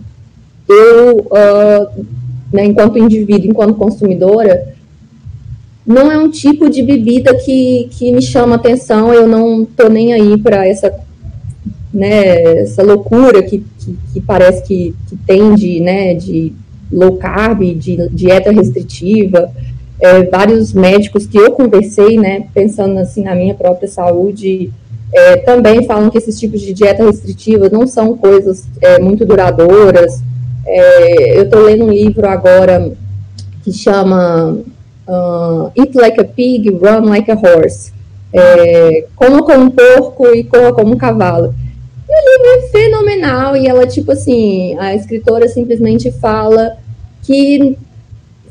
eu, 0.68 1.18
uh, 1.18 2.04
né, 2.52 2.64
enquanto 2.64 2.98
indivíduo, 2.98 3.50
enquanto 3.50 3.74
consumidora, 3.74 4.73
não 5.86 6.10
é 6.10 6.18
um 6.18 6.30
tipo 6.30 6.70
de 6.70 6.82
bebida 6.82 7.34
que, 7.34 7.88
que 7.90 8.10
me 8.10 8.22
chama 8.22 8.56
atenção, 8.56 9.12
eu 9.12 9.26
não 9.26 9.64
tô 9.64 9.88
nem 9.88 10.14
aí 10.14 10.38
para 10.38 10.66
essa, 10.66 10.92
né, 11.92 12.62
essa 12.62 12.82
loucura 12.82 13.42
que, 13.42 13.62
que, 13.78 13.98
que, 14.12 14.20
parece 14.20 14.62
que, 14.62 14.94
que 15.08 15.16
tem 15.26 15.54
de, 15.54 15.80
né, 15.80 16.14
de 16.14 16.54
low 16.90 17.16
carb, 17.16 17.74
de 17.74 18.08
dieta 18.10 18.50
restritiva, 18.50 19.50
é, 20.00 20.22
vários 20.24 20.72
médicos 20.72 21.26
que 21.26 21.36
eu 21.36 21.52
conversei, 21.52 22.16
né, 22.18 22.46
pensando 22.54 22.98
assim 22.98 23.22
na 23.22 23.34
minha 23.34 23.54
própria 23.54 23.88
saúde, 23.88 24.72
é, 25.12 25.36
também 25.36 25.84
falam 25.84 26.10
que 26.10 26.18
esses 26.18 26.38
tipos 26.40 26.60
de 26.60 26.72
dieta 26.72 27.04
restritiva 27.04 27.68
não 27.68 27.86
são 27.86 28.16
coisas 28.16 28.64
é, 28.80 28.98
muito 28.98 29.24
duradouras. 29.24 30.20
É, 30.66 31.38
eu 31.38 31.44
estou 31.44 31.62
lendo 31.62 31.84
um 31.84 31.90
livro 31.90 32.26
agora 32.26 32.92
que 33.62 33.72
chama 33.72 34.58
uh, 35.08 35.70
Eat 35.76 35.94
Like 35.94 36.20
a 36.20 36.24
Pig, 36.24 36.70
Run 36.70 37.06
Like 37.06 37.30
a 37.30 37.34
Horse. 37.34 37.92
É, 38.32 39.06
coma 39.14 39.42
como 39.44 39.64
um 39.66 39.70
porco 39.70 40.26
e 40.34 40.42
coma 40.44 40.72
como 40.72 40.94
um 40.94 40.96
cavalo. 40.96 41.54
E 42.08 42.12
o 42.12 42.38
livro 42.38 42.66
é 42.66 42.68
fenomenal 42.68 43.56
e 43.56 43.66
ela, 43.66 43.86
tipo 43.86 44.12
assim, 44.12 44.76
a 44.78 44.94
escritora 44.94 45.48
simplesmente 45.48 46.10
fala 46.10 46.76
que 47.22 47.76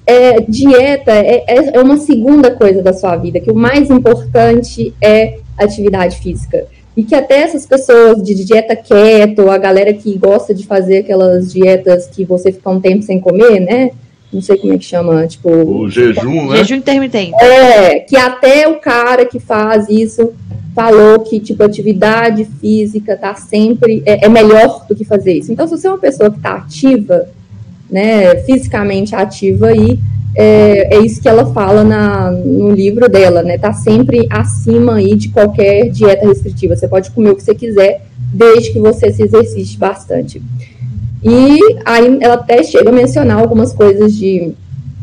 é, 0.05 0.41
dieta 0.41 1.11
é, 1.11 1.43
é, 1.47 1.77
é 1.77 1.81
uma 1.81 1.97
segunda 1.97 2.51
coisa 2.51 2.81
da 2.81 2.93
sua 2.93 3.15
vida, 3.15 3.39
que 3.39 3.51
o 3.51 3.55
mais 3.55 3.89
importante 3.89 4.93
é 5.01 5.39
atividade 5.57 6.17
física. 6.17 6.65
E 6.95 7.03
que 7.03 7.15
até 7.15 7.41
essas 7.41 7.65
pessoas 7.65 8.21
de 8.21 8.35
dieta 8.35 8.75
keto, 8.75 9.49
a 9.49 9.57
galera 9.57 9.93
que 9.93 10.15
gosta 10.17 10.53
de 10.53 10.65
fazer 10.65 10.99
aquelas 10.99 11.51
dietas 11.51 12.07
que 12.07 12.23
você 12.23 12.51
fica 12.51 12.69
um 12.69 12.79
tempo 12.79 13.01
sem 13.01 13.19
comer, 13.19 13.59
né? 13.59 13.91
Não 14.33 14.41
sei 14.41 14.57
como 14.57 14.73
é 14.73 14.77
que 14.77 14.85
chama, 14.85 15.27
tipo. 15.27 15.49
O 15.49 15.89
jejum, 15.89 16.49
né? 16.49 16.57
Jejum 16.57 16.75
intermitente. 16.75 17.33
É, 17.43 17.99
que 17.99 18.17
até 18.17 18.67
o 18.67 18.79
cara 18.79 19.25
que 19.25 19.39
faz 19.39 19.87
isso 19.89 20.33
falou 20.75 21.19
que, 21.19 21.39
tipo, 21.39 21.63
atividade 21.63 22.45
física 22.59 23.15
tá 23.15 23.35
sempre. 23.35 24.01
É, 24.05 24.25
é 24.25 24.29
melhor 24.29 24.85
do 24.87 24.95
que 24.95 25.05
fazer 25.05 25.33
isso. 25.33 25.51
Então, 25.51 25.67
se 25.67 25.77
você 25.77 25.87
é 25.87 25.91
uma 25.91 25.99
pessoa 25.99 26.31
que 26.31 26.39
tá 26.39 26.55
ativa, 26.55 27.27
né, 27.89 28.35
fisicamente 28.37 29.15
ativa 29.15 29.67
aí, 29.67 29.99
é, 30.35 30.95
é 30.95 30.99
isso 30.99 31.21
que 31.21 31.29
ela 31.29 31.45
fala 31.53 31.83
na, 31.83 32.31
no 32.31 32.71
livro 32.71 33.07
dela, 33.07 33.43
né? 33.43 33.57
Tá 33.57 33.71
sempre 33.71 34.25
acima 34.29 34.95
aí 34.95 35.15
de 35.15 35.29
qualquer 35.29 35.89
dieta 35.89 36.27
restritiva. 36.27 36.75
Você 36.75 36.87
pode 36.87 37.11
comer 37.11 37.29
o 37.29 37.35
que 37.35 37.43
você 37.43 37.53
quiser, 37.53 38.05
desde 38.33 38.71
que 38.71 38.79
você 38.79 39.11
se 39.11 39.21
exercite 39.21 39.77
bastante. 39.77 40.41
E 41.23 41.59
aí 41.85 42.17
ela 42.21 42.35
até 42.35 42.63
chega 42.63 42.89
a 42.89 42.93
mencionar 42.93 43.39
algumas 43.39 43.73
coisas 43.73 44.13
de 44.13 44.53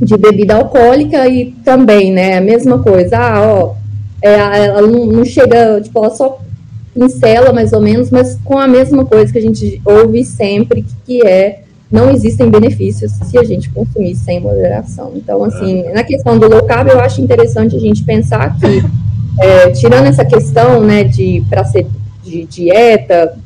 de 0.01 0.17
bebida 0.17 0.55
alcoólica 0.55 1.29
e 1.29 1.53
também, 1.63 2.11
né, 2.11 2.39
a 2.39 2.41
mesma 2.41 2.79
coisa, 2.83 3.19
ah, 3.19 3.43
ó, 3.43 3.75
é, 4.23 4.33
ela 4.67 4.87
não, 4.87 5.05
não, 5.05 5.25
chega, 5.25 5.81
tipo, 5.81 5.99
ela 5.99 6.11
só 6.11 6.41
pincela 6.95 7.53
mais 7.53 7.73
ou 7.73 7.81
menos, 7.81 8.11
mas 8.11 8.39
com 8.43 8.59
a 8.59 8.67
mesma 8.67 9.05
coisa 9.05 9.31
que 9.31 9.39
a 9.39 9.43
gente 9.43 9.81
ouve 9.85 10.25
sempre, 10.25 10.85
que 11.05 11.25
é 11.27 11.63
não 11.91 12.11
existem 12.11 12.49
benefícios 12.49 13.13
se 13.13 13.37
a 13.37 13.43
gente 13.43 13.69
consumir 13.71 14.15
sem 14.15 14.41
moderação. 14.41 15.13
Então, 15.17 15.43
assim, 15.43 15.83
na 15.93 16.05
questão 16.05 16.39
do 16.39 16.49
low 16.49 16.63
carb, 16.63 16.89
eu 16.89 17.01
acho 17.01 17.21
interessante 17.21 17.75
a 17.75 17.81
gente 17.81 18.05
pensar 18.05 18.57
que, 18.59 18.85
é, 19.41 19.71
tirando 19.71 20.07
essa 20.07 20.25
questão, 20.25 20.81
né, 20.83 21.03
de 21.03 21.45
para 21.51 21.65
ser 21.65 21.87
de 22.23 22.45
dieta 22.45 23.37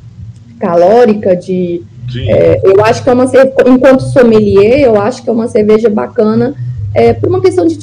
calórica, 0.59 1.35
de 1.35 1.81
é, 2.27 2.61
eu 2.63 2.83
acho 2.83 3.03
que 3.03 3.09
é 3.09 3.13
uma 3.13 3.25
enquanto 3.67 4.01
sommelier, 4.03 4.81
eu 4.81 4.99
acho 4.99 5.23
que 5.23 5.29
é 5.29 5.33
uma 5.33 5.47
cerveja 5.47 5.89
bacana 5.89 6.55
é, 6.93 7.11
por 7.13 7.27
uma 7.27 7.41
questão 7.41 7.67
de 7.67 7.77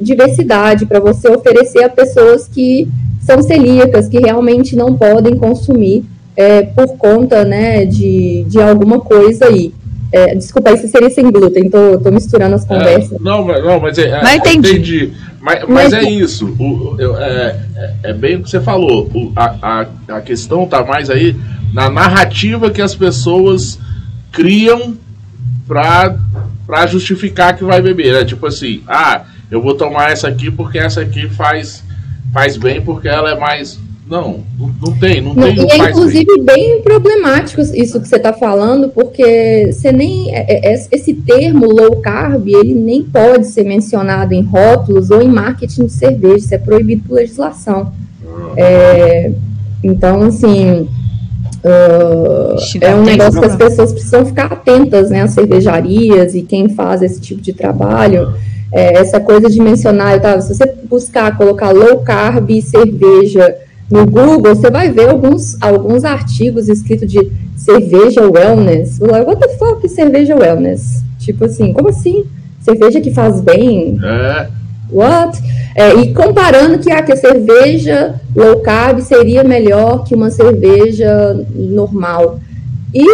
diversidade, 0.00 0.86
para 0.86 0.98
você 0.98 1.28
oferecer 1.28 1.84
a 1.84 1.88
pessoas 1.88 2.48
que 2.48 2.88
são 3.20 3.40
celíacas, 3.40 4.08
que 4.08 4.18
realmente 4.18 4.74
não 4.74 4.94
podem 4.94 5.36
consumir 5.36 6.04
é, 6.36 6.62
por 6.62 6.96
conta 6.96 7.44
né, 7.44 7.84
de, 7.84 8.44
de 8.48 8.60
alguma 8.60 9.00
coisa 9.00 9.46
aí. 9.46 9.72
É, 10.12 10.34
desculpa, 10.34 10.72
isso 10.72 10.86
seria 10.88 11.10
sem 11.10 11.30
glúten, 11.30 11.68
tô, 11.68 11.98
tô 11.98 12.10
misturando 12.10 12.54
as 12.54 12.64
é, 12.64 12.68
conversas. 12.68 13.18
não, 13.20 13.46
não, 13.46 13.80
mas 13.80 13.98
é, 13.98 14.20
mas 14.22 14.36
entendi. 14.36 14.70
entendi. 14.70 15.12
Mas, 15.40 15.64
mas, 15.68 15.92
é 15.92 16.02
isso, 16.02 16.46
o, 16.58 16.96
eu, 16.98 17.16
é, 17.16 17.56
é, 18.02 18.12
bem 18.12 18.36
o 18.36 18.42
que 18.42 18.50
você 18.50 18.60
falou. 18.60 19.10
O, 19.14 19.32
a, 19.36 19.86
a, 20.08 20.16
a 20.16 20.20
questão 20.20 20.66
tá 20.66 20.84
mais 20.84 21.10
aí 21.10 21.36
na 21.72 21.90
narrativa 21.90 22.70
que 22.70 22.82
as 22.82 22.94
pessoas 22.94 23.78
criam 24.32 24.96
pra, 25.66 26.16
pra 26.66 26.86
justificar 26.86 27.56
que 27.56 27.64
vai 27.64 27.80
beber. 27.80 28.12
Né? 28.12 28.24
Tipo 28.24 28.46
assim, 28.46 28.82
ah, 28.88 29.24
eu 29.50 29.62
vou 29.62 29.74
tomar 29.74 30.10
essa 30.10 30.28
aqui 30.28 30.50
porque 30.50 30.78
essa 30.78 31.00
aqui 31.00 31.28
faz, 31.28 31.84
faz 32.32 32.56
bem 32.56 32.80
porque 32.80 33.08
ela 33.08 33.30
é 33.30 33.38
mais 33.38 33.78
não, 34.08 34.44
não 34.58 34.92
tem, 34.98 35.20
não, 35.20 35.34
tem. 35.34 35.56
E 35.56 35.72
é 35.72 35.90
inclusive 35.90 36.40
bem 36.40 36.80
problemático 36.80 37.60
isso 37.60 38.00
que 38.00 38.06
você 38.06 38.16
está 38.16 38.32
falando, 38.32 38.88
porque 38.88 39.70
você 39.72 39.90
nem 39.90 40.32
é, 40.32 40.46
é, 40.48 40.74
é, 40.74 40.86
esse 40.92 41.12
termo 41.12 41.66
low 41.66 41.96
carb 42.00 42.46
ele 42.46 42.72
nem 42.72 43.02
pode 43.02 43.46
ser 43.48 43.64
mencionado 43.64 44.32
em 44.32 44.42
rótulos 44.42 45.10
ou 45.10 45.20
em 45.20 45.28
marketing 45.28 45.86
de 45.86 45.92
cerveja, 45.92 46.36
isso 46.36 46.54
é 46.54 46.58
proibido 46.58 47.02
por 47.08 47.14
legislação. 47.14 47.92
Ah. 48.24 48.52
É, 48.56 49.32
então, 49.82 50.22
assim, 50.22 50.88
uh, 51.64 52.56
é 52.80 52.94
um 52.94 53.02
negócio 53.02 53.40
que 53.40 53.46
as 53.46 53.56
pessoas 53.56 53.92
precisam 53.92 54.24
ficar 54.24 54.46
atentas, 54.46 55.10
né, 55.10 55.22
as 55.22 55.32
cervejarias 55.32 56.32
e 56.36 56.42
quem 56.42 56.68
faz 56.68 57.02
esse 57.02 57.20
tipo 57.20 57.40
de 57.40 57.52
trabalho. 57.52 58.34
É, 58.72 58.98
essa 58.98 59.18
coisa 59.18 59.48
de 59.48 59.60
mencionar, 59.60 60.20
tá, 60.20 60.40
se 60.40 60.54
você 60.54 60.72
buscar 60.88 61.36
colocar 61.36 61.70
low 61.70 61.98
carb 62.00 62.50
e 62.50 62.62
cerveja 62.62 63.65
no 63.90 64.04
Google, 64.04 64.54
você 64.54 64.70
vai 64.70 64.90
ver 64.90 65.08
alguns, 65.08 65.56
alguns 65.60 66.04
artigos 66.04 66.68
escritos 66.68 67.10
de 67.10 67.30
cerveja 67.56 68.22
wellness. 68.22 68.98
What 69.00 69.40
the 69.40 69.48
fuck 69.56 69.88
cerveja 69.88 70.34
wellness? 70.34 71.02
Tipo 71.18 71.44
assim, 71.44 71.72
como 71.72 71.88
assim? 71.88 72.24
Cerveja 72.60 73.00
que 73.00 73.12
faz 73.12 73.40
bem? 73.40 73.98
É. 74.02 74.48
What? 74.90 75.40
É, 75.74 75.94
e 75.94 76.12
comparando 76.14 76.78
que, 76.78 76.90
ah, 76.90 77.02
que 77.02 77.12
a 77.12 77.16
cerveja 77.16 78.20
low 78.34 78.60
carb 78.60 79.00
seria 79.00 79.44
melhor 79.44 80.04
que 80.04 80.14
uma 80.14 80.30
cerveja 80.30 81.46
normal. 81.54 82.40
E 82.94 83.04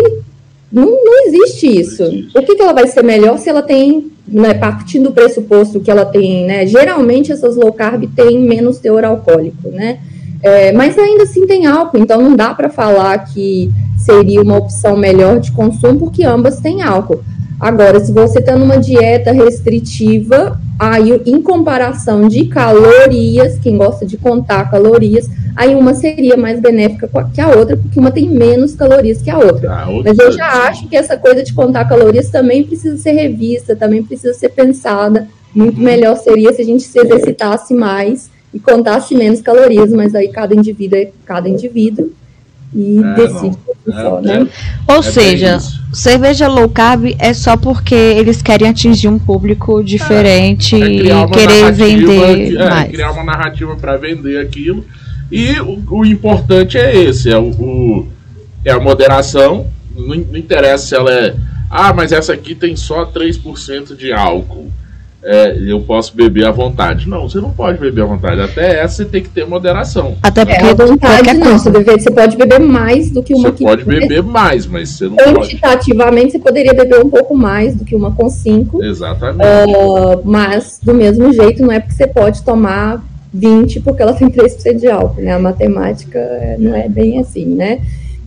não, 0.71 0.87
não 1.05 1.27
existe 1.27 1.67
isso. 1.67 2.05
Por 2.33 2.45
que, 2.45 2.55
que 2.55 2.63
ela 2.63 2.73
vai 2.73 2.87
ser 2.87 3.03
melhor 3.03 3.39
se 3.39 3.51
ela 3.51 3.63
tem, 3.63 4.11
né, 4.27 4.55
partindo 4.55 5.05
do 5.05 5.13
pressuposto 5.13 5.81
que 5.81 5.91
ela 5.91 6.07
tem, 6.07 6.47
né? 6.47 6.67
Geralmente 6.67 7.33
essas 7.33 7.57
low 7.57 7.73
carb 7.73 8.05
têm 8.15 8.39
menos 8.39 8.79
teor 8.79 9.05
alcoólico, 9.05 9.69
né? 9.69 9.99
É, 10.43 10.73
mas 10.73 10.99
ainda 10.99 11.23
assim 11.23 11.47
tem 11.47 11.67
álcool, 11.67 11.99
então 11.99 12.21
não 12.21 12.35
dá 12.35 12.53
para 12.53 12.69
falar 12.69 13.17
que 13.27 13.71
seria 13.97 14.43
uma 14.43 14.57
opção 14.57 14.97
melhor 14.97 15.39
de 15.39 15.53
consumo, 15.53 16.01
porque 16.01 16.25
ambas 16.25 16.59
têm 16.59 16.83
álcool. 16.83 17.23
Agora, 17.61 18.01
se 18.01 18.11
você 18.11 18.41
está 18.41 18.57
numa 18.57 18.77
dieta 18.77 19.31
restritiva, 19.31 20.61
aí 20.77 21.23
em 21.25 21.41
comparação 21.41 22.27
de 22.27 22.47
calorias, 22.47 23.57
quem 23.61 23.77
gosta 23.77 24.05
de 24.05 24.17
contar 24.17 24.69
calorias, 24.69 25.31
aí 25.55 25.77
uma 25.77 25.95
seria 25.95 26.37
mais 26.37 26.59
benéfica 26.59 27.09
que 27.33 27.41
a 27.41 27.51
outra, 27.51 27.77
porque 27.77 28.01
uma 28.01 28.11
tem 28.11 28.29
menos 28.29 28.75
calorias 28.75 29.23
que 29.23 29.31
a 29.31 29.39
outra. 29.39 29.71
Ah, 29.71 29.87
Mas 30.05 30.19
eu 30.19 30.33
já 30.33 30.67
acho 30.67 30.89
que 30.89 30.97
essa 30.97 31.17
coisa 31.17 31.45
de 31.45 31.55
contar 31.55 31.85
calorias 31.85 32.31
também 32.31 32.65
precisa 32.65 32.97
ser 32.97 33.13
revista, 33.13 33.77
também 33.77 34.03
precisa 34.03 34.35
ser 34.35 34.49
pensada. 34.49 35.29
Muito 35.55 35.81
melhor 35.81 36.17
seria 36.17 36.53
se 36.53 36.63
a 36.63 36.65
gente 36.65 36.83
se 36.83 36.99
exercitasse 36.99 37.73
mais 37.73 38.29
e 38.53 38.61
contasse 38.61 39.15
menos 39.15 39.41
calorias, 39.41 39.91
mas 39.91 40.15
aí 40.15 40.29
cada 40.29 40.55
indivíduo 40.55 40.99
é 40.99 41.11
cada 41.25 41.49
indivíduo 41.49 42.13
e 42.75 42.99
é, 43.03 43.15
decide 43.15 43.57
por 43.57 43.95
é, 43.95 44.03
só, 44.03 44.21
né? 44.21 44.49
Ou 44.89 44.97
é 44.97 45.03
seja, 45.03 45.59
cerveja 45.93 46.49
low 46.49 46.69
carb 46.69 47.15
é 47.19 47.35
só 47.35 47.57
porque 47.57 47.95
eles 47.95 48.41
querem 48.41 48.69
atingir 48.69 49.09
um 49.09 49.19
público 49.19 49.83
diferente 49.83 50.75
é, 50.75 50.87
e 50.87 51.29
querer 51.33 51.73
vender 51.73 52.57
é, 52.57 52.69
mais. 52.69 52.91
criar 52.91 53.11
uma 53.13 53.25
narrativa 53.25 53.77
para 53.77 53.97
vender 53.97 54.39
aquilo. 54.39 54.85
E 55.31 55.59
o, 55.61 55.83
o, 55.91 56.05
importante 56.05 56.77
é 56.77 56.95
esse, 56.95 57.31
é, 57.31 57.39
o, 57.39 57.49
o 57.51 58.09
é 58.65 58.73
a 58.73 58.81
moderação. 58.81 59.67
Não, 59.95 60.17
não 60.17 60.37
interessa 60.37 60.87
se 60.87 60.95
ela 60.95 61.13
é. 61.13 61.35
Ah, 61.71 61.93
mas 61.93 62.13
essa 62.13 62.33
aqui 62.33 62.55
tem 62.55 62.77
só 62.77 63.07
3% 63.07 63.97
de 63.97 64.13
álcool 64.13 64.71
é, 65.25 65.57
eu 65.57 65.81
posso 65.81 66.17
beber 66.17 66.47
à 66.47 66.51
vontade. 66.51 67.09
Não, 67.09 67.29
você 67.29 67.41
não 67.41 67.51
pode 67.51 67.79
beber 67.79 68.03
à 68.03 68.07
vontade. 68.07 68.41
Até 68.41 68.81
essa 68.81 68.97
você 68.97 69.05
tem 69.05 69.23
que 69.23 69.29
ter 69.29 69.47
moderação. 69.47 70.17
Até 70.23 70.45
porque 70.45 70.65
é, 70.65 70.71
à 70.71 70.75
vontade 70.75 71.33
não. 71.35 71.59
Você, 71.59 71.71
deve, 71.71 71.93
você 71.93 72.11
pode 72.11 72.37
beber 72.37 72.59
mais 72.59 73.11
do 73.11 73.23
que 73.23 73.35
uma 73.35 73.51
Você 73.51 73.65
pode 73.65 73.85
beber 73.85 74.23
mais, 74.23 74.67
mas 74.67 74.91
você 74.91 75.09
não 75.09 75.17
Quantitativamente, 75.17 76.23
pode. 76.23 76.33
você 76.33 76.39
poderia 76.41 76.75
beber 76.75 77.05
um 77.05 77.09
pouco 77.09 77.37
mais 77.37 77.77
do 77.77 77.85
que 77.85 77.95
uma 77.95 78.11
com 78.11 78.29
5. 78.29 78.83
Exatamente. 78.83 79.47
Uh, 79.47 80.23
mas, 80.25 80.81
do 80.83 80.93
mesmo 80.93 81.33
jeito, 81.33 81.63
não 81.63 81.71
é 81.71 81.79
porque 81.79 81.95
você 81.95 82.07
pode 82.09 82.43
tomar 82.43 83.03
20 83.33 83.81
porque 83.81 84.03
ela 84.03 84.13
tem 84.13 84.29
3% 84.29 84.79
de 84.79 84.89
álcool, 84.89 85.23
né? 85.23 85.33
A 85.33 85.39
matemática 85.39 86.19
é, 86.19 86.57
não 86.59 86.75
é 86.75 86.89
bem 86.89 87.21
assim, 87.21 87.47
né? 87.47 87.81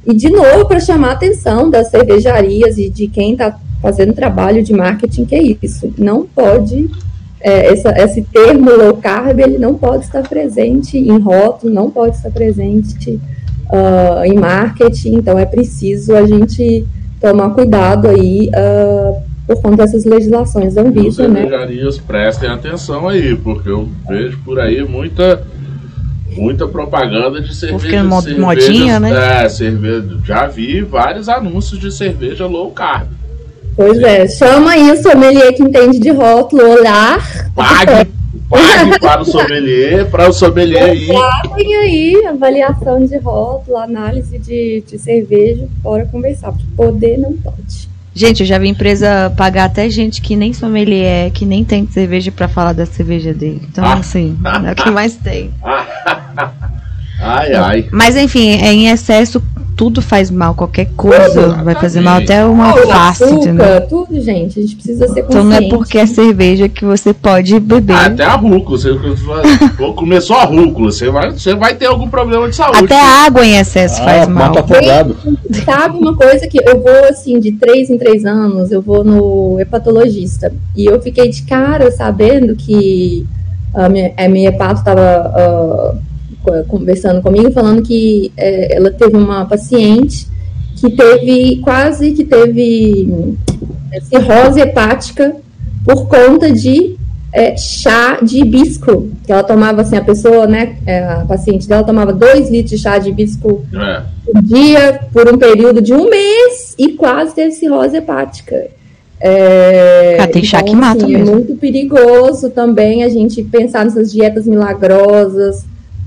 E, 0.08 0.14
de 0.14 0.30
novo, 0.30 0.66
para 0.66 0.80
chamar 0.80 1.10
a 1.10 1.14
atenção 1.14 1.70
das 1.70 1.90
cervejarias 1.90 2.78
e 2.78 2.90
de 2.90 3.08
quem 3.08 3.34
está 3.34 3.58
fazendo 3.86 4.14
trabalho 4.14 4.64
de 4.64 4.74
marketing 4.74 5.26
que 5.26 5.36
é 5.36 5.44
isso. 5.62 5.94
Não 5.96 6.26
pode, 6.26 6.90
é, 7.40 7.72
essa, 7.72 7.92
esse 7.92 8.24
termo 8.24 8.72
low 8.72 8.98
carb, 8.98 9.40
ele 9.40 9.60
não 9.60 9.76
pode 9.76 10.06
estar 10.06 10.28
presente 10.28 10.98
em 10.98 11.20
rótulo, 11.20 11.72
não 11.72 11.92
pode 11.92 12.16
estar 12.16 12.32
presente 12.32 13.20
uh, 13.70 14.26
em 14.26 14.34
marketing, 14.34 15.18
então 15.18 15.38
é 15.38 15.46
preciso 15.46 16.16
a 16.16 16.26
gente 16.26 16.84
tomar 17.22 17.52
cuidado 17.52 18.08
aí 18.08 18.50
uh, 18.50 19.22
por 19.46 19.62
conta 19.62 19.78
dessas 19.78 20.04
legislações 20.04 20.74
da 20.74 20.82
Anvisa, 20.82 21.28
né? 21.28 21.46
As 21.88 22.00
prestem 22.00 22.50
atenção 22.50 23.08
aí, 23.08 23.36
porque 23.36 23.70
eu 23.70 23.88
vejo 24.10 24.40
por 24.44 24.60
aí 24.60 24.84
muita 24.84 25.44
muita 26.36 26.68
propaganda 26.68 27.40
de 27.40 27.56
cerveja. 27.56 28.04
Porque 28.04 28.34
modinha, 28.34 29.00
né? 29.00 29.44
É, 29.44 29.48
cerveja. 29.48 30.18
Já 30.26 30.48
vi 30.48 30.82
vários 30.82 31.30
anúncios 31.30 31.80
de 31.80 31.92
cerveja 31.92 32.48
low 32.48 32.72
carb. 32.72 33.08
Pois 33.76 34.00
é, 34.00 34.28
chama 34.28 34.72
aí 34.72 34.90
o 34.92 35.02
sommelier 35.02 35.54
que 35.54 35.62
entende 35.62 36.00
de 36.00 36.10
rótulo, 36.10 36.70
olhar. 36.70 37.20
Pague, 37.54 38.10
pague 38.50 39.00
para 39.02 39.22
o 39.22 39.26
sommelier, 39.26 40.10
para 40.10 40.30
o 40.30 40.34
sommelier 40.34 40.92
aí. 40.92 41.10
Tem 41.56 41.76
aí 41.76 42.26
avaliação 42.26 43.06
de 43.06 43.18
rótulo, 43.18 43.78
análise 43.78 44.40
de, 44.40 44.82
de 44.88 44.98
cerveja, 44.98 45.68
bora 45.84 46.06
conversar, 46.06 46.54
porque 46.54 46.66
poder 46.76 47.18
não 47.18 47.34
pode. 47.34 47.90
Gente, 48.14 48.40
eu 48.40 48.48
já 48.48 48.58
vi 48.58 48.70
empresa 48.70 49.30
pagar 49.36 49.66
até 49.66 49.90
gente 49.90 50.22
que 50.22 50.38
nem 50.38 50.54
sommelier, 50.54 51.32
que 51.32 51.46
nem 51.46 51.66
tem 51.66 51.86
cerveja 51.86 52.32
para 52.32 52.48
falar 52.48 52.72
da 52.72 52.86
cerveja 52.86 53.34
dele. 53.34 53.62
Então, 53.70 53.84
ah. 53.84 53.96
assim, 53.96 54.38
é 54.66 54.72
o 54.72 54.76
que 54.76 54.90
mais 54.90 55.18
tem. 55.18 55.52
ai, 57.20 57.54
ai. 57.54 57.90
Mas, 57.92 58.16
enfim, 58.16 58.52
é 58.52 58.72
em 58.72 58.88
excesso 58.88 59.44
tudo 59.76 60.02
faz 60.02 60.32
mal, 60.32 60.56
qualquer 60.56 60.88
coisa 60.96 61.50
vai 61.64 61.76
fazer 61.76 62.00
mal, 62.00 62.20
até 62.20 62.46
uma 62.46 62.74
face, 62.74 63.26
entendeu? 63.26 63.86
Tudo, 63.88 64.22
gente, 64.22 64.58
a 64.58 64.62
gente 64.62 64.76
precisa 64.76 65.08
ser 65.08 65.24
consciente. 65.24 65.30
Então 65.30 65.44
não 65.44 65.56
é 65.56 65.70
porque 65.70 65.98
é 65.98 66.06
cerveja 66.06 66.70
que 66.70 66.86
você 66.86 67.14
pode 67.14 67.60
beber. 67.60 67.94
Ah, 67.94 68.06
até 68.06 68.24
a 68.24 68.36
rúcula, 68.36 68.78
você 68.78 68.90
começou 69.96 70.38
a 70.38 70.46
rúcula, 70.46 70.92
você 70.92 71.10
vai, 71.10 71.32
você 71.32 71.54
vai 71.56 71.76
ter 71.76 71.88
algum 71.88 72.08
problema 72.08 72.50
de 72.50 72.56
saúde. 72.56 72.86
Até 72.86 73.00
a 73.00 73.26
água 73.26 73.46
em 73.46 73.58
excesso 73.58 74.02
ah, 74.02 74.06
faz 74.06 74.28
mal. 74.30 74.54
Sabe 75.66 75.98
uma 75.98 76.16
coisa 76.16 76.48
que 76.48 76.58
eu 76.58 76.82
vou 76.82 77.10
assim, 77.10 77.40
de 77.40 77.52
três 77.52 77.90
em 77.90 77.98
três 77.98 78.24
anos, 78.24 78.72
eu 78.72 78.82
vou 78.82 79.04
no 79.04 79.60
hepatologista, 79.60 80.54
e 80.76 80.86
eu 80.86 81.02
fiquei 81.02 81.30
de 81.30 81.44
cara 81.44 81.92
sabendo 81.92 82.56
que 82.56 83.26
a 83.74 83.90
minha, 83.90 84.14
a 84.16 84.30
minha 84.30 84.50
hepato 84.50 84.80
estava... 84.80 85.92
Uh, 85.92 86.15
conversando 86.68 87.22
comigo, 87.22 87.52
falando 87.52 87.82
que 87.82 88.32
é, 88.38 88.76
ela 88.76 88.92
teve 88.92 89.16
uma 89.16 89.46
paciente 89.46 90.28
que 90.76 90.90
teve 90.92 91.62
quase 91.64 92.12
que 92.12 92.24
teve 92.24 93.36
é, 93.92 94.02
cirrose 94.02 94.60
hepática 94.60 95.36
por 95.86 96.08
conta 96.08 96.52
de 96.52 96.96
é, 97.36 97.58
chá 97.58 98.20
de 98.22 98.40
hibisco, 98.40 99.10
que 99.26 99.32
ela 99.32 99.44
tomava 99.44 99.82
assim, 99.82 99.98
a 99.98 100.04
pessoa, 100.04 100.48
né, 100.48 100.78
é, 100.86 101.04
a 101.04 101.26
paciente 101.26 101.68
dela 101.68 101.84
tomava 101.84 102.14
dois 102.14 102.50
litros 102.50 102.72
de 102.72 102.78
chá 102.78 102.98
de 102.98 103.10
hibisco 103.10 103.66
é. 103.74 104.02
por 104.26 104.42
dia, 104.42 105.02
por 105.12 105.28
um 105.28 105.38
período 105.38 105.82
de 105.82 105.94
um 105.94 106.10
mês, 106.10 106.74
e 106.78 106.94
quase 106.94 107.36
teve 107.36 107.52
cirrose 107.52 107.98
hepática. 107.98 108.68
É, 109.20 110.18
ah, 110.20 110.28
tem 110.28 110.44
chá 110.44 110.60
então, 110.60 110.74
que 110.74 110.80
mata 110.80 111.04
assim, 111.04 111.16
É 111.16 111.24
muito 111.24 111.56
perigoso 111.56 112.50
também 112.50 113.04
a 113.04 113.10
gente 113.10 113.44
pensar 113.44 113.84
nessas 113.84 114.12
dietas 114.12 114.48
milagrosas, 114.48 115.66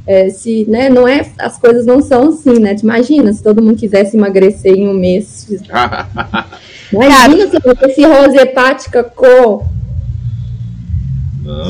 é, 0.08 0.30
se, 0.30 0.64
né, 0.66 0.88
não 0.88 1.06
é, 1.06 1.30
as 1.38 1.58
coisas 1.58 1.84
não 1.84 2.00
são 2.00 2.30
assim, 2.30 2.58
né? 2.58 2.74
Imagina 2.82 3.30
se 3.30 3.42
todo 3.42 3.62
mundo 3.62 3.76
quisesse 3.76 4.16
emagrecer 4.16 4.72
em 4.72 4.88
um 4.88 4.94
mês. 4.94 5.46
Imagina 6.90 7.50
se 7.50 7.58
você 7.60 7.90
cirrose 7.90 8.38
hepática 8.38 9.04
com 9.04 9.66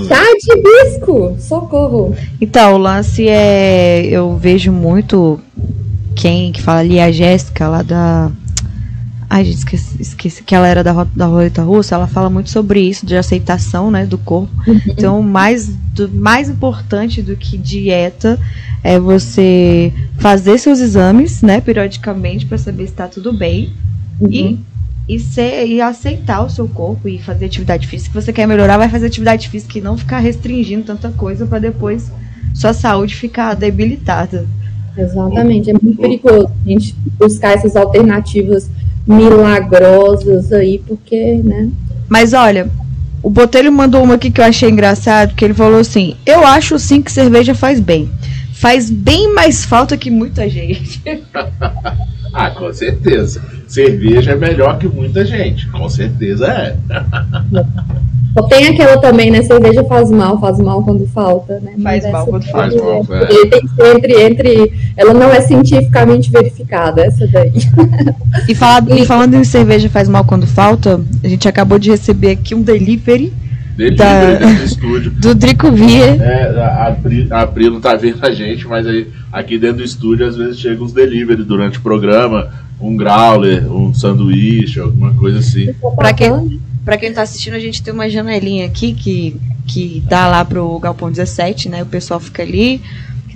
Chá 0.09 0.23
de 0.41 0.53
hibisco! 0.53 1.37
Socorro! 1.39 2.15
Então, 2.41 2.75
o 2.75 2.79
lance 2.79 3.29
é. 3.29 4.05
Eu 4.07 4.37
vejo 4.37 4.73
muito 4.73 5.39
quem 6.17 6.51
que 6.51 6.63
fala 6.63 6.81
ali, 6.81 6.99
a 6.99 7.13
Jéssica, 7.13 7.69
lá 7.69 7.83
da. 7.83 8.31
Ai, 9.31 9.45
gente, 9.45 9.59
esqueci, 9.59 9.97
esqueci 10.01 10.43
que 10.43 10.55
ela 10.55 10.67
era 10.67 10.83
da, 10.83 11.05
da 11.05 11.27
roleta 11.27 11.63
russa, 11.63 11.95
ela 11.95 12.07
fala 12.07 12.31
muito 12.31 12.51
sobre 12.51 12.81
isso, 12.81 13.05
de 13.05 13.17
aceitação, 13.17 13.91
né, 13.91 14.07
do 14.07 14.17
corpo. 14.17 14.51
Uhum. 14.67 14.81
Então, 14.87 15.23
mais, 15.23 15.67
do, 15.67 16.09
mais 16.09 16.49
importante 16.49 17.21
do 17.21 17.37
que 17.37 17.59
dieta 17.59 18.39
é 18.83 18.99
você 18.99 19.93
fazer 20.17 20.59
seus 20.59 20.81
exames, 20.81 21.43
né, 21.43 21.61
periodicamente, 21.61 22.47
para 22.47 22.57
saber 22.57 22.87
se 22.87 22.93
está 22.93 23.07
tudo 23.07 23.33
bem. 23.33 23.73
Uhum. 24.21 24.31
E 24.31 24.61
e, 25.09 25.19
ser, 25.19 25.67
e 25.67 25.81
aceitar 25.81 26.45
o 26.45 26.51
seu 26.51 26.69
corpo 26.69 27.09
e 27.09 27.19
fazer 27.19 27.47
atividade 27.47 27.87
física. 27.87 28.21
Se 28.21 28.27
você 28.27 28.33
quer 28.33 28.47
melhorar, 28.47 28.77
vai 28.77 28.91
fazer 28.91 29.07
atividade 29.07 29.49
física 29.49 29.79
e 29.79 29.81
não 29.81 29.97
ficar 29.97 30.19
restringindo 30.19 30.85
tanta 30.85 31.09
coisa 31.11 31.47
para 31.47 31.59
depois 31.59 32.13
sua 32.55 32.75
saúde 32.75 33.15
ficar 33.15 33.55
debilitada. 33.55 34.47
Exatamente, 34.97 35.71
é 35.71 35.73
muito 35.73 35.97
perigoso 35.97 36.51
a 36.67 36.69
gente 36.69 36.95
buscar 37.19 37.55
essas 37.55 37.75
alternativas 37.77 38.69
milagrosas 39.09 40.53
aí, 40.53 40.81
porque, 40.87 41.41
né? 41.43 41.71
Mas 42.09 42.33
olha, 42.33 42.71
o 43.23 43.31
Botelho 43.31 43.73
mandou 43.73 44.03
uma 44.03 44.15
aqui 44.15 44.31
que 44.31 44.41
eu 44.41 44.45
achei 44.45 44.69
engraçado, 44.71 45.35
que 45.35 45.45
ele 45.45 45.55
falou 45.55 45.81
assim: 45.81 46.15
Eu 46.25 46.47
acho 46.47 46.79
sim 46.79 47.03
que 47.03 47.11
cerveja 47.11 47.55
faz 47.55 47.81
bem. 47.81 48.09
Faz 48.53 48.91
bem 48.91 49.33
mais 49.33 49.65
falta 49.65 49.97
que 49.97 50.11
muita 50.11 50.49
gente. 50.49 51.03
ah, 52.33 52.51
com 52.51 52.73
certeza 52.73 53.41
cerveja 53.69 54.33
é 54.33 54.35
melhor 54.35 54.79
que 54.79 54.89
muita 54.89 55.25
gente. 55.25 55.69
Com 55.69 55.89
certeza 55.89 56.47
é. 56.47 56.77
Tem 58.45 58.69
aquela 58.69 58.99
também, 58.99 59.31
né? 59.31 59.43
Cerveja 59.43 59.83
faz 59.85 60.11
mal, 60.11 60.39
faz 60.41 60.59
mal 60.59 60.83
quando 60.83 61.07
falta, 61.09 61.61
né? 61.61 61.73
Faz 61.83 62.11
mal 62.11 62.27
quando 62.27 62.45
faz 62.45 62.75
mal. 62.77 63.07
É. 63.11 63.27
Tem 63.47 63.61
que 63.61 63.69
ser 63.69 63.97
entre, 63.97 64.23
entre. 64.23 64.73
Ela 64.97 65.15
não 65.15 65.31
é 65.33 65.41
cientificamente 65.41 66.31
verificada, 66.31 67.03
essa 67.03 67.27
daí. 67.27 67.53
E, 68.49 68.55
fala, 68.55 68.87
e 68.95 69.05
falando 69.07 69.35
em 69.35 69.45
cerveja 69.45 69.89
faz 69.89 70.09
mal 70.09 70.25
quando 70.25 70.47
falta, 70.47 71.01
a 71.23 71.29
gente 71.29 71.49
acabou 71.49 71.79
de 71.79 71.91
receber 71.91 72.33
aqui 72.33 72.55
um 72.55 72.63
delivery. 72.63 73.33
Delivery 73.77 73.97
da, 73.97 74.35
do 74.39 74.65
estúdio. 74.65 75.11
Do 75.19 75.35
Drico 75.35 75.71
Vier. 75.71 76.21
É, 76.21 76.63
a 76.63 76.97
Pri, 77.01 77.29
a 77.31 77.47
Pri 77.47 77.71
não 77.71 77.81
tá 77.81 77.95
vendo 77.95 78.19
a 78.23 78.31
gente, 78.31 78.67
mas 78.67 78.87
aí 78.87 79.09
aqui 79.33 79.59
dentro 79.59 79.79
do 79.79 79.85
estúdio 79.85 80.27
às 80.27 80.37
vezes 80.37 80.59
chegam 80.59 80.85
uns 80.85 80.93
delivery 80.93 81.45
durante 81.45 81.79
o 81.79 81.83
programa 81.83 82.49
um 82.81 82.97
growler, 82.97 83.71
um 83.73 83.93
sanduíche, 83.93 84.81
alguma 84.81 85.13
coisa 85.15 85.39
assim. 85.39 85.73
Para 85.97 86.13
quem, 86.13 86.61
pra 86.89 86.97
quem 86.97 87.13
tá 87.13 87.21
assistindo, 87.21 87.53
a 87.53 87.61
gente 87.61 87.83
tem 87.83 87.93
uma 87.93 88.09
janelinha 88.09 88.65
aqui 88.65 88.95
que, 88.95 89.37
que 89.67 90.03
dá 90.09 90.27
lá 90.27 90.43
pro 90.43 90.79
Galpão 90.79 91.11
17, 91.11 91.69
né? 91.69 91.83
O 91.83 91.87
pessoal 91.87 92.19
fica 92.19 92.43
ali, 92.43 92.81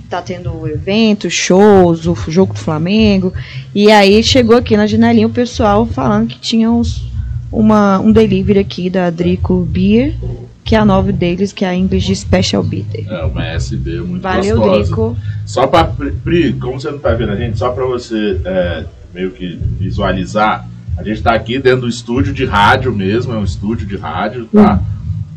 tá 0.09 0.23
tendo 0.23 0.67
eventos, 0.67 1.31
shows, 1.33 2.07
o 2.07 2.15
jogo 2.29 2.53
do 2.53 2.59
Flamengo. 2.59 3.31
E 3.75 3.91
aí 3.91 4.23
chegou 4.23 4.57
aqui 4.57 4.75
na 4.75 4.87
janelinha 4.87 5.27
o 5.27 5.29
pessoal 5.29 5.85
falando 5.85 6.29
que 6.29 6.39
tinha 6.39 6.71
uns, 6.71 7.07
uma, 7.51 7.99
um 7.99 8.11
delivery 8.11 8.57
aqui 8.57 8.89
da 8.89 9.11
Drico 9.11 9.59
Beer, 9.69 10.15
que 10.63 10.73
é 10.73 10.79
a 10.79 10.83
nova 10.83 11.11
deles, 11.11 11.53
que 11.53 11.63
é 11.63 11.67
a 11.67 11.75
English 11.75 12.15
Special 12.15 12.63
Bitter. 12.63 13.07
É, 13.07 13.23
uma 13.23 13.45
SB 13.45 14.01
muito 14.01 14.23
Valeu, 14.23 14.57
gostosa. 14.57 14.81
Drico. 14.81 15.17
Só 15.45 15.67
pra, 15.67 15.83
Pri, 16.23 16.53
como 16.53 16.81
você 16.81 16.89
não 16.89 16.97
tá 16.97 17.13
vendo 17.13 17.33
a 17.33 17.35
gente, 17.35 17.59
só 17.59 17.69
pra 17.69 17.85
você... 17.85 18.41
É, 18.43 18.83
meio 19.13 19.29
que 19.29 19.59
visualizar, 19.79 20.67
a 20.97 21.03
gente 21.03 21.17
está 21.17 21.33
aqui 21.33 21.57
dentro 21.59 21.81
do 21.81 21.89
estúdio 21.89 22.33
de 22.33 22.45
rádio 22.45 22.93
mesmo, 22.93 23.33
é 23.33 23.37
um 23.37 23.43
estúdio 23.43 23.87
de 23.87 23.97
rádio, 23.97 24.45
tá? 24.45 24.81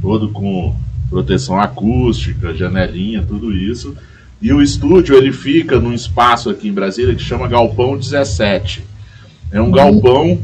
Todo 0.03 0.29
com 0.29 0.75
proteção 1.09 1.59
acústica, 1.59 2.55
janelinha, 2.55 3.25
tudo 3.27 3.53
isso. 3.53 3.97
E 4.41 4.53
o 4.53 4.61
estúdio 4.61 5.17
ele 5.17 5.33
fica 5.33 5.81
num 5.81 5.93
espaço 5.93 6.51
aqui 6.51 6.69
em 6.69 6.73
Brasília 6.73 7.15
que 7.15 7.23
chama 7.23 7.49
Galpão 7.49 7.97
17. 7.97 8.85
É 9.51 9.61
um 9.61 9.71
galpão 9.71 10.39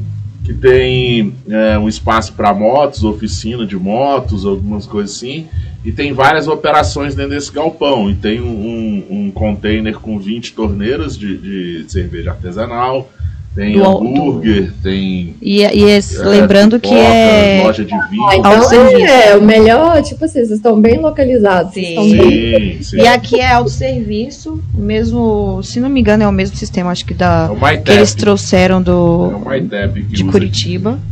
que 0.44 0.54
tem 0.54 1.34
é, 1.48 1.78
um 1.78 1.88
espaço 1.88 2.32
para 2.32 2.54
motos, 2.54 3.04
oficina 3.04 3.66
de 3.66 3.76
motos, 3.76 4.46
algumas 4.46 4.86
coisas 4.86 5.14
assim. 5.16 5.46
E 5.84 5.92
tem 5.92 6.12
várias 6.12 6.48
operações 6.48 7.14
dentro 7.14 7.32
desse 7.32 7.52
galpão. 7.52 8.08
E 8.08 8.14
tem 8.14 8.40
um, 8.40 8.46
um, 8.46 9.06
um 9.10 9.30
container 9.30 9.98
com 9.98 10.18
20 10.18 10.54
torneiras 10.54 11.18
de, 11.18 11.36
de 11.36 11.92
cerveja 11.92 12.30
artesanal 12.30 13.10
tem 13.54 13.74
do, 13.74 13.84
hambúrguer, 13.84 14.66
do... 14.66 14.82
tem. 14.82 15.34
E, 15.40 15.60
e 15.60 15.84
esse, 15.84 16.20
é, 16.20 16.24
lembrando 16.24 16.80
pipoca, 16.80 16.94
que 16.94 17.00
é. 17.00 17.62
Loja 17.64 17.84
de 17.84 18.08
vinho. 18.08 18.26
Ah, 18.26 18.36
então 18.36 18.72
é, 18.72 19.28
é, 19.28 19.36
o 19.36 19.42
melhor, 19.42 20.02
tipo 20.02 20.24
assim, 20.24 20.44
vocês 20.44 20.52
estão 20.52 20.80
bem 20.80 20.98
localizados. 20.98 21.74
Sim. 21.74 21.96
Sim, 22.02 22.16
bem... 22.16 22.82
sim. 22.82 22.96
E 22.96 23.06
aqui 23.06 23.40
é 23.40 23.52
autosserviço, 23.52 24.62
mesmo, 24.74 25.62
se 25.62 25.80
não 25.80 25.88
me 25.88 26.00
engano, 26.00 26.22
é 26.22 26.28
o 26.28 26.32
mesmo 26.32 26.56
sistema, 26.56 26.90
acho 26.90 27.04
que 27.04 27.14
da. 27.14 27.50
É 27.70 27.76
que 27.76 27.92
eles 27.92 28.14
trouxeram 28.14 28.82
do. 28.82 29.32
É 29.70 29.86
de 29.86 30.24
Curitiba. 30.24 30.92
Aqui. 30.92 31.11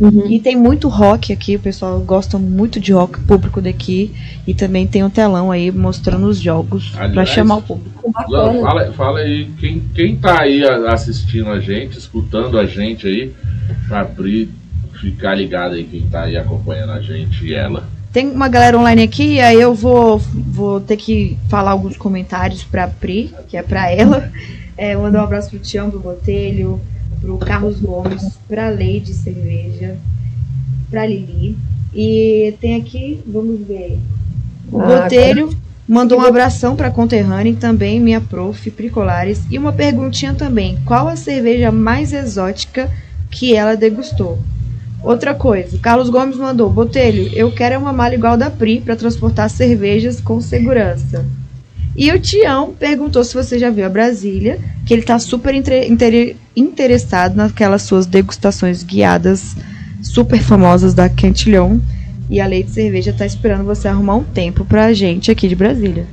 Uhum. 0.00 0.26
E 0.26 0.40
tem 0.40 0.56
muito 0.56 0.88
rock 0.88 1.30
aqui, 1.30 1.56
o 1.56 1.60
pessoal 1.60 2.00
gosta 2.00 2.38
muito 2.38 2.80
de 2.80 2.90
rock, 2.90 3.20
público 3.20 3.60
daqui. 3.60 4.10
E 4.46 4.54
também 4.54 4.86
tem 4.86 5.04
um 5.04 5.10
telão 5.10 5.50
aí 5.50 5.70
mostrando 5.70 6.26
os 6.26 6.40
jogos 6.40 6.90
para 6.90 7.26
chamar 7.26 7.56
o 7.56 7.62
público. 7.62 8.10
fala, 8.12 8.92
fala 8.92 9.18
aí, 9.18 9.50
quem, 9.58 9.82
quem 9.94 10.16
tá 10.16 10.40
aí 10.40 10.64
assistindo 10.88 11.50
a 11.50 11.60
gente, 11.60 11.98
escutando 11.98 12.58
a 12.58 12.64
gente 12.64 13.06
aí, 13.06 13.34
pra 13.86 14.00
abrir, 14.00 14.48
ficar 14.98 15.34
ligado 15.34 15.74
aí 15.74 15.84
quem 15.84 16.02
tá 16.02 16.22
aí 16.22 16.36
acompanhando 16.36 16.92
a 16.92 17.02
gente 17.02 17.44
e 17.44 17.52
ela. 17.52 17.86
Tem 18.10 18.28
uma 18.28 18.48
galera 18.48 18.76
online 18.76 19.02
aqui, 19.02 19.38
aí 19.38 19.60
eu 19.60 19.74
vou, 19.74 20.18
vou 20.18 20.80
ter 20.80 20.96
que 20.96 21.36
falar 21.48 21.72
alguns 21.72 21.96
comentários 21.96 22.64
pra 22.64 22.88
Pri, 22.88 23.32
que 23.48 23.56
é 23.56 23.62
pra 23.62 23.90
ela. 23.90 24.32
É, 24.76 24.96
mandar 24.96 25.20
um 25.20 25.24
abraço 25.24 25.50
pro 25.50 25.58
Tião 25.58 25.90
do 25.90 26.00
Botelho, 26.00 26.80
pro 27.20 27.36
Carlos 27.38 27.80
Gomes, 27.80 28.38
pra 28.48 28.70
Lady 28.70 29.12
Cerveja, 29.12 29.96
pra 30.90 31.06
Lili. 31.06 31.56
E 31.94 32.54
tem 32.60 32.76
aqui, 32.76 33.20
vamos 33.26 33.66
ver. 33.66 33.98
O 34.70 34.80
ah, 34.80 34.86
Botelho 34.86 35.50
mandou 35.88 36.18
um 36.18 36.24
abração 36.24 36.76
para 36.76 36.90
conterrânea 36.90 37.54
também, 37.58 37.98
minha 38.00 38.20
prof, 38.20 38.70
Pricolares. 38.70 39.42
E 39.50 39.58
uma 39.58 39.72
perguntinha 39.72 40.34
também: 40.34 40.78
qual 40.84 41.08
a 41.08 41.16
cerveja 41.16 41.72
mais 41.72 42.12
exótica 42.12 42.90
que 43.30 43.54
ela 43.56 43.76
degustou? 43.76 44.38
Outra 45.02 45.34
coisa, 45.34 45.78
Carlos 45.78 46.10
Gomes 46.10 46.36
mandou: 46.36 46.70
Botelho, 46.70 47.30
eu 47.34 47.50
quero 47.52 47.80
uma 47.80 47.92
mala 47.92 48.14
igual 48.14 48.36
da 48.36 48.50
Pri 48.50 48.80
para 48.80 48.96
transportar 48.96 49.48
cervejas 49.50 50.20
com 50.20 50.40
segurança. 50.40 51.24
E 52.00 52.10
o 52.10 52.18
Tião 52.18 52.72
perguntou 52.78 53.22
se 53.22 53.34
você 53.34 53.58
já 53.58 53.68
viu 53.68 53.84
a 53.84 53.88
Brasília, 53.90 54.58
que 54.86 54.94
ele 54.94 55.02
está 55.02 55.18
super 55.18 55.54
inter 55.54 56.34
interessado 56.56 57.36
naquelas 57.36 57.82
suas 57.82 58.06
degustações 58.06 58.82
guiadas 58.82 59.54
super 60.02 60.40
famosas 60.40 60.94
da 60.94 61.10
Quentilhon. 61.10 61.78
E 62.30 62.40
a 62.40 62.46
Leite 62.46 62.70
Cerveja 62.70 63.10
está 63.10 63.26
esperando 63.26 63.64
você 63.64 63.86
arrumar 63.86 64.14
um 64.14 64.24
tempo 64.24 64.64
pra 64.64 64.94
gente 64.94 65.30
aqui 65.30 65.46
de 65.46 65.54
Brasília. 65.54 66.06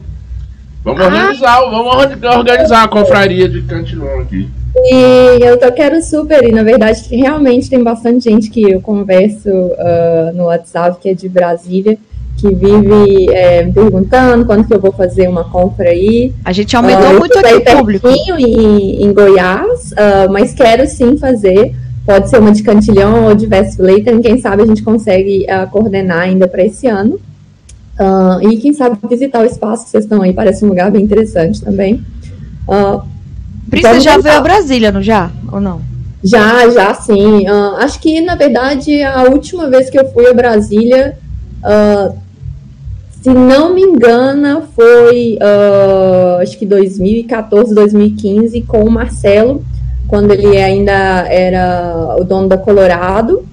Vamos 0.84 1.00
ah. 1.00 1.06
organizar, 1.06 1.62
vamos 1.62 1.96
organizar 2.36 2.84
a 2.84 2.88
confraria 2.90 3.48
de 3.48 3.62
Cantilon 3.62 4.20
aqui. 4.20 4.50
E 4.76 5.40
eu 5.42 5.58
tô, 5.58 5.72
quero 5.72 6.02
super, 6.02 6.44
e 6.44 6.52
na 6.52 6.64
verdade 6.64 7.02
realmente 7.16 7.70
tem 7.70 7.82
bastante 7.82 8.26
gente 8.26 8.50
que 8.50 8.62
eu 8.62 8.82
converso 8.82 9.48
uh, 9.50 10.34
no 10.36 10.48
WhatsApp 10.48 11.00
que 11.02 11.08
é 11.08 11.14
de 11.14 11.30
Brasília 11.30 11.98
que 12.38 12.54
vive 12.54 13.30
é, 13.32 13.64
perguntando 13.66 14.46
quando 14.46 14.66
que 14.68 14.74
eu 14.74 14.80
vou 14.80 14.92
fazer 14.92 15.28
uma 15.28 15.44
compra 15.44 15.90
aí. 15.90 16.34
A 16.46 16.52
gente 16.52 16.76
aumentou 16.76 17.16
uh, 17.16 17.20
muito 17.20 17.38
aqui 17.38 17.54
o 17.56 17.78
público. 17.78 18.08
Em, 18.08 19.04
em 19.04 19.14
Goiás, 19.14 19.92
uh, 19.92 20.32
mas 20.32 20.54
quero 20.54 20.88
sim 20.88 21.18
fazer. 21.18 21.76
Pode 22.06 22.30
ser 22.30 22.40
uma 22.40 22.52
de 22.52 22.64
Cantilhão 22.64 23.26
ou 23.26 23.36
de 23.36 23.48
Westflaten, 23.48 24.22
quem 24.22 24.40
sabe 24.40 24.62
a 24.62 24.66
gente 24.66 24.84
consegue 24.84 25.46
uh, 25.46 25.70
coordenar 25.70 26.22
ainda 26.22 26.48
para 26.48 26.64
esse 26.64 26.88
ano. 26.88 27.20
e 28.42 28.58
quem 28.58 28.72
sabe 28.72 28.98
visitar 29.10 29.42
o 29.42 29.46
espaço 29.46 29.86
que 29.86 29.90
vocês 29.90 30.04
estão 30.04 30.22
aí, 30.22 30.32
parece 30.32 30.64
um 30.64 30.70
lugar 30.70 30.92
bem 30.92 31.04
interessante 31.04 31.60
também. 31.60 32.06
Uh, 32.68 33.02
já 34.00 34.18
veio 34.20 34.38
a 34.38 34.42
Brasília, 34.42 34.92
não 34.92 35.02
já? 35.02 35.32
Ou 35.52 35.60
não? 35.60 35.82
Já, 36.24 36.70
já 36.70 36.94
sim. 36.94 37.46
Acho 37.80 38.00
que, 38.00 38.22
na 38.22 38.36
verdade, 38.36 39.02
a 39.04 39.24
última 39.24 39.70
vez 39.70 39.90
que 39.90 40.00
eu 40.00 40.08
fui 40.12 40.28
a 40.28 40.34
Brasília, 40.34 41.18
uh, 41.64 42.27
se 43.28 43.34
não 43.34 43.74
me 43.74 43.82
engano, 43.82 44.64
foi 44.74 45.38
uh, 45.42 46.42
acho 46.42 46.58
que 46.58 46.66
2014, 46.66 47.76
2015, 47.76 48.62
com 48.62 48.86
o 48.86 48.90
Marcelo, 48.90 49.66
quando 50.08 50.32
ele 50.32 50.56
ainda 50.56 51.28
era 51.28 52.16
o 52.18 52.24
dono 52.24 52.48
da 52.48 52.58
Colorado. 52.58 53.46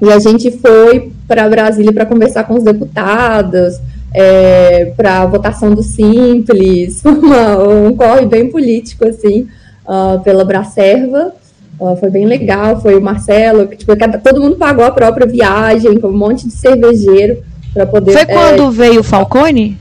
E 0.00 0.10
a 0.10 0.18
gente 0.18 0.50
foi 0.50 1.12
para 1.28 1.48
Brasília 1.48 1.92
para 1.92 2.04
conversar 2.04 2.42
com 2.48 2.54
os 2.54 2.64
deputados, 2.64 3.78
é, 4.12 4.86
para 4.96 5.20
a 5.20 5.26
votação 5.26 5.72
do 5.72 5.84
Simples, 5.84 7.00
uma, 7.06 7.62
um 7.62 7.94
corre 7.94 8.26
bem 8.26 8.50
político, 8.50 9.06
assim, 9.06 9.46
uh, 9.86 10.20
pela 10.24 10.44
Bracerva. 10.44 11.32
Uh, 11.78 11.94
foi 11.94 12.10
bem 12.10 12.26
legal, 12.26 12.80
foi 12.80 12.96
o 12.96 13.00
Marcelo, 13.00 13.68
que 13.68 13.76
tipo, 13.76 13.92
todo 14.20 14.40
mundo 14.40 14.56
pagou 14.56 14.84
a 14.84 14.90
própria 14.90 15.28
viagem, 15.28 16.00
com 16.00 16.08
um 16.08 16.18
monte 16.18 16.48
de 16.48 16.54
cervejeiro 16.54 17.51
para 17.72 17.86
poder. 17.86 18.12
Foi 18.12 18.26
quando 18.26 18.62
é... 18.64 18.70
veio 18.70 19.00
o 19.00 19.04
Falcone? 19.04 19.78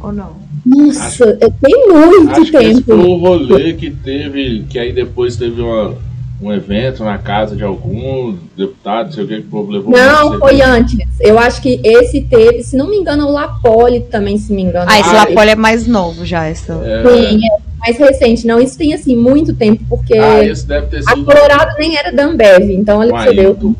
Ou 0.00 0.12
não? 0.12 0.44
Nossa, 0.64 1.06
acho, 1.06 1.24
é, 1.24 1.50
tem 1.60 1.88
muito 1.88 2.30
acho 2.30 2.52
tempo. 2.52 2.58
Que 2.58 2.64
esse 2.64 2.82
foi 2.82 2.96
o 2.96 3.16
rolê 3.16 3.74
que 3.74 3.90
teve, 3.90 4.64
que 4.68 4.78
aí 4.78 4.92
depois 4.92 5.36
teve 5.36 5.60
uma, 5.60 5.94
um 6.40 6.52
evento 6.52 7.04
na 7.04 7.18
casa 7.18 7.54
de 7.54 7.62
algum 7.62 8.34
deputado, 8.56 9.12
sei 9.12 9.24
o 9.24 9.28
que, 9.28 9.40
que 9.42 9.46
o 9.46 9.50
povo 9.50 9.72
levou. 9.72 9.92
Não, 9.92 10.38
foi 10.38 10.62
antes. 10.62 10.98
Eu 11.20 11.38
acho 11.38 11.60
que 11.60 11.80
esse 11.84 12.22
teve, 12.22 12.62
se 12.62 12.76
não 12.76 12.88
me 12.88 12.96
engano, 12.96 13.26
o 13.26 13.32
Lapoli 13.32 14.00
também, 14.00 14.38
se 14.38 14.52
me 14.54 14.62
engano. 14.62 14.86
Ah, 14.88 14.98
esse 14.98 15.10
ah, 15.10 15.24
Lapoli 15.24 15.50
é 15.50 15.56
mais 15.56 15.86
novo 15.86 16.24
já, 16.24 16.46
essa. 16.46 16.72
É... 16.82 17.02
Sim, 17.02 17.40
é 17.44 17.58
mais 17.78 17.98
recente. 17.98 18.46
Não, 18.46 18.58
isso 18.58 18.78
tem 18.78 18.94
assim 18.94 19.16
muito 19.16 19.54
tempo, 19.54 19.84
porque 19.86 20.16
ah, 20.16 20.42
esse 20.42 20.66
deve 20.66 20.86
ter 20.86 21.02
sido... 21.02 21.10
a 21.12 21.24
Colorado 21.24 21.76
nem 21.78 21.96
era 21.96 22.10
da 22.10 22.24
Ambev, 22.24 22.70
então 22.70 23.00
olha 23.00 23.12
que 23.12 23.22
você 23.22 23.34
deu. 23.34 23.76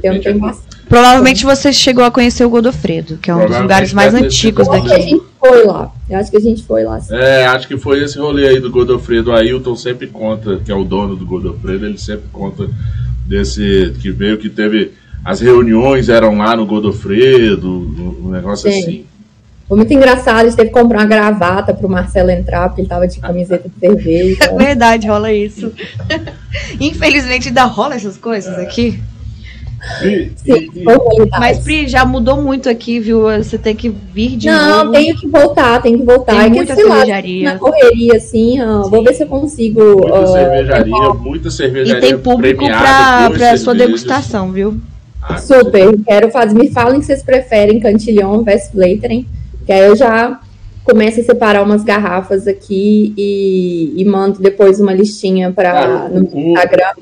Tem 0.00 0.10
um 0.12 0.20
tempo 0.20 0.46
Provavelmente 0.88 1.44
você 1.44 1.72
chegou 1.72 2.04
a 2.04 2.10
conhecer 2.10 2.44
o 2.44 2.50
Godofredo, 2.50 3.18
que 3.18 3.30
é 3.30 3.34
um 3.34 3.46
dos 3.46 3.58
lugares 3.58 3.92
mais 3.92 4.14
antigos 4.14 4.68
daqui. 4.68 4.92
a 4.92 5.00
gente 5.00 5.22
foi 5.38 5.64
lá. 5.64 5.92
Eu 6.08 6.18
acho 6.18 6.30
que 6.30 6.36
a 6.36 6.40
gente 6.40 6.62
foi 6.62 6.84
lá. 6.84 7.00
Sim. 7.00 7.16
É, 7.16 7.46
acho 7.46 7.66
que 7.66 7.76
foi 7.76 8.02
esse 8.04 8.18
rolê 8.18 8.46
aí 8.48 8.60
do 8.60 8.70
Godofredo. 8.70 9.30
O 9.30 9.34
Ailton 9.34 9.74
sempre 9.74 10.06
conta, 10.06 10.60
que 10.64 10.70
é 10.70 10.74
o 10.74 10.84
dono 10.84 11.16
do 11.16 11.26
Godofredo, 11.26 11.86
ele 11.86 11.98
sempre 11.98 12.26
conta 12.32 12.68
desse 13.26 13.94
que 14.00 14.10
veio 14.10 14.38
que 14.38 14.48
teve. 14.48 14.92
As 15.24 15.40
reuniões 15.40 16.08
eram 16.08 16.38
lá 16.38 16.54
no 16.54 16.64
Godofredo, 16.64 17.68
um 17.68 18.30
negócio 18.30 18.70
sim. 18.70 18.78
assim. 18.78 19.04
Foi 19.68 19.76
muito 19.76 19.92
engraçado, 19.92 20.38
a 20.38 20.44
gente 20.44 20.56
teve 20.56 20.68
que 20.68 20.78
comprar 20.78 21.00
uma 21.00 21.06
gravata 21.06 21.74
pro 21.74 21.88
Marcelo 21.88 22.30
entrar, 22.30 22.68
porque 22.68 22.82
ele 22.82 22.88
tava 22.88 23.08
de 23.08 23.18
camiseta 23.18 23.68
de 23.68 23.74
cerveja. 23.80 24.44
É 24.44 24.54
verdade, 24.56 25.08
rola 25.08 25.32
isso. 25.32 25.72
Infelizmente 26.80 27.48
ainda 27.48 27.64
rola 27.64 27.96
essas 27.96 28.16
coisas 28.16 28.56
é. 28.56 28.62
aqui. 28.62 29.02
Sim, 30.00 30.30
Mas, 31.38 31.58
Pri, 31.60 31.88
já 31.88 32.04
mudou 32.04 32.42
muito 32.42 32.68
aqui, 32.68 32.98
viu? 32.98 33.22
Você 33.22 33.56
tem 33.56 33.74
que 33.74 33.88
vir 33.88 34.36
de 34.36 34.48
Não, 34.48 34.84
novo. 34.84 34.92
tenho 34.92 35.16
que 35.16 35.28
voltar, 35.28 35.80
tenho 35.80 35.98
que 35.98 36.04
voltar. 36.04 36.32
Tem 36.32 36.46
é 36.46 36.48
muita 36.48 36.74
que, 36.74 36.82
cervejaria. 36.82 37.48
Lá, 37.48 37.52
na 37.54 37.58
correria, 37.58 38.16
assim, 38.16 38.60
uh, 38.60 38.90
vou 38.90 39.02
ver 39.02 39.14
se 39.14 39.22
eu 39.22 39.28
consigo. 39.28 39.80
Muita 39.80 40.20
uh, 40.20 40.26
cervejaria, 40.26 41.14
muita 41.14 41.50
cervejaria. 41.50 41.98
E 41.98 42.00
tem 42.00 42.18
público 42.18 42.66
pra, 42.66 43.30
pra 43.30 43.56
sua 43.56 43.74
degustação, 43.74 44.52
viu? 44.52 44.78
Ah, 45.22 45.38
Super, 45.38 45.96
quero 46.04 46.30
fazer. 46.30 46.54
Me 46.54 46.70
falem 46.70 47.00
se 47.00 47.06
vocês 47.06 47.22
preferem 47.22 47.80
Cantillon 47.80 48.42
versus 48.42 48.70
Flatering, 48.70 49.26
que 49.64 49.72
aí 49.72 49.86
eu 49.86 49.96
já 49.96 50.40
começo 50.84 51.20
a 51.20 51.24
separar 51.24 51.62
umas 51.62 51.82
garrafas 51.82 52.46
aqui 52.46 53.12
e, 53.16 53.92
e 53.96 54.04
mando 54.04 54.40
depois 54.40 54.78
uma 54.78 54.92
listinha 54.92 55.52
para 55.52 56.08
no 56.08 56.22
Instagram 56.22 56.92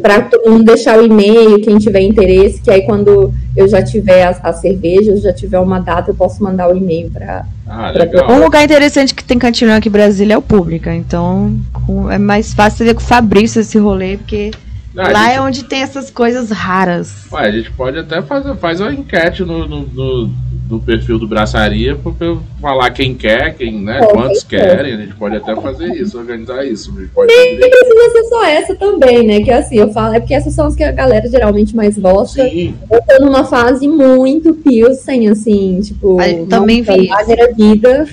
para 0.00 0.22
todo 0.22 0.50
mundo 0.50 0.64
deixar 0.64 0.98
o 0.98 1.04
e-mail, 1.04 1.60
quem 1.60 1.78
tiver 1.78 2.00
interesse, 2.00 2.60
que 2.60 2.70
aí 2.70 2.82
quando 2.82 3.32
eu 3.56 3.68
já 3.68 3.82
tiver 3.82 4.24
a, 4.24 4.30
a 4.42 4.52
cerveja, 4.52 5.16
já 5.16 5.32
tiver 5.32 5.58
uma 5.58 5.80
data, 5.80 6.10
eu 6.10 6.14
posso 6.14 6.42
mandar 6.42 6.72
o 6.72 6.76
e-mail 6.76 7.10
para. 7.10 7.44
Ah, 7.66 7.92
um 8.28 8.42
lugar 8.42 8.64
interessante 8.64 9.14
que 9.14 9.24
tem 9.24 9.38
cantina 9.38 9.76
aqui 9.76 9.88
em 9.88 9.92
Brasília 9.92 10.34
é 10.34 10.38
o 10.38 10.42
Pública, 10.42 10.94
então 10.94 11.56
é 12.10 12.18
mais 12.18 12.52
fácil 12.52 12.84
ver 12.84 12.94
com 12.94 13.00
o 13.00 13.04
Fabrício 13.04 13.60
esse 13.60 13.78
rolê, 13.78 14.16
porque 14.16 14.50
não, 14.94 15.04
lá 15.04 15.24
gente... 15.24 15.34
é 15.34 15.40
onde 15.40 15.64
tem 15.64 15.82
essas 15.82 16.10
coisas 16.10 16.50
raras. 16.50 17.26
Ué, 17.32 17.46
a 17.46 17.50
gente 17.50 17.70
pode 17.72 17.98
até 17.98 18.20
fazer 18.22 18.54
faz 18.56 18.80
uma 18.80 18.92
enquete 18.92 19.42
no, 19.42 19.66
no, 19.66 19.80
no 19.86 20.30
do 20.72 20.80
perfil 20.80 21.18
do 21.18 21.28
Braçaria 21.28 21.94
para 21.94 22.36
falar 22.58 22.90
quem 22.92 23.14
quer, 23.14 23.54
quem, 23.54 23.78
né, 23.78 24.00
é, 24.02 24.06
quantos 24.06 24.42
querem. 24.42 24.94
A 24.94 24.96
gente 24.96 25.14
pode 25.16 25.36
até 25.36 25.54
fazer 25.54 25.88
isso, 25.88 26.18
organizar 26.18 26.64
isso. 26.64 26.90
Nem 26.94 27.58
precisa 27.58 28.10
ser 28.10 28.24
só 28.24 28.44
essa 28.44 28.74
também, 28.74 29.26
né? 29.26 29.42
Que 29.42 29.50
assim, 29.50 29.76
eu 29.76 29.92
falo, 29.92 30.14
é 30.14 30.20
porque 30.20 30.32
essas 30.32 30.54
são 30.54 30.66
as 30.66 30.74
que 30.74 30.82
a 30.82 30.90
galera 30.90 31.28
geralmente 31.28 31.76
mais 31.76 31.98
gosta. 31.98 32.48
Sim. 32.48 32.74
Eu 32.90 33.02
tô 33.06 33.22
numa 33.22 33.44
fase 33.44 33.86
muito 33.86 34.54
Pilsen, 34.54 35.28
assim, 35.28 35.78
tipo, 35.82 36.18
eu 36.22 36.46
também 36.46 36.80
vi. 36.80 37.10
vida. 37.54 38.06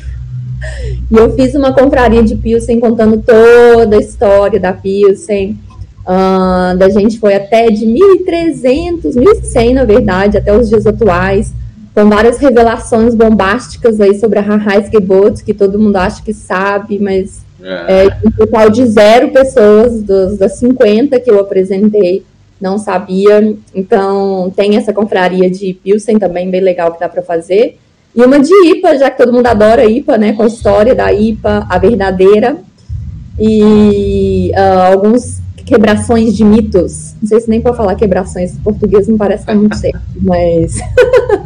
E 1.09 1.15
eu 1.15 1.33
fiz 1.35 1.55
uma 1.55 1.71
compraria 1.71 2.21
de 2.21 2.35
Pilsen 2.35 2.77
contando 2.81 3.23
toda 3.25 3.95
a 3.95 3.99
história 3.99 4.59
da 4.59 4.73
Pilsen. 4.73 5.57
Uh, 6.01 6.75
da 6.77 6.89
gente 6.89 7.19
foi 7.19 7.35
até 7.35 7.67
de 7.69 7.85
1.300, 7.85 9.13
1.100 9.13 9.73
na 9.73 9.85
verdade, 9.85 10.37
até 10.37 10.57
os 10.57 10.67
dias 10.67 10.85
atuais 10.85 11.53
com 11.93 12.09
várias 12.09 12.37
revelações 12.37 13.15
bombásticas 13.15 13.99
aí 13.99 14.17
sobre 14.19 14.39
a 14.39 14.41
Rahaisgebot, 14.41 15.43
que 15.43 15.53
todo 15.53 15.79
mundo 15.79 15.97
acha 15.97 16.23
que 16.23 16.33
sabe, 16.33 16.99
mas 16.99 17.41
é. 17.61 18.05
É, 18.05 18.17
um 18.25 18.31
total 18.31 18.69
de 18.69 18.85
zero 18.85 19.29
pessoas 19.29 20.01
dos, 20.01 20.37
das 20.37 20.53
50 20.53 21.19
que 21.19 21.29
eu 21.29 21.39
apresentei 21.39 22.23
não 22.59 22.77
sabia. 22.77 23.55
Então, 23.73 24.51
tem 24.55 24.75
essa 24.75 24.93
confraria 24.93 25.49
de 25.49 25.73
Pilsen 25.73 26.19
também, 26.19 26.49
bem 26.49 26.61
legal 26.61 26.91
que 26.91 26.99
dá 26.99 27.07
para 27.07 27.21
fazer. 27.21 27.77
E 28.15 28.21
uma 28.21 28.39
de 28.39 28.53
IPA, 28.71 28.97
já 28.97 29.09
que 29.09 29.17
todo 29.17 29.31
mundo 29.31 29.47
adora 29.47 29.85
IPA, 29.85 30.17
né? 30.17 30.33
Com 30.33 30.43
a 30.43 30.47
história 30.47 30.93
da 30.93 31.11
IPA, 31.13 31.67
a 31.69 31.77
verdadeira. 31.77 32.57
E 33.39 34.51
uh, 34.53 34.91
alguns 34.91 35.39
quebrações 35.69 36.35
de 36.35 36.43
mitos. 36.43 37.13
Não 37.21 37.29
sei 37.29 37.39
se 37.39 37.49
nem 37.49 37.61
pode 37.61 37.77
falar 37.77 37.95
quebrações, 37.95 38.57
português 38.63 39.07
não 39.07 39.17
parece 39.17 39.43
estar 39.43 39.55
muito 39.55 39.77
certo, 39.77 40.01
mas. 40.21 40.75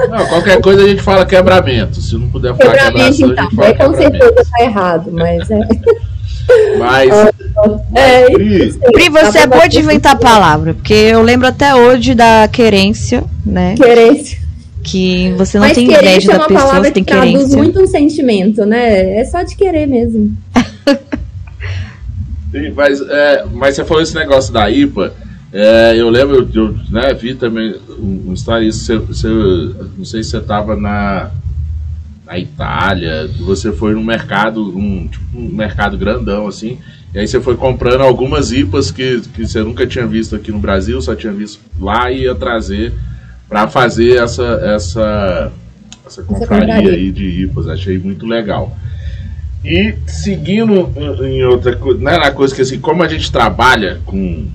Não, 0.10 0.26
qualquer 0.28 0.62
coisa 0.62 0.84
a 0.84 0.88
gente 0.88 1.02
fala 1.02 1.26
quebramento. 1.26 2.02
Se 2.02 2.18
não 2.18 2.30
puder 2.30 2.56
falar 2.56 2.72
quebramento, 2.72 3.18
quebração, 3.18 3.32
então, 3.32 3.44
a 3.44 3.50
gente 3.50 3.56
fala 3.56 3.68
é, 3.68 3.74
com 3.74 3.94
certeza 3.96 4.42
está 4.42 4.64
errado, 4.64 5.12
mas 5.12 5.52
é. 5.52 5.60
Mas. 6.78 7.10
é, 7.96 8.26
Pri, 8.32 8.74
Pri, 8.92 9.10
você 9.10 9.40
é 9.40 9.48
boa 9.48 9.66
de 9.68 9.80
inventar 9.80 10.18
palavra, 10.20 10.74
porque 10.74 10.94
eu 10.94 11.22
lembro 11.22 11.48
até 11.48 11.74
hoje 11.74 12.14
da 12.14 12.50
querência, 12.52 13.24
né? 13.46 13.76
Querência. 13.76 14.38
Que 14.84 15.34
você 15.38 15.58
não 15.58 15.66
Mas 15.66 15.76
tem 15.76 15.86
inveja 15.86 16.34
é 16.34 16.38
da 16.38 16.46
pessoa, 16.46 16.82
você 16.82 16.92
tem 16.92 17.04
querência. 17.04 17.32
Traduz 17.32 17.56
muito 17.56 17.82
um 17.82 17.88
sentimento, 17.88 18.66
né? 18.66 19.20
É 19.20 19.24
só 19.24 19.42
de 19.42 19.56
querer 19.56 19.88
mesmo. 19.88 20.36
Mas, 22.76 23.02
é, 23.02 23.46
mas 23.52 23.76
você 23.76 23.84
falou 23.84 24.04
esse 24.04 24.16
negócio 24.16 24.54
da 24.54 24.70
IPA. 24.70 25.14
É, 25.52 25.96
eu 25.96 26.10
lembro, 26.10 26.50
eu 26.54 26.76
né, 26.90 27.14
vi 27.14 27.36
também 27.36 27.76
um 28.00 28.34
isso. 28.34 28.86
Você, 28.86 28.98
você, 28.98 29.28
não 29.98 30.06
sei 30.06 30.24
se 30.24 30.32
você 30.32 30.38
estava 30.38 30.76
na, 30.76 31.32
na 32.26 32.38
Itália, 32.38 33.30
você 33.40 33.72
foi 33.72 33.94
num 33.94 34.04
mercado, 34.04 34.62
um, 34.76 35.08
tipo, 35.08 35.38
um 35.38 35.50
mercado 35.50 35.98
grandão 35.98 36.48
assim. 36.48 36.80
E 37.14 37.20
aí 37.20 37.28
você 37.28 37.40
foi 37.40 37.56
comprando 37.56 38.02
algumas 38.02 38.52
IPAs 38.52 38.90
que, 38.90 39.22
que 39.34 39.48
você 39.48 39.62
nunca 39.62 39.86
tinha 39.86 40.06
visto 40.08 40.36
aqui 40.36 40.52
no 40.52 40.60
Brasil, 40.60 41.00
só 41.02 41.16
tinha 41.16 41.32
visto 41.32 41.60
lá 41.80 42.12
e 42.12 42.24
ia 42.24 42.34
trazer 42.34 42.92
para 43.48 43.68
fazer 43.68 44.18
essa, 44.18 44.44
essa, 44.64 45.52
essa 46.06 46.24
confraria 46.24 46.92
aí 46.92 47.12
de 47.12 47.44
IPAs. 47.44 47.68
Achei 47.68 48.00
muito 48.00 48.26
legal. 48.26 48.76
E 49.64 49.96
seguindo 50.06 50.92
em 51.26 51.44
outra 51.46 51.76
coisa, 51.76 52.00
né, 52.00 52.18
na 52.18 52.32
coisa 52.32 52.54
que 52.54 52.62
assim, 52.62 52.80
como 52.80 53.02
a 53.02 53.08
gente 53.08 53.32
trabalha 53.32 54.02
com, 54.06 54.46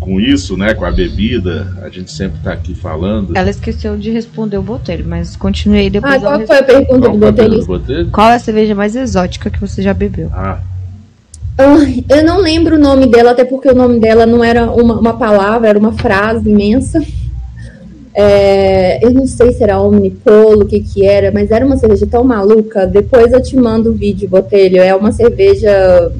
com 0.00 0.20
isso, 0.20 0.56
né, 0.56 0.74
com 0.74 0.84
a 0.84 0.90
bebida, 0.90 1.76
a 1.82 1.88
gente 1.88 2.10
sempre 2.10 2.38
está 2.38 2.52
aqui 2.52 2.74
falando. 2.74 3.36
Ela 3.36 3.48
esqueceu 3.48 3.96
de 3.96 4.10
responder 4.10 4.58
o 4.58 4.62
Botelho, 4.62 5.06
mas 5.06 5.36
continuei 5.36 5.88
depois. 5.88 6.14
Ah, 6.14 6.20
qual 6.20 6.46
foi 6.46 6.58
a 6.58 6.62
pergunta 6.64 7.08
do 7.08 7.18
Botelho? 7.18 7.64
Botelho? 7.64 8.10
Qual 8.10 8.28
é 8.28 8.34
a 8.34 8.40
cerveja 8.40 8.74
mais 8.74 8.96
exótica 8.96 9.50
que 9.50 9.60
você 9.60 9.82
já 9.82 9.94
bebeu? 9.94 10.30
Ah. 10.32 10.60
eu 12.08 12.24
não 12.24 12.40
lembro 12.40 12.74
o 12.74 12.78
nome 12.78 13.06
dela, 13.06 13.30
até 13.30 13.44
porque 13.44 13.68
o 13.68 13.74
nome 13.74 14.00
dela 14.00 14.26
não 14.26 14.42
era 14.42 14.68
uma, 14.68 14.98
uma 14.98 15.14
palavra, 15.14 15.68
era 15.68 15.78
uma 15.78 15.92
frase 15.92 16.50
imensa. 16.50 17.00
É, 18.20 18.98
eu 19.06 19.12
não 19.12 19.28
sei 19.28 19.52
se 19.52 19.62
era 19.62 19.80
Omnipolo, 19.80 20.62
o 20.62 20.66
que 20.66 20.80
que 20.80 21.06
era, 21.06 21.30
mas 21.30 21.52
era 21.52 21.64
uma 21.64 21.76
cerveja 21.76 22.04
tão 22.04 22.24
maluca. 22.24 22.84
Depois 22.84 23.32
eu 23.32 23.40
te 23.40 23.56
mando 23.56 23.90
o 23.90 23.94
vídeo, 23.94 24.28
Botelho. 24.28 24.82
É 24.82 24.92
uma 24.92 25.12
cerveja. 25.12 26.10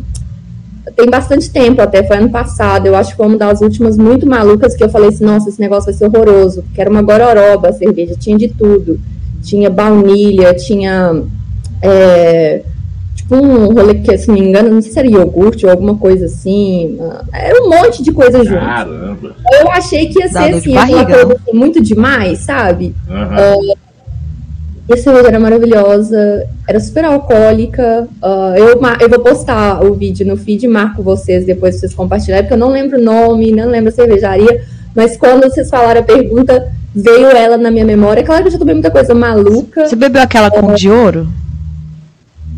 Tem 0.95 1.11
bastante 1.11 1.51
tempo 1.51 1.83
até, 1.83 2.05
foi 2.05 2.19
ano 2.19 2.31
passado. 2.31 2.87
Eu 2.87 2.95
acho 2.95 3.11
que 3.11 3.17
foi 3.17 3.27
uma 3.27 3.37
das 3.37 3.61
últimas 3.63 3.99
muito 3.99 4.29
malucas 4.29 4.77
que 4.77 4.85
eu 4.85 4.89
falei 4.89 5.09
assim: 5.09 5.25
nossa, 5.25 5.49
esse 5.49 5.61
negócio 5.61 5.87
vai 5.87 5.95
ser 5.95 6.07
horroroso. 6.07 6.63
Porque 6.63 6.81
era 6.81 6.89
uma 6.89 7.03
gororoba 7.03 7.71
a 7.71 7.73
cerveja, 7.73 8.15
tinha 8.17 8.39
de 8.39 8.47
tudo. 8.47 9.01
Tinha 9.43 9.69
baunilha, 9.69 10.55
tinha. 10.55 11.25
É, 11.83 12.63
tipo 13.29 13.37
um 13.37 13.67
rolê 13.67 13.95
que, 13.97 14.17
se 14.17 14.29
não 14.29 14.35
me 14.35 14.41
engano, 14.41 14.71
não 14.71 14.81
sei 14.81 14.91
se 14.91 14.99
era 14.99 15.09
iogurte 15.09 15.67
ou 15.67 15.71
alguma 15.71 15.97
coisa 15.97 16.25
assim. 16.25 16.99
Era 17.33 17.63
um 17.63 17.69
monte 17.69 18.03
de 18.03 18.11
coisa 18.11 18.43
junto. 18.43 18.59
Caramba. 18.59 19.37
Eu 19.61 19.71
achei 19.71 20.07
que 20.07 20.19
ia 20.19 20.29
ser 20.29 20.55
assim, 20.55 20.77
aquela 20.77 21.05
coisa 21.05 21.35
assim, 21.35 21.57
muito 21.57 21.83
demais, 21.83 22.39
sabe? 22.39 22.95
Uhum. 23.09 23.73
Uh, 23.73 23.77
e 24.89 24.95
a 24.95 24.97
cerveja 24.97 25.29
era 25.29 25.39
maravilhosa, 25.39 26.47
era 26.67 26.81
super 26.81 27.05
alcoólica. 27.05 28.09
Uh, 28.23 28.57
eu, 28.57 28.81
eu 29.01 29.09
vou 29.11 29.21
postar 29.21 29.85
o 29.85 29.93
vídeo 29.93 30.27
no 30.27 30.37
feed 30.37 30.67
marco 30.67 31.03
vocês 31.03 31.45
depois 31.45 31.79
vocês 31.79 31.93
compartilharem, 31.93 32.45
porque 32.45 32.55
eu 32.55 32.59
não 32.59 32.73
lembro 32.73 32.99
o 32.99 33.03
nome, 33.03 33.53
não 33.53 33.69
lembro 33.69 33.91
a 33.91 33.93
cervejaria, 33.93 34.65
mas 34.95 35.19
quando 35.19 35.43
vocês 35.43 35.69
falaram 35.69 36.01
a 36.01 36.05
pergunta, 36.05 36.73
veio 36.95 37.27
ela 37.27 37.59
na 37.59 37.71
minha 37.71 37.85
memória. 37.85 38.23
Claro 38.23 38.43
que 38.43 38.49
eu 38.49 38.53
já 38.53 38.59
tomei 38.59 38.75
muita 38.75 38.91
coisa 38.91 39.15
maluca. 39.15 39.87
Você 39.87 39.95
bebeu 39.95 40.23
aquela 40.23 40.51
com 40.51 40.73
uh, 40.73 40.75
de 40.75 40.89
ouro? 40.89 41.29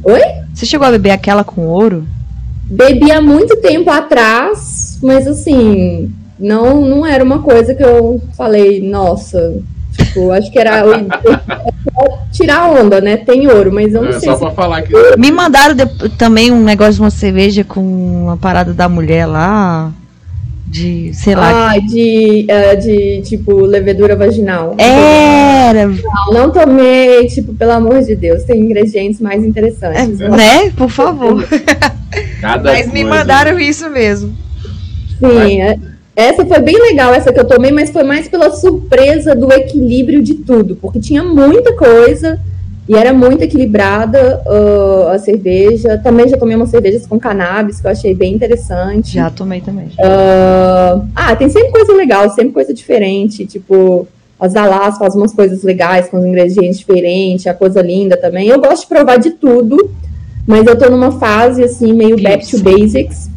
Oi? 0.05 0.21
Você 0.55 0.67
chegou 0.67 0.87
a 0.87 0.91
beber 0.91 1.11
aquela 1.11 1.45
com 1.45 1.67
ouro? 1.67 2.07
Bebi 2.65 3.11
há 3.11 3.21
muito 3.21 3.57
tempo 3.57 3.91
atrás, 3.91 4.99
mas 5.03 5.27
assim, 5.27 6.13
não, 6.39 6.81
não 6.81 7.05
era 7.05 7.25
uma 7.25 7.41
coisa 7.41 7.75
que 7.75 7.83
eu 7.83 8.21
falei, 8.37 8.81
nossa, 8.81 9.61
Tipo, 9.97 10.31
acho 10.31 10.51
que 10.51 10.59
era 10.59 10.83
tirar 12.33 12.71
onda, 12.71 13.01
né? 13.01 13.17
Tem 13.17 13.47
ouro, 13.49 13.73
mas 13.73 13.93
eu 13.93 14.03
não 14.03 14.11
é, 14.11 14.13
sei. 14.13 14.29
Só 14.29 14.35
se... 14.35 14.41
pra 14.41 14.51
falar 14.51 14.83
que. 14.83 14.93
Me 15.17 15.31
mandaram 15.31 15.75
de... 15.75 15.87
também 16.17 16.51
um 16.51 16.63
negócio 16.63 16.95
de 16.95 17.01
uma 17.01 17.11
cerveja 17.11 17.65
com 17.65 17.81
uma 17.81 18.37
parada 18.37 18.73
da 18.73 18.89
mulher 18.89 19.27
lá. 19.27 19.93
De, 20.71 21.13
sei 21.15 21.35
lá. 21.35 21.73
Ah, 21.73 21.79
de, 21.79 22.47
uh, 22.49 22.81
de 22.81 23.23
tipo, 23.23 23.61
levedura 23.63 24.15
vaginal. 24.15 24.77
Era! 24.79 25.89
Não, 25.89 26.33
não 26.33 26.51
tomei, 26.53 27.27
tipo, 27.27 27.53
pelo 27.55 27.73
amor 27.73 28.01
de 28.03 28.15
Deus, 28.15 28.45
tem 28.45 28.61
ingredientes 28.61 29.21
mais 29.21 29.45
interessantes. 29.45 30.21
É, 30.21 30.29
né? 30.29 30.71
Por 30.77 30.89
favor. 30.89 31.45
Cada 32.41 32.73
Mas 32.73 32.93
me 32.93 33.03
mandaram 33.03 33.59
isso 33.59 33.91
mesmo. 33.91 34.33
Sim, 35.19 35.61
é, 35.61 35.77
essa 36.15 36.47
foi 36.47 36.61
bem 36.61 36.79
legal, 36.79 37.13
essa 37.13 37.33
que 37.33 37.41
eu 37.41 37.47
tomei, 37.47 37.73
mas 37.73 37.91
foi 37.91 38.05
mais 38.05 38.29
pela 38.29 38.51
surpresa 38.51 39.35
do 39.35 39.53
equilíbrio 39.53 40.23
de 40.23 40.35
tudo, 40.35 40.77
porque 40.77 41.01
tinha 41.01 41.25
muita 41.25 41.75
coisa 41.75 42.41
e 42.91 42.97
era 42.97 43.13
muito 43.13 43.41
equilibrada 43.45 44.43
uh, 44.45 45.11
a 45.11 45.19
cerveja. 45.21 45.97
Também 45.99 46.27
já 46.27 46.37
tomei 46.37 46.57
umas 46.57 46.71
cervejas 46.71 47.07
com 47.07 47.21
cannabis, 47.21 47.81
que 47.81 47.87
eu 47.87 47.91
achei 47.93 48.13
bem 48.13 48.35
interessante. 48.35 49.15
Já 49.15 49.31
tomei 49.31 49.61
também. 49.61 49.87
Uh, 49.87 51.07
ah, 51.15 51.37
tem 51.37 51.49
sempre 51.49 51.71
coisa 51.71 51.93
legal, 51.93 52.29
sempre 52.31 52.51
coisa 52.51 52.75
diferente. 52.75 53.47
Tipo, 53.47 54.09
as 54.41 54.55
Dallas 54.55 54.99
faz 54.99 55.15
umas 55.15 55.33
coisas 55.33 55.63
legais 55.63 56.09
com 56.09 56.19
os 56.19 56.25
ingredientes 56.25 56.81
diferentes, 56.81 57.47
a 57.47 57.55
coisa 57.55 57.81
linda 57.81 58.17
também. 58.17 58.49
Eu 58.49 58.61
gosto 58.61 58.83
de 58.83 58.89
provar 58.89 59.19
de 59.19 59.31
tudo, 59.31 59.79
mas 60.45 60.67
eu 60.67 60.77
tô 60.77 60.91
numa 60.91 61.13
fase 61.13 61.63
assim, 61.63 61.93
meio 61.93 62.17
Isso. 62.17 62.25
back 62.25 62.51
to 62.51 62.59
basics 62.59 63.31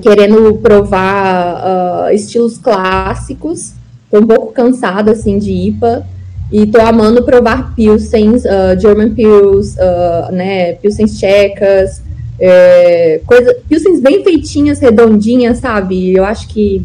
querendo 0.00 0.54
provar 0.62 2.06
uh, 2.06 2.14
estilos 2.14 2.58
clássicos. 2.58 3.72
Tô 4.08 4.20
um 4.20 4.26
pouco 4.26 4.52
cansada, 4.52 5.10
assim, 5.10 5.36
de 5.36 5.50
IPA. 5.50 6.06
E 6.52 6.66
tô 6.66 6.80
amando 6.80 7.22
provar 7.22 7.74
Pilsens, 7.74 8.44
uh, 8.44 8.78
German 8.78 9.10
Pils, 9.14 9.76
uh, 9.76 10.32
né, 10.32 10.74
Pilsens 10.74 11.18
tchecas, 11.18 12.02
é, 12.38 13.20
coisa, 13.24 13.56
Pilsens 13.68 14.00
bem 14.00 14.22
feitinhas, 14.22 14.78
redondinhas, 14.78 15.58
sabe? 15.58 16.14
Eu 16.14 16.24
acho 16.24 16.48
que... 16.48 16.84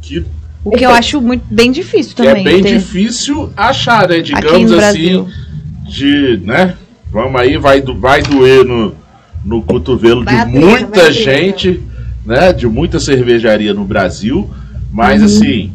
que... 0.00 0.24
O 0.64 0.70
que 0.70 0.84
eu 0.84 0.90
acho 0.90 1.20
muito 1.20 1.44
bem 1.50 1.72
difícil 1.72 2.14
também. 2.14 2.40
é 2.40 2.44
bem 2.44 2.62
ter... 2.62 2.78
difícil 2.78 3.50
achar, 3.56 4.08
né? 4.08 4.20
Digamos 4.20 4.70
assim, 4.72 5.26
de, 5.88 6.40
né? 6.44 6.76
Vamos 7.10 7.40
aí, 7.40 7.56
vai, 7.56 7.80
vai 7.80 8.22
doer 8.22 8.64
no, 8.64 8.94
no 9.44 9.60
cotovelo 9.62 10.24
vai 10.24 10.46
de 10.46 10.52
muita 10.52 11.10
gente 11.10 11.82
né, 12.24 12.52
de 12.52 12.66
muita 12.66 13.00
cervejaria 13.00 13.74
no 13.74 13.84
Brasil, 13.84 14.48
mas 14.90 15.20
uhum. 15.20 15.26
assim, 15.26 15.72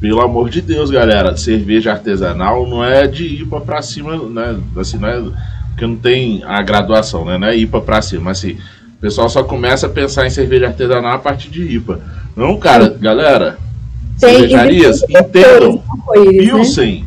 pelo 0.00 0.22
amor 0.22 0.48
de 0.48 0.62
Deus, 0.62 0.90
galera, 0.90 1.36
cerveja 1.36 1.92
artesanal 1.92 2.66
não 2.66 2.82
é 2.82 3.06
de 3.06 3.42
IPA 3.42 3.60
para 3.60 3.82
cima, 3.82 4.16
né, 4.16 4.58
assim, 4.76 4.96
não 4.96 5.08
é, 5.08 5.22
porque 5.68 5.86
não 5.86 5.96
tem 5.96 6.42
a 6.44 6.62
graduação, 6.62 7.24
né, 7.26 7.36
não 7.36 7.46
é 7.46 7.56
IPA 7.56 7.80
para 7.82 8.00
cima, 8.00 8.24
mas 8.24 8.38
assim, 8.38 8.52
o 8.52 9.00
pessoal 9.00 9.28
só 9.28 9.42
começa 9.42 9.86
a 9.86 9.90
pensar 9.90 10.26
em 10.26 10.30
cerveja 10.30 10.68
artesanal 10.68 11.12
a 11.12 11.18
partir 11.18 11.50
de 11.50 11.62
IPA. 11.76 12.00
Não, 12.34 12.56
cara, 12.58 12.96
galera, 12.98 13.58
tem, 14.18 14.30
cervejarias, 14.30 15.02
entendam, 15.02 15.74
né? 15.74 16.30
Pilsen 16.38 17.00
né? 17.02 17.06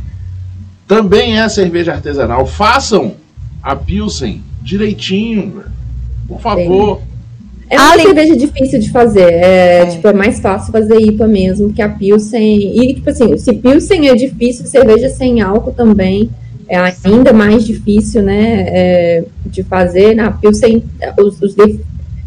também 0.87 1.39
é 1.39 1.49
cerveja 1.49 1.93
artesanal, 1.93 2.45
façam 2.45 3.15
a 3.61 3.75
Pilsen 3.75 4.43
direitinho, 4.61 5.63
por 6.27 6.39
favor. 6.39 6.97
Tem. 6.97 7.12
É 7.73 7.79
uma 7.79 7.91
Além... 7.93 8.05
cerveja 8.05 8.35
difícil 8.35 8.79
de 8.79 8.91
fazer. 8.91 9.33
É, 9.33 9.79
é, 9.79 9.85
Tipo, 9.87 10.07
é 10.07 10.13
mais 10.13 10.39
fácil 10.39 10.71
fazer 10.71 10.95
IPA 10.99 11.27
mesmo 11.27 11.73
que 11.73 11.81
a 11.81 11.89
Pilsen. 11.89 12.77
E, 12.79 12.93
tipo 12.93 13.09
assim, 13.09 13.35
se 13.37 13.53
Pilsen 13.53 14.09
é 14.09 14.15
difícil, 14.15 14.65
cerveja 14.67 15.09
sem 15.09 15.41
álcool 15.41 15.73
também 15.73 16.29
é 16.69 16.77
ainda 17.03 17.33
mais 17.33 17.65
difícil, 17.65 18.21
né? 18.21 18.65
É, 18.67 19.23
de 19.47 19.63
fazer. 19.63 20.15
Na 20.15 20.31
Pilsen, 20.31 20.83
os, 21.19 21.41
os, 21.41 21.55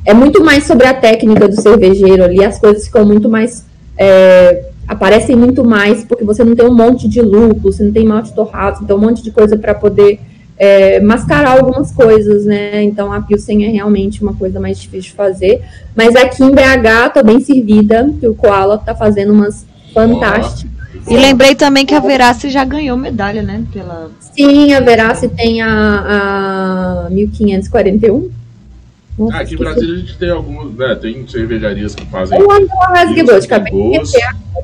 é 0.04 0.12
muito 0.12 0.44
mais 0.44 0.64
sobre 0.64 0.86
a 0.86 0.94
técnica 0.94 1.48
do 1.48 1.60
cervejeiro 1.60 2.24
ali. 2.24 2.44
As 2.44 2.58
coisas 2.58 2.86
ficam 2.86 3.04
muito 3.04 3.28
mais. 3.28 3.64
É, 3.96 4.64
aparecem 4.86 5.36
muito 5.36 5.64
mais 5.64 6.04
porque 6.04 6.24
você 6.24 6.44
não 6.44 6.56
tem 6.56 6.66
um 6.66 6.74
monte 6.74 7.08
de 7.08 7.22
lúpulo, 7.22 7.72
você 7.72 7.82
não 7.84 7.92
tem 7.92 8.04
malte 8.04 8.34
torrado, 8.34 8.78
você 8.78 8.84
tem 8.84 8.96
um 8.96 9.00
monte 9.00 9.22
de 9.22 9.30
coisa 9.30 9.56
para 9.56 9.74
poder 9.74 10.20
é, 10.58 11.00
mascarar 11.00 11.58
algumas 11.58 11.92
coisas, 11.92 12.44
né? 12.44 12.82
Então 12.82 13.12
a 13.12 13.20
Pilsen 13.20 13.64
é 13.64 13.68
realmente 13.68 14.22
uma 14.22 14.34
coisa 14.34 14.58
mais 14.58 14.78
difícil 14.78 15.10
de 15.10 15.16
fazer. 15.16 15.62
Mas 15.94 16.16
aqui 16.16 16.42
em 16.42 16.50
BH 16.50 17.12
tô 17.14 17.22
bem 17.22 17.40
servida, 17.40 18.10
que 18.18 18.26
o 18.26 18.34
Koala 18.34 18.78
tá 18.78 18.94
fazendo 18.94 19.32
umas 19.32 19.66
fantásticas. 19.92 20.76
E 21.08 21.16
lembrei 21.16 21.54
também 21.54 21.86
que 21.86 21.94
a 21.94 22.00
Verace 22.00 22.50
já 22.50 22.64
ganhou 22.64 22.96
medalha, 22.96 23.42
né? 23.42 23.62
Pela... 23.72 24.10
Sim, 24.18 24.72
a 24.72 24.80
Verace 24.80 25.28
tem 25.28 25.62
a, 25.62 27.04
a 27.06 27.10
1541. 27.10 28.30
Nossa, 29.18 29.36
ah, 29.36 29.40
aqui 29.40 29.52
no 29.54 29.60
Brasil 29.60 29.94
a 29.94 29.98
gente 29.98 30.18
tem 30.18 30.30
algumas, 30.30 30.74
né? 30.74 30.94
Tem 30.94 31.26
cervejarias 31.26 31.94
que 31.94 32.04
fazem. 32.06 32.38
O 32.38 32.48
Rasguebot, 32.92 33.44
acabei 33.44 33.72
boas, 33.72 34.12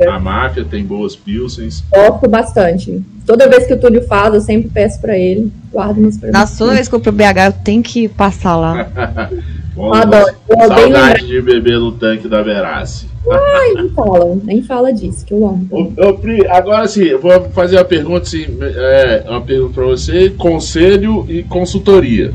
A 0.06 0.18
máfia 0.18 0.64
tem 0.64 0.84
boas 0.84 1.16
pilsens. 1.16 1.82
Gosto 1.90 2.28
bastante. 2.28 3.02
Toda 3.26 3.48
vez 3.48 3.66
que 3.66 3.72
o 3.72 3.80
Túlio 3.80 4.02
faz, 4.06 4.34
eu 4.34 4.40
sempre 4.40 4.68
peço 4.68 5.00
pra 5.00 5.16
ele. 5.16 5.50
Guardo 5.72 5.98
umas 5.98 6.18
pra 6.18 6.30
Na 6.30 6.46
toda 6.46 6.74
vez 6.74 6.88
que 6.88 6.94
eu 6.94 7.00
pro 7.00 7.12
BH, 7.12 7.46
eu 7.46 7.52
tenho 7.64 7.82
que 7.82 8.08
passar 8.08 8.56
lá. 8.56 8.88
Bom, 9.74 9.94
Adoro. 9.94 10.34
Saudade 10.48 11.26
de 11.26 11.40
beber 11.40 11.78
no 11.78 11.92
tanque 11.92 12.28
da 12.28 12.42
Verace. 12.42 13.06
Ai, 13.30 13.72
nem 13.82 13.88
fala, 13.90 14.38
nem 14.44 14.62
fala 14.62 14.92
disso, 14.92 15.24
que 15.24 15.32
eu 15.32 15.46
amo. 15.46 15.66
Ô, 15.70 16.08
ô, 16.08 16.14
Pri, 16.18 16.46
agora 16.46 16.86
sim, 16.86 17.14
vou 17.16 17.48
fazer 17.50 17.76
uma 17.76 17.84
pergunta, 17.84 18.22
assim, 18.22 18.44
é, 18.60 19.24
uma 19.28 19.40
pergunta 19.40 19.74
pra 19.74 19.84
você: 19.84 20.30
conselho 20.30 21.24
e 21.28 21.42
consultoria. 21.42 22.32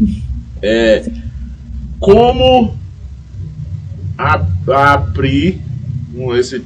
É, 0.60 1.04
como 2.00 2.76
a, 4.16 4.44
a 4.68 5.04
com 6.14 6.34
esse, 6.34 6.62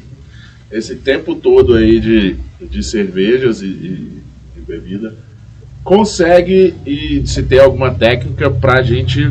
esse 0.71 0.97
tempo 0.97 1.35
todo 1.35 1.75
aí 1.75 2.01
de, 2.01 2.37
de 2.61 2.83
cervejas 2.83 3.63
e, 3.63 3.67
e, 3.67 4.23
bebida, 4.67 5.15
consegue 5.85 6.75
e 6.87 7.23
se 7.27 7.43
tem 7.43 7.59
alguma 7.59 7.93
técnica 7.93 8.51
para 8.51 8.79
a 8.79 8.83
gente 8.83 9.31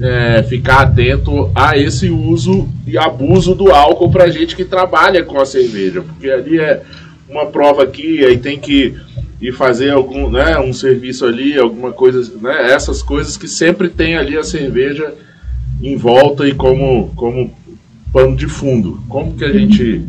é, 0.00 0.42
ficar 0.44 0.82
atento 0.82 1.50
a 1.54 1.76
esse 1.76 2.08
uso 2.08 2.68
e 2.86 2.96
abuso 2.96 3.54
do 3.54 3.70
álcool 3.70 4.10
para 4.10 4.30
gente 4.30 4.56
que 4.56 4.64
trabalha 4.64 5.24
com 5.24 5.38
a 5.40 5.44
cerveja, 5.44 6.02
porque 6.02 6.30
ali 6.30 6.58
é 6.58 6.82
uma 7.28 7.46
prova 7.46 7.82
aqui, 7.82 8.24
aí 8.24 8.38
tem 8.38 8.58
que 8.58 8.94
ir 9.40 9.52
fazer 9.52 9.90
algum, 9.90 10.30
né, 10.30 10.58
um 10.58 10.72
serviço 10.72 11.24
ali, 11.24 11.58
alguma 11.58 11.92
coisa, 11.92 12.32
né, 12.40 12.72
essas 12.72 13.02
coisas 13.02 13.36
que 13.36 13.48
sempre 13.48 13.88
tem 13.88 14.16
ali 14.16 14.36
a 14.36 14.44
cerveja 14.44 15.14
em 15.82 15.96
volta 15.96 16.46
e 16.46 16.54
como, 16.54 17.10
como 17.16 17.50
pano 18.12 18.36
de 18.36 18.46
fundo. 18.46 19.00
Como 19.08 19.32
que 19.34 19.44
a 19.44 19.52
gente, 19.52 20.02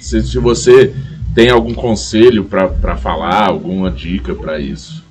se, 0.00 0.22
se 0.22 0.38
você 0.38 0.92
tem 1.34 1.50
algum 1.50 1.74
conselho 1.74 2.44
para 2.44 2.96
falar, 2.96 3.48
alguma 3.48 3.90
dica 3.90 4.34
para 4.34 4.58
isso? 4.58 5.04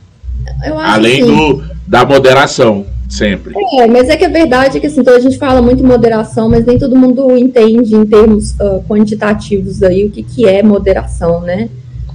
Além 0.84 1.22
assim, 1.22 1.36
do, 1.36 1.64
da 1.88 2.06
moderação, 2.06 2.86
sempre. 3.10 3.54
É, 3.80 3.88
mas 3.88 4.10
é 4.10 4.18
que 4.18 4.26
a 4.26 4.30
verdade 4.30 4.78
é 4.78 4.80
que 4.80 4.88
assim, 4.88 5.02
então 5.02 5.16
a 5.16 5.20
gente 5.20 5.38
fala 5.38 5.62
muito 5.62 5.84
em 5.84 5.88
moderação, 5.88 6.50
mas 6.50 6.66
nem 6.66 6.78
todo 6.78 6.96
mundo 6.96 7.36
entende 7.38 7.96
em 7.96 8.06
termos 8.06 8.52
uh, 8.52 8.84
quantitativos 8.88 9.82
aí 9.82 10.06
o 10.06 10.12
que, 10.12 10.24
que 10.24 10.48
é 10.48 10.62
moderação, 10.62 11.42
né? 11.42 11.70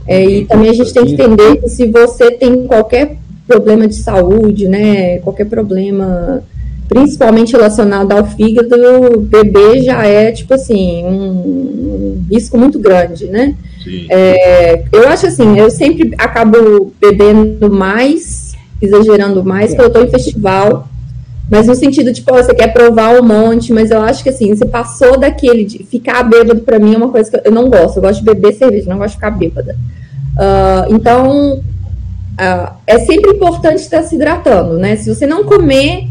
É, 0.07 0.25
e 0.25 0.45
também 0.45 0.71
a 0.71 0.75
gente 0.75 0.93
tem 0.93 1.05
que 1.05 1.13
entender 1.13 1.57
que 1.59 1.69
se 1.69 1.87
você 1.87 2.33
tem 2.33 2.67
qualquer 2.67 3.17
problema 3.47 3.87
de 3.87 3.95
saúde, 3.95 4.69
né, 4.69 5.19
qualquer 5.19 5.47
problema 5.47 6.43
principalmente 6.91 7.53
relacionado 7.53 8.11
ao 8.11 8.27
fígado, 8.27 9.21
bebê 9.21 9.81
já 9.81 10.05
é, 10.05 10.33
tipo 10.33 10.53
assim, 10.53 11.05
um, 11.05 12.25
risco 12.29 12.59
muito 12.59 12.81
grande, 12.81 13.27
né? 13.27 13.55
É, 14.11 14.83
eu 14.93 15.09
acho 15.09 15.29
assim, 15.29 15.57
eu 15.57 15.71
sempre 15.71 16.13
acabo 16.19 16.93
bebendo 17.01 17.71
mais, 17.71 18.57
exagerando 18.83 19.45
mais, 19.45 19.71
quando 19.71 19.83
eu 19.83 19.87
estou 19.87 20.05
em 20.05 20.11
festival, 20.11 20.89
Mas 21.49 21.69
no 21.69 21.77
sentido, 21.77 22.13
tipo, 22.13 22.33
você 22.33 22.53
quer 22.55 22.73
provar 22.73 23.21
um 23.21 23.25
monte, 23.25 23.73
mas 23.73 23.91
eu 23.91 24.01
acho 24.01 24.23
que 24.23 24.29
assim, 24.29 24.55
você 24.55 24.67
passou 24.67 25.19
daquele 25.19 25.65
de 25.65 25.85
ficar 25.85 26.25
bêbado 26.25 26.61
para 26.61 26.79
mim 26.79 26.95
é 26.95 26.97
uma 26.97 27.09
coisa 27.11 27.31
que 27.31 27.49
eu 27.49 27.53
não 27.53 27.69
gosto. 27.69 27.97
Eu 27.97 28.03
gosto 28.03 28.19
de 28.21 28.25
beber 28.25 28.53
cerveja, 28.55 28.91
não 28.91 28.99
gosto 28.99 29.11
de 29.11 29.17
ficar 29.17 29.31
bêbada. 29.33 29.77
Uh, 30.37 30.95
então, 30.95 31.55
uh, 31.59 32.73
é 32.87 32.99
sempre 33.01 33.33
importante 33.33 33.81
estar 33.81 34.03
se 34.03 34.15
hidratando, 34.15 34.79
né? 34.79 34.95
Se 34.97 35.13
você 35.13 35.27
não 35.27 35.43
comer, 35.43 36.10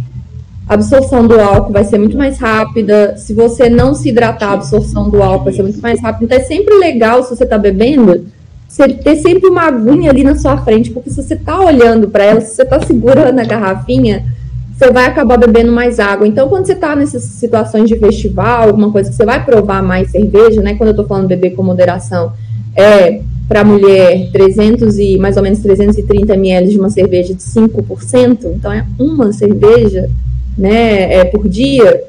a 0.69 0.75
absorção 0.75 1.27
do 1.27 1.39
álcool 1.39 1.73
vai 1.73 1.83
ser 1.83 1.97
muito 1.97 2.15
mais 2.15 2.37
rápida. 2.37 3.17
Se 3.17 3.33
você 3.33 3.69
não 3.69 3.93
se 3.93 4.09
hidratar, 4.09 4.51
a 4.51 4.53
absorção 4.53 5.09
do 5.09 5.21
álcool 5.21 5.45
vai 5.45 5.53
ser 5.53 5.63
muito 5.63 5.81
mais 5.81 5.99
rápida. 5.99 6.25
Então, 6.25 6.37
é 6.37 6.47
sempre 6.47 6.77
legal, 6.77 7.23
se 7.23 7.35
você 7.35 7.43
está 7.43 7.57
bebendo, 7.57 8.27
você 8.67 8.87
ter 8.87 9.15
sempre 9.15 9.49
uma 9.49 9.63
aguinha 9.63 10.11
ali 10.11 10.23
na 10.23 10.35
sua 10.35 10.57
frente, 10.59 10.91
porque 10.91 11.09
se 11.09 11.21
você 11.21 11.33
está 11.33 11.59
olhando 11.59 12.07
para 12.07 12.23
ela, 12.23 12.39
se 12.39 12.55
você 12.55 12.61
está 12.61 12.79
segurando 12.79 13.39
a 13.39 13.43
garrafinha 13.43 14.23
você 14.79 14.93
vai 14.93 15.07
acabar 15.07 15.37
bebendo 15.37 15.73
mais 15.73 15.99
água. 15.99 16.25
Então, 16.25 16.47
quando 16.47 16.65
você 16.65 16.71
está 16.71 16.95
nessas 16.95 17.23
situações 17.23 17.89
de 17.89 17.99
festival, 17.99 18.69
alguma 18.69 18.89
coisa 18.89 19.09
que 19.09 19.15
você 19.15 19.25
vai 19.25 19.43
provar 19.43 19.83
mais 19.83 20.09
cerveja, 20.09 20.61
né? 20.61 20.75
Quando 20.75 20.87
eu 20.87 20.91
estou 20.91 21.05
falando 21.05 21.27
beber 21.27 21.49
com 21.49 21.61
moderação, 21.61 22.31
é 22.73 23.19
para 23.45 23.65
mulher 23.65 24.31
300 24.31 24.97
e 24.97 25.17
mais 25.17 25.35
ou 25.35 25.43
menos 25.43 25.59
330 25.59 26.33
ml 26.33 26.69
de 26.69 26.79
uma 26.79 26.89
cerveja 26.89 27.33
de 27.33 27.41
5%, 27.41 28.45
então 28.55 28.71
é 28.71 28.85
uma 28.97 29.33
cerveja, 29.33 30.09
né, 30.59 31.13
é, 31.13 31.23
por 31.25 31.47
dia. 31.47 32.03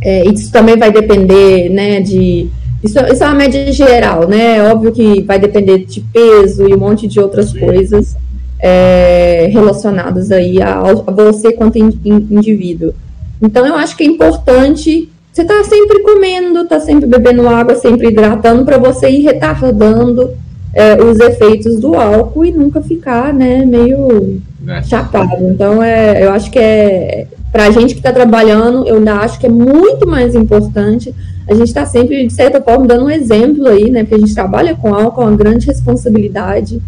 É, 0.00 0.28
isso 0.28 0.52
também 0.52 0.76
vai 0.76 0.92
depender, 0.92 1.68
né, 1.70 2.00
de 2.00 2.48
isso, 2.82 2.98
isso 3.12 3.24
é 3.24 3.26
uma 3.26 3.34
média 3.34 3.72
geral, 3.72 4.28
né? 4.28 4.58
É 4.58 4.72
óbvio 4.72 4.92
que 4.92 5.22
vai 5.22 5.38
depender 5.38 5.78
de 5.78 6.00
peso 6.00 6.68
e 6.68 6.74
um 6.74 6.78
monte 6.78 7.08
de 7.08 7.18
outras 7.18 7.52
coisas 7.52 8.16
é, 8.60 9.48
relacionadas 9.50 10.30
aí 10.30 10.62
a, 10.62 10.78
a, 10.78 11.12
você 11.12 11.52
quanto 11.52 11.76
in, 11.76 11.90
in, 12.04 12.28
indivíduo. 12.30 12.94
Então 13.42 13.66
eu 13.66 13.74
acho 13.74 13.96
que 13.96 14.04
é 14.04 14.06
importante 14.06 15.08
você 15.32 15.42
estar 15.42 15.58
tá 15.58 15.64
sempre 15.64 16.00
comendo, 16.02 16.66
tá 16.66 16.78
sempre 16.78 17.06
bebendo 17.06 17.48
água, 17.48 17.74
sempre 17.74 18.08
hidratando 18.08 18.64
para 18.64 18.78
você 18.78 19.08
ir 19.10 19.22
retardando 19.22 20.30
é, 20.72 21.02
os 21.02 21.18
efeitos 21.18 21.80
do 21.80 21.96
álcool 21.96 22.44
e 22.44 22.52
nunca 22.52 22.80
ficar, 22.80 23.34
né, 23.34 23.64
meio 23.64 24.40
é. 24.68 24.82
chapado. 24.84 25.44
Então 25.48 25.82
é, 25.82 26.24
eu 26.24 26.30
acho 26.30 26.48
que 26.48 26.58
é 26.60 27.26
para 27.50 27.66
a 27.66 27.70
gente 27.70 27.94
que 27.94 28.00
está 28.00 28.12
trabalhando, 28.12 28.86
eu 28.86 28.96
ainda 28.96 29.14
acho 29.14 29.38
que 29.38 29.46
é 29.46 29.50
muito 29.50 30.06
mais 30.06 30.34
importante 30.34 31.14
a 31.48 31.54
gente 31.54 31.68
está 31.68 31.86
sempre, 31.86 32.26
de 32.26 32.32
certa 32.32 32.60
forma, 32.60 32.86
dando 32.86 33.06
um 33.06 33.10
exemplo 33.10 33.66
aí, 33.66 33.90
né? 33.90 34.02
Porque 34.02 34.16
a 34.16 34.18
gente 34.18 34.34
trabalha 34.34 34.76
com 34.76 34.94
álcool, 34.94 35.22
é 35.22 35.24
uma 35.24 35.36
grande 35.36 35.66
responsabilidade. 35.66 36.80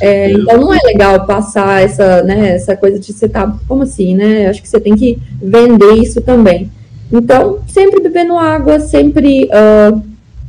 É, 0.00 0.32
então 0.32 0.60
não 0.60 0.74
é 0.74 0.78
legal 0.84 1.24
passar 1.24 1.82
essa, 1.82 2.22
né, 2.24 2.56
essa 2.56 2.76
coisa 2.76 2.98
de 2.98 3.12
você 3.12 3.28
tá, 3.28 3.56
como 3.68 3.84
assim, 3.84 4.16
né? 4.16 4.48
Acho 4.48 4.60
que 4.60 4.68
você 4.68 4.80
tem 4.80 4.96
que 4.96 5.18
vender 5.40 5.94
isso 5.94 6.20
também. 6.20 6.68
Então, 7.12 7.60
sempre 7.68 8.02
bebendo 8.02 8.36
água, 8.36 8.80
sempre 8.80 9.44
uh, 9.44 10.02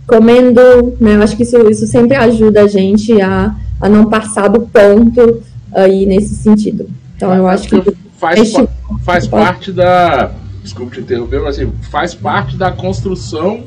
comendo, 0.07 0.95
né? 0.99 1.17
Acho 1.17 1.37
que 1.37 1.43
isso, 1.43 1.69
isso 1.69 1.85
sempre 1.85 2.17
ajuda 2.17 2.63
a 2.63 2.67
gente 2.67 3.21
a, 3.21 3.55
a 3.79 3.87
não 3.87 4.05
passar 4.05 4.47
do 4.47 4.61
ponto 4.61 5.43
aí 5.71 6.07
nesse 6.07 6.33
sentido. 6.33 6.89
Então, 7.15 7.35
eu 7.35 7.47
acho 7.47 7.69
que 7.69 7.93
faz, 8.19 8.39
este... 8.39 8.67
faz 9.03 9.27
parte 9.27 9.71
da 9.71 10.31
desculpe 10.61 10.95
te 10.95 11.01
interromper, 11.01 11.41
mas 11.41 11.57
assim, 11.57 11.71
faz 11.89 12.13
parte 12.13 12.55
da 12.55 12.71
construção 12.71 13.63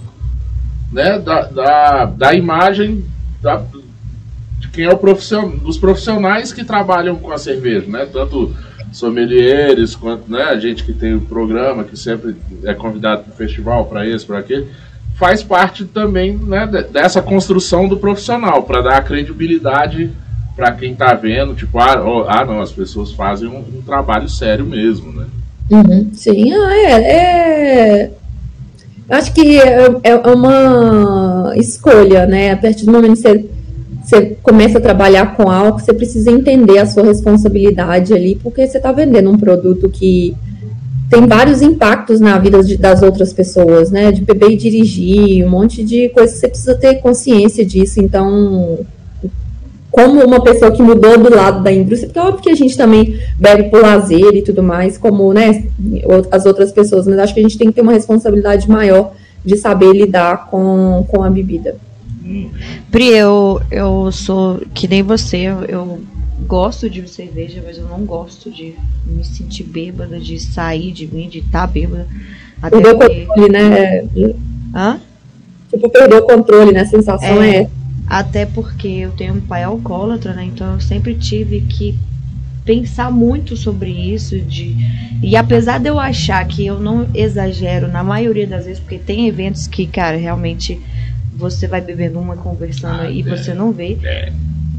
né, 0.93 1.19
da, 1.19 1.43
da, 1.47 2.05
da 2.05 2.35
imagem 2.35 3.05
da, 3.41 3.63
de 4.59 4.69
quem 4.69 4.85
é 4.85 4.93
o 4.93 4.99
profissional, 4.99 5.57
dos 5.57 5.79
profissionais 5.79 6.53
que 6.53 6.65
trabalham 6.65 7.17
com 7.17 7.33
a 7.33 7.39
cerveja, 7.39 7.87
né? 7.89 8.07
Tanto 8.13 8.55
sommeliers 8.93 9.97
quanto 9.97 10.31
né, 10.31 10.43
a 10.43 10.59
gente 10.59 10.85
que 10.85 10.93
tem 10.93 11.15
o 11.15 11.21
programa, 11.23 11.83
que 11.83 11.97
sempre 11.97 12.37
é 12.63 12.75
convidado 12.75 13.23
para 13.23 13.33
o 13.33 13.37
festival, 13.37 13.87
para 13.87 14.07
esse, 14.07 14.25
para 14.25 14.39
aquele, 14.39 14.69
faz 15.15 15.43
parte 15.43 15.85
também 15.87 16.37
né, 16.37 16.67
dessa 16.91 17.23
construção 17.23 17.89
do 17.89 17.97
profissional, 17.97 18.63
para 18.65 18.83
dar 18.83 19.03
credibilidade 19.03 20.11
para 20.55 20.73
quem 20.73 20.93
está 20.93 21.15
vendo, 21.15 21.55
tipo, 21.55 21.79
ah, 21.79 22.03
oh, 22.05 22.25
ah, 22.29 22.45
não, 22.45 22.61
as 22.61 22.73
pessoas 22.73 23.13
fazem 23.13 23.49
um, 23.49 23.59
um 23.59 23.83
trabalho 23.83 24.29
sério 24.29 24.67
mesmo, 24.67 25.13
né? 25.13 25.27
Uhum, 25.71 26.11
sim, 26.13 26.53
ah, 26.53 26.77
é, 26.77 26.93
é, 26.93 28.11
Acho 29.09 29.33
que 29.35 29.59
é, 29.59 29.89
é, 30.05 30.17
uma 30.17 31.53
escolha, 31.57 32.27
né? 32.27 32.53
A 32.53 32.57
partir 32.57 32.87
do 32.87 32.93
momento 32.93 33.21
que 33.21 33.49
você, 34.03 34.37
começa 34.43 34.79
a 34.79 34.81
trabalhar 34.81 35.37
com 35.37 35.51
álcool, 35.51 35.81
você 35.81 35.93
precisa 35.93 36.31
entender 36.31 36.79
a 36.79 36.87
sua 36.87 37.05
responsabilidade 37.05 38.13
ali, 38.15 38.39
porque 38.43 38.67
você 38.67 38.79
está 38.79 38.91
vendendo 38.91 39.31
um 39.31 39.39
produto 39.39 39.89
que 39.89 40.35
tem 41.11 41.27
vários 41.27 41.61
impactos 41.61 42.21
na 42.21 42.39
vida 42.39 42.63
de, 42.63 42.77
das 42.77 43.03
outras 43.03 43.33
pessoas, 43.33 43.91
né? 43.91 44.11
De 44.13 44.23
beber 44.23 44.53
e 44.53 44.57
dirigir, 44.57 45.45
um 45.45 45.51
monte 45.51 45.85
de 45.85 46.09
coisas, 46.09 46.39
você 46.39 46.49
precisa 46.49 46.75
ter 46.75 46.95
consciência 46.97 47.65
disso. 47.65 48.01
Então, 48.01 48.79
como 49.93 50.25
uma 50.25 50.43
pessoa 50.43 50.73
que 50.73 50.83
mudou 50.83 51.19
do 51.19 51.29
lado 51.29 51.63
da 51.63 51.71
indústria, 51.71 52.09
porque 52.09 52.19
é 52.19 52.23
óbvio 52.23 52.43
que 52.43 52.51
a 52.51 52.55
gente 52.55 52.77
também 52.79 53.21
bebe 53.39 53.65
por 53.65 53.83
lazer 53.83 54.35
e 54.35 54.41
tudo 54.41 54.63
mais, 54.63 54.97
como 54.97 55.35
né, 55.35 55.65
as 56.31 56.47
outras 56.47 56.73
pessoas, 56.73 57.07
mas 57.07 57.19
acho 57.19 57.35
que 57.35 57.41
a 57.41 57.43
gente 57.43 57.59
tem 57.59 57.69
que 57.69 57.75
ter 57.75 57.83
uma 57.83 57.93
responsabilidade 57.93 58.69
maior 58.71 59.13
de 59.45 59.55
saber 59.59 59.93
lidar 59.93 60.47
com, 60.47 61.05
com 61.09 61.23
a 61.23 61.29
bebida. 61.29 61.77
Pri, 62.91 63.09
eu, 63.09 63.61
eu 63.71 64.11
sou 64.11 64.63
que 64.73 64.89
nem 64.89 65.03
você, 65.03 65.37
eu, 65.37 65.65
eu 65.65 66.01
gosto 66.47 66.89
de 66.89 67.07
cerveja, 67.07 67.63
mas 67.65 67.77
eu 67.77 67.85
não 67.85 68.07
gosto 68.07 68.51
de 68.51 68.75
me 69.05 69.23
sentir 69.23 69.65
bêbada, 69.65 70.19
de 70.19 70.41
sair 70.41 70.93
de 70.93 71.07
mim, 71.07 71.29
de 71.29 71.41
estar 71.41 71.61
tá 71.61 71.67
bêbada. 71.67 72.07
Até 72.63 72.81
perdeu 72.81 72.95
o 72.95 72.99
controle, 72.99 73.53
né? 73.53 74.05
Hã? 74.75 75.01
Tipo, 75.71 75.91
perdeu 75.91 76.19
o 76.21 76.23
controle, 76.23 76.73
né? 76.73 76.81
A 76.81 76.87
sensação 76.87 77.43
é, 77.43 77.57
é 77.57 77.71
até 78.07 78.45
porque 78.45 78.89
eu 78.89 79.13
tenho 79.13 79.35
um 79.35 79.41
pai 79.41 79.63
alcoólatra, 79.63 80.33
né? 80.35 80.45
Então 80.45 80.75
eu 80.75 80.81
sempre 80.81 81.15
tive 81.15 81.61
que 81.63 81.99
pensar 82.65 83.11
muito 83.11 83.57
sobre 83.57 83.91
isso 83.91 84.39
de 84.41 84.77
e 85.23 85.37
apesar 85.37 85.79
de 85.79 85.89
eu 85.89 85.99
achar 85.99 86.45
que 86.47 86.65
eu 86.65 86.79
não 86.79 87.09
exagero 87.15 87.89
na 87.89 88.05
maioria 88.05 88.47
das 88.47 88.67
vezes 88.67 88.81
porque 88.81 88.99
tem 88.99 89.27
eventos 89.27 89.67
que 89.67 89.87
cara 89.87 90.17
realmente 90.17 90.81
você 91.35 91.67
vai 91.67 91.81
bebendo 91.81 92.21
uma 92.21 92.37
conversando 92.37 93.03
ah, 93.03 93.11
e 93.11 93.21
é, 93.21 93.25
você 93.25 93.53
não 93.53 93.73
vê 93.73 93.99
é. 94.05 94.33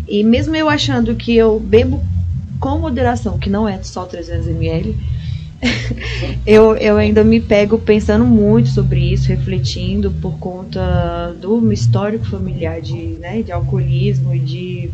e 0.07 0.23
mesmo 0.23 0.55
eu 0.55 0.69
achando 0.69 1.13
que 1.15 1.35
eu 1.35 1.59
bebo 1.59 2.01
com 2.57 2.79
moderação 2.79 3.37
que 3.37 3.49
não 3.49 3.67
é 3.67 3.81
só 3.83 4.05
300 4.05 4.47
ml 4.47 4.95
eu, 6.45 6.75
eu 6.75 6.97
ainda 6.97 7.23
me 7.23 7.39
pego 7.39 7.77
pensando 7.77 8.25
muito 8.25 8.69
sobre 8.69 8.99
isso, 9.13 9.27
refletindo 9.29 10.11
por 10.21 10.37
conta 10.37 11.35
do 11.41 11.71
histórico 11.71 12.25
familiar 12.25 12.81
de, 12.81 12.95
né, 13.19 13.41
de 13.41 13.51
alcoolismo 13.51 14.33
e 14.33 14.39
de 14.39 14.89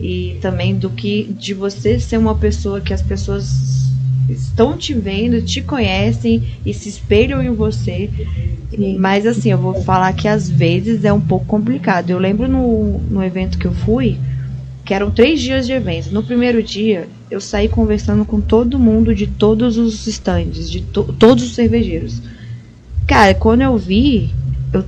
e 0.00 0.36
também 0.40 0.76
do 0.76 0.90
que 0.90 1.24
de 1.24 1.52
você 1.52 1.98
ser 1.98 2.18
uma 2.18 2.36
pessoa 2.36 2.80
que 2.80 2.94
as 2.94 3.02
pessoas 3.02 3.88
estão 4.28 4.76
te 4.76 4.94
vendo, 4.94 5.42
te 5.42 5.60
conhecem 5.60 6.42
e 6.64 6.72
se 6.72 6.88
espelham 6.88 7.42
em 7.42 7.52
você. 7.52 8.08
Mas 8.98 9.26
assim, 9.26 9.50
eu 9.50 9.58
vou 9.58 9.82
falar 9.82 10.12
que 10.12 10.28
às 10.28 10.48
vezes 10.48 11.04
é 11.04 11.12
um 11.12 11.20
pouco 11.20 11.46
complicado. 11.46 12.10
Eu 12.10 12.18
lembro 12.18 12.46
no, 12.46 12.98
no 13.10 13.24
evento 13.24 13.58
que 13.58 13.66
eu 13.66 13.72
fui, 13.72 14.18
que 14.84 14.94
eram 14.94 15.10
três 15.10 15.40
dias 15.40 15.66
de 15.66 15.72
evento. 15.72 16.12
No 16.12 16.22
primeiro 16.22 16.62
dia, 16.62 17.08
eu 17.30 17.40
saí 17.40 17.68
conversando 17.68 18.24
com 18.24 18.40
todo 18.40 18.78
mundo 18.78 19.14
de 19.14 19.26
todos 19.26 19.76
os 19.76 20.06
stands, 20.06 20.70
de 20.70 20.80
to 20.80 21.04
todos 21.18 21.44
os 21.44 21.54
cervejeiros. 21.54 22.22
Cara, 23.06 23.34
quando 23.34 23.62
eu 23.62 23.76
vi, 23.76 24.30
eu 24.72 24.84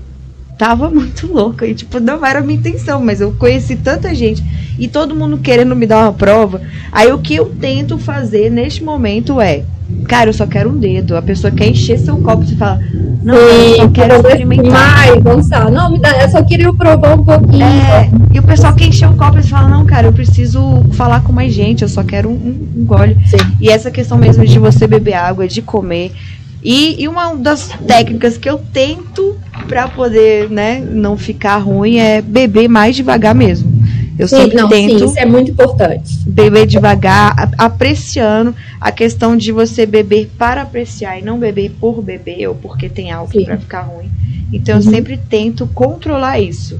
tava 0.59 0.89
muito 0.91 1.27
louca. 1.27 1.67
E, 1.67 1.75
tipo, 1.75 2.01
não 2.01 2.25
era 2.25 2.39
a 2.39 2.43
minha 2.43 2.59
intenção, 2.59 3.01
mas 3.03 3.21
eu 3.21 3.33
conheci 3.33 3.77
tanta 3.77 4.15
gente 4.15 4.43
e 4.79 4.89
todo 4.89 5.15
mundo 5.15 5.39
querendo 5.39 5.77
me 5.77 5.87
dar 5.87 6.05
uma 6.05 6.13
prova. 6.13 6.63
Aí 6.91 7.13
o 7.13 7.19
que 7.19 7.35
eu 7.35 7.47
tento 7.47 7.99
fazer 7.99 8.51
neste 8.51 8.83
momento 8.83 9.41
é 9.41 9.65
Cara, 10.11 10.29
eu 10.29 10.35
só 10.35 10.45
quero 10.45 10.71
um 10.71 10.77
dedo. 10.77 11.17
A 11.17 11.23
pessoa 11.23 11.53
quer 11.53 11.69
encher 11.69 11.97
seu 11.97 12.17
copo. 12.17 12.45
Você 12.45 12.57
fala, 12.57 12.81
não, 13.23 13.37
Sim, 13.37 13.43
eu 13.43 13.77
só 13.77 13.89
quero 13.91 14.15
experimentar. 14.17 14.73
Mais, 14.73 15.23
Gonçalo. 15.23 15.71
Não, 15.71 15.93
me 15.93 16.01
dá, 16.01 16.21
eu 16.21 16.29
só 16.29 16.43
queria 16.43 16.73
provar 16.73 17.15
um 17.15 17.23
pouquinho. 17.23 17.63
É, 17.63 18.11
e 18.35 18.41
o 18.41 18.43
pessoal 18.43 18.75
quer 18.75 18.87
encher 18.87 19.09
o 19.09 19.15
copo 19.15 19.39
e 19.39 19.43
fala, 19.45 19.69
não, 19.69 19.87
cara, 19.87 20.09
eu 20.09 20.13
preciso 20.13 20.85
falar 20.95 21.21
com 21.23 21.33
mais 21.33 21.53
gente, 21.53 21.83
eu 21.83 21.89
só 21.89 22.03
quero 22.03 22.29
um, 22.29 22.33
um, 22.33 22.81
um 22.81 22.85
gole. 22.85 23.17
Sim. 23.25 23.37
E 23.61 23.71
essa 23.71 23.89
questão 23.89 24.19
mesmo 24.19 24.45
de 24.45 24.59
você 24.59 24.85
beber 24.85 25.15
água, 25.15 25.47
de 25.47 25.63
comer. 25.63 26.11
E, 26.61 27.01
e 27.01 27.07
uma 27.07 27.37
das 27.37 27.69
técnicas 27.87 28.37
que 28.37 28.51
eu 28.51 28.59
tento 28.59 29.39
para 29.69 29.87
poder, 29.87 30.51
né, 30.51 30.81
não 30.81 31.17
ficar 31.17 31.59
ruim 31.59 31.99
é 31.99 32.21
beber 32.21 32.67
mais 32.69 32.97
devagar 32.97 33.33
mesmo. 33.33 33.80
Eu 34.21 34.29
sim, 34.29 34.37
sempre 34.37 34.57
não, 34.57 34.69
tento. 34.69 34.99
Sim, 34.99 35.05
isso 35.07 35.19
é 35.19 35.25
muito 35.25 35.51
importante. 35.51 36.19
Beber 36.27 36.67
devagar, 36.67 37.51
apreciando 37.57 38.55
a 38.79 38.93
questão 38.93 39.35
de 39.37 39.51
você 39.51 39.87
beber 39.87 40.31
para 40.37 40.63
apreciar 40.63 41.19
e 41.19 41.23
não 41.23 41.39
beber 41.39 41.71
por 41.81 42.03
beber 42.03 42.49
ou 42.49 42.55
porque 42.55 42.89
tem 42.89 43.11
álcool 43.11 43.45
para 43.45 43.57
ficar 43.57 43.81
ruim. 43.81 44.11
Então 44.53 44.77
uhum. 44.77 44.85
eu 44.85 44.91
sempre 44.91 45.17
tento 45.17 45.67
controlar 45.69 46.39
isso. 46.39 46.79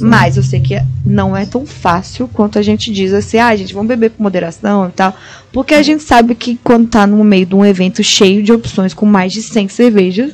Mas 0.00 0.36
eu 0.36 0.42
sei 0.42 0.58
que 0.58 0.74
não 1.06 1.36
é 1.36 1.46
tão 1.46 1.64
fácil 1.64 2.26
quanto 2.26 2.58
a 2.58 2.62
gente 2.62 2.90
diz 2.90 3.12
assim, 3.12 3.38
ah, 3.38 3.54
gente, 3.54 3.72
vamos 3.72 3.86
beber 3.86 4.10
com 4.10 4.24
moderação 4.24 4.88
e 4.88 4.90
tal. 4.92 5.14
Porque 5.52 5.72
a 5.72 5.82
gente 5.82 6.02
sabe 6.02 6.34
que 6.34 6.58
quando 6.64 6.88
tá 6.88 7.06
no 7.06 7.22
meio 7.22 7.46
de 7.46 7.54
um 7.54 7.64
evento 7.64 8.02
cheio 8.02 8.42
de 8.42 8.52
opções 8.52 8.92
com 8.92 9.06
mais 9.06 9.32
de 9.32 9.40
100 9.40 9.68
cervejas, 9.68 10.32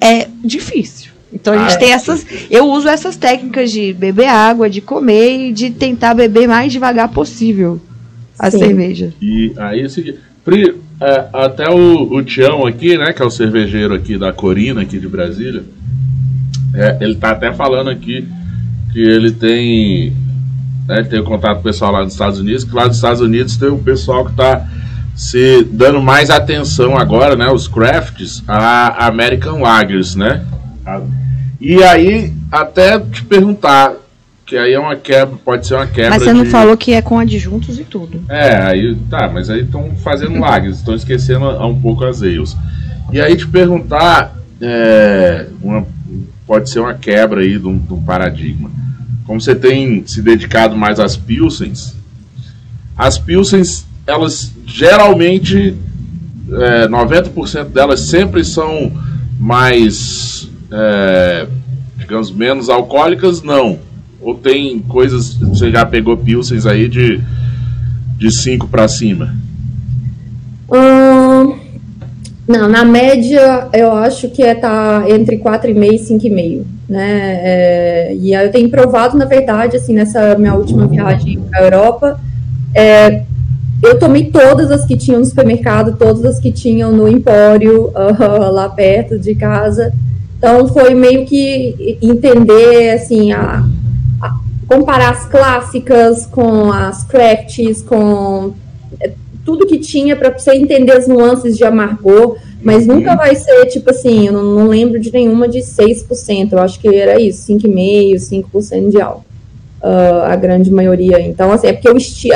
é 0.00 0.26
difícil. 0.42 1.12
Então 1.36 1.52
a 1.52 1.58
gente 1.58 1.74
ah, 1.74 1.78
tem 1.78 1.92
essas. 1.92 2.26
Eu 2.50 2.66
uso 2.70 2.88
essas 2.88 3.14
técnicas 3.14 3.70
de 3.70 3.92
beber 3.92 4.26
água, 4.26 4.70
de 4.70 4.80
comer 4.80 5.48
e 5.48 5.52
de 5.52 5.70
tentar 5.70 6.14
beber 6.14 6.48
mais 6.48 6.72
devagar 6.72 7.10
possível 7.10 7.78
a 8.38 8.50
Sim. 8.50 8.58
cerveja. 8.58 9.12
E 9.20 9.52
aí 9.58 9.82
é 9.82 9.84
o 9.84 9.90
seguinte. 9.90 10.18
Pri, 10.42 10.74
é, 11.00 11.26
até 11.32 11.68
o, 11.68 12.14
o 12.14 12.22
Tião 12.22 12.66
aqui, 12.66 12.96
né, 12.96 13.12
que 13.12 13.20
é 13.20 13.24
o 13.24 13.30
cervejeiro 13.30 13.94
aqui 13.94 14.16
da 14.16 14.32
Corina, 14.32 14.80
aqui 14.80 14.98
de 14.98 15.06
Brasília, 15.06 15.62
é, 16.74 16.96
ele 17.02 17.16
tá 17.16 17.32
até 17.32 17.52
falando 17.52 17.90
aqui 17.90 18.26
que 18.92 19.00
ele 19.00 19.30
tem, 19.32 20.14
né, 20.88 21.02
tem 21.02 21.22
contato 21.22 21.56
com 21.56 21.60
o 21.60 21.64
pessoal 21.64 21.92
lá 21.92 22.02
nos 22.02 22.14
Estados 22.14 22.40
Unidos, 22.40 22.64
que 22.64 22.74
lá 22.74 22.86
nos 22.86 22.96
Estados 22.96 23.20
Unidos 23.20 23.58
tem 23.58 23.68
um 23.68 23.82
pessoal 23.82 24.24
que 24.24 24.30
está 24.30 24.66
se 25.14 25.64
dando 25.70 26.00
mais 26.00 26.30
atenção 26.30 26.96
agora, 26.96 27.36
né, 27.36 27.50
os 27.52 27.68
crafts, 27.68 28.42
a 28.48 29.06
American 29.06 29.60
Lagers, 29.60 30.14
né? 30.14 30.42
E 31.68 31.82
aí, 31.82 32.32
até 32.50 32.98
te 32.98 33.24
perguntar, 33.24 33.94
que 34.44 34.56
aí 34.56 34.72
é 34.72 34.78
uma 34.78 34.96
quebra, 34.96 35.36
pode 35.44 35.66
ser 35.66 35.74
uma 35.74 35.86
quebra. 35.86 36.10
Mas 36.10 36.22
você 36.22 36.32
não 36.32 36.44
de... 36.44 36.50
falou 36.50 36.76
que 36.76 36.92
é 36.92 37.02
com 37.02 37.18
adjuntos 37.18 37.78
e 37.78 37.84
tudo. 37.84 38.22
É, 38.28 38.56
aí 38.56 38.96
tá, 39.10 39.28
mas 39.32 39.50
aí 39.50 39.62
estão 39.62 39.90
fazendo 39.96 40.38
lagers, 40.38 40.78
estão 40.78 40.94
esquecendo 40.94 41.46
um 41.64 41.80
pouco 41.80 42.04
as 42.04 42.22
ales. 42.22 42.56
E 43.12 43.20
aí 43.20 43.36
te 43.36 43.46
perguntar, 43.46 44.36
é, 44.60 45.46
uma, 45.62 45.86
pode 46.46 46.70
ser 46.70 46.80
uma 46.80 46.94
quebra 46.94 47.40
aí 47.40 47.58
de 47.58 47.66
um, 47.66 47.78
de 47.78 47.92
um 47.92 48.02
paradigma 48.02 48.70
como 49.26 49.40
você 49.40 49.54
tem 49.54 50.06
se 50.06 50.22
dedicado 50.22 50.76
mais 50.76 51.00
às 51.00 51.16
Pilsens, 51.16 51.94
as 52.96 53.18
Pilsens, 53.18 53.84
elas 54.06 54.52
geralmente, 54.64 55.74
é, 56.50 56.88
90% 56.88 57.64
delas 57.64 58.00
sempre 58.00 58.44
são 58.44 58.92
mais, 59.38 60.35
é, 60.70 61.46
digamos, 61.96 62.30
menos 62.30 62.68
alcoólicas, 62.68 63.42
não. 63.42 63.78
Ou 64.20 64.34
tem 64.34 64.78
coisas, 64.80 65.34
você 65.34 65.70
já 65.70 65.84
pegou 65.84 66.16
Pilsens 66.16 66.66
aí 66.66 66.88
de, 66.88 67.20
de 68.18 68.30
5 68.30 68.66
para 68.68 68.88
cima? 68.88 69.34
Hum, 70.72 71.56
não, 72.48 72.68
na 72.68 72.84
média 72.84 73.68
eu 73.72 73.92
acho 73.92 74.28
que 74.30 74.42
é 74.42 74.54
tá 74.54 75.04
entre 75.08 75.38
4,5 75.38 75.92
e 75.92 76.30
5,5, 76.30 76.64
né? 76.88 77.40
É, 77.42 78.14
e 78.14 78.32
eu 78.32 78.50
tenho 78.50 78.68
provado, 78.68 79.16
na 79.16 79.24
verdade, 79.24 79.76
assim, 79.76 79.94
nessa 79.94 80.36
minha 80.36 80.54
última 80.54 80.86
viagem 80.86 81.40
para 81.50 81.60
a 81.60 81.62
Europa, 81.64 82.20
é, 82.74 83.22
eu 83.82 83.98
tomei 83.98 84.30
todas 84.30 84.70
as 84.70 84.84
que 84.84 84.96
tinham 84.96 85.20
no 85.20 85.26
supermercado, 85.26 85.96
todas 85.96 86.24
as 86.24 86.40
que 86.40 86.50
tinham 86.50 86.92
no 86.92 87.08
empório, 87.08 87.88
uh, 87.94 88.52
lá 88.52 88.68
perto 88.68 89.18
de 89.18 89.34
casa. 89.34 89.92
Então 90.38 90.68
foi 90.68 90.94
meio 90.94 91.24
que 91.24 91.98
entender, 92.02 92.90
assim, 92.90 93.32
a, 93.32 93.64
a 94.20 94.34
comparar 94.68 95.10
as 95.10 95.26
clássicas 95.26 96.26
com 96.26 96.70
as 96.70 97.04
crafts, 97.04 97.82
com 97.82 98.52
tudo 99.44 99.66
que 99.66 99.78
tinha 99.78 100.16
para 100.16 100.36
você 100.36 100.52
entender 100.52 100.92
as 100.92 101.06
nuances 101.06 101.56
de 101.56 101.64
amargor, 101.64 102.36
mas 102.62 102.86
uhum. 102.86 102.96
nunca 102.96 103.14
vai 103.14 103.34
ser 103.36 103.66
tipo 103.66 103.90
assim, 103.90 104.26
eu 104.26 104.32
não, 104.32 104.42
não, 104.42 104.68
lembro 104.68 104.98
de 104.98 105.12
nenhuma 105.12 105.48
de 105.48 105.60
6%, 105.60 106.52
eu 106.52 106.58
acho 106.58 106.80
que 106.80 106.88
era 106.88 107.20
isso, 107.20 107.46
5,5%, 107.52 108.44
5% 108.52 108.90
de 108.90 109.00
álcool. 109.00 109.24
Uh, 109.80 110.24
a 110.24 110.34
grande 110.34 110.68
maioria. 110.70 111.20
Então, 111.20 111.52
assim, 111.52 111.68
é 111.68 111.72
porque 111.72 111.88
o 111.88 111.96
esti 111.96 112.30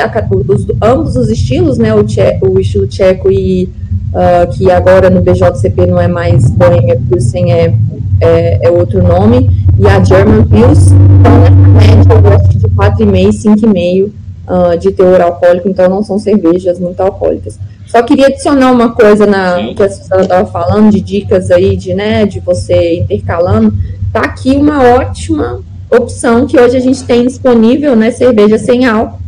os, 0.47 0.67
ambos 0.81 1.17
os 1.17 1.29
estilos, 1.29 1.77
né, 1.77 1.93
o, 1.93 2.01
tche 2.03 2.39
o 2.41 2.57
estilo 2.59 2.87
tcheco 2.87 3.29
e 3.29 3.67
uh, 4.13 4.49
que 4.51 4.69
agora 4.71 5.09
no 5.09 5.21
BJCP 5.21 5.85
não 5.85 5.99
é 5.99 6.07
mais 6.07 6.49
Bohemia 6.51 6.99
Pilsen, 7.09 7.51
é, 7.51 7.73
é, 8.19 8.67
é, 8.67 8.69
outro 8.69 9.01
nome, 9.01 9.49
e 9.79 9.87
a 9.87 10.03
German 10.03 10.43
Pils, 10.45 10.91
então, 10.91 11.39
nessa 11.39 11.85
média, 11.85 12.13
eu 12.13 12.33
acho 12.35 12.57
de 12.57 12.67
4,5%, 12.67 13.55
5,5%, 13.57 14.11
uh, 14.47 14.77
de 14.77 14.91
teor 14.91 15.21
alcoólico, 15.21 15.69
então 15.69 15.89
não 15.89 16.03
são 16.03 16.19
cervejas 16.19 16.79
muito 16.79 16.99
alcoólicas. 17.01 17.59
Só 17.87 18.01
queria 18.03 18.27
adicionar 18.27 18.71
uma 18.71 18.93
coisa 18.93 19.25
na 19.25 19.57
Sim. 19.57 19.73
que 19.73 19.83
a 19.83 19.89
Susana 19.89 20.21
estava 20.21 20.49
falando, 20.49 20.91
de 20.91 21.01
dicas 21.01 21.51
aí, 21.51 21.75
de, 21.75 21.93
né, 21.93 22.25
de 22.25 22.39
você 22.39 22.99
intercalando. 22.99 23.73
Tá 24.13 24.21
aqui 24.21 24.55
uma 24.55 24.81
ótima 24.81 25.59
opção 25.89 26.47
que 26.47 26.59
hoje 26.59 26.77
a 26.77 26.79
gente 26.79 27.03
tem 27.03 27.27
disponível, 27.27 27.95
né, 27.95 28.11
cerveja 28.11 28.57
sem 28.57 28.85
álcool. 28.85 29.20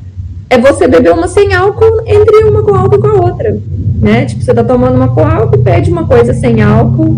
É 0.53 0.57
você 0.59 0.87
beber 0.87 1.13
uma 1.13 1.27
sem 1.27 1.51
álcool 1.51 2.03
entre 2.05 2.43
uma 2.43 2.61
com 2.61 2.75
álcool 2.75 2.95
e 2.95 2.99
com 2.99 3.07
a 3.07 3.13
outra, 3.13 3.57
né? 3.99 4.25
Tipo, 4.25 4.43
você 4.43 4.53
tá 4.53 4.63
tomando 4.63 4.95
uma 4.95 5.07
com 5.07 5.25
álcool, 5.25 5.57
pede 5.63 5.89
uma 5.89 6.05
coisa 6.05 6.31
sem 6.31 6.61
álcool, 6.61 7.17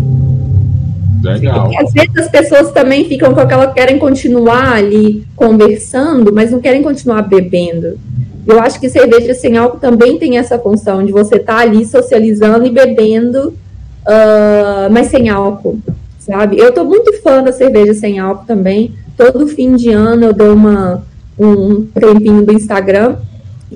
Legal. 1.22 1.64
Porque 1.64 1.84
às 1.84 1.92
vezes 1.92 2.16
as 2.16 2.30
pessoas 2.30 2.70
também 2.70 3.04
ficam 3.04 3.34
com 3.34 3.40
aquela, 3.40 3.66
querem 3.72 3.98
continuar 3.98 4.76
ali 4.76 5.26
conversando, 5.34 6.32
mas 6.32 6.50
não 6.50 6.60
querem 6.60 6.82
continuar 6.82 7.22
bebendo. 7.22 7.98
Eu 8.46 8.58
acho 8.58 8.80
que 8.80 8.88
cerveja 8.88 9.34
sem 9.34 9.58
álcool 9.58 9.80
também 9.80 10.18
tem 10.18 10.38
essa 10.38 10.58
função 10.58 11.04
de 11.04 11.12
você 11.12 11.36
estar 11.36 11.56
tá 11.56 11.60
ali 11.60 11.84
socializando 11.84 12.64
e 12.64 12.70
bebendo, 12.70 13.48
uh, 13.48 14.90
mas 14.90 15.08
sem 15.08 15.28
álcool, 15.28 15.78
sabe? 16.18 16.58
Eu 16.58 16.72
tô 16.72 16.84
muito 16.84 17.12
fã 17.22 17.42
da 17.42 17.52
cerveja 17.52 17.92
sem 17.92 18.18
álcool 18.18 18.46
também. 18.46 18.94
Todo 19.14 19.46
fim 19.46 19.74
de 19.74 19.90
ano 19.90 20.26
eu 20.26 20.32
dou 20.32 20.54
uma, 20.54 21.02
um 21.38 21.86
tempinho 21.86 22.44
do 22.44 22.52
Instagram 22.52 23.16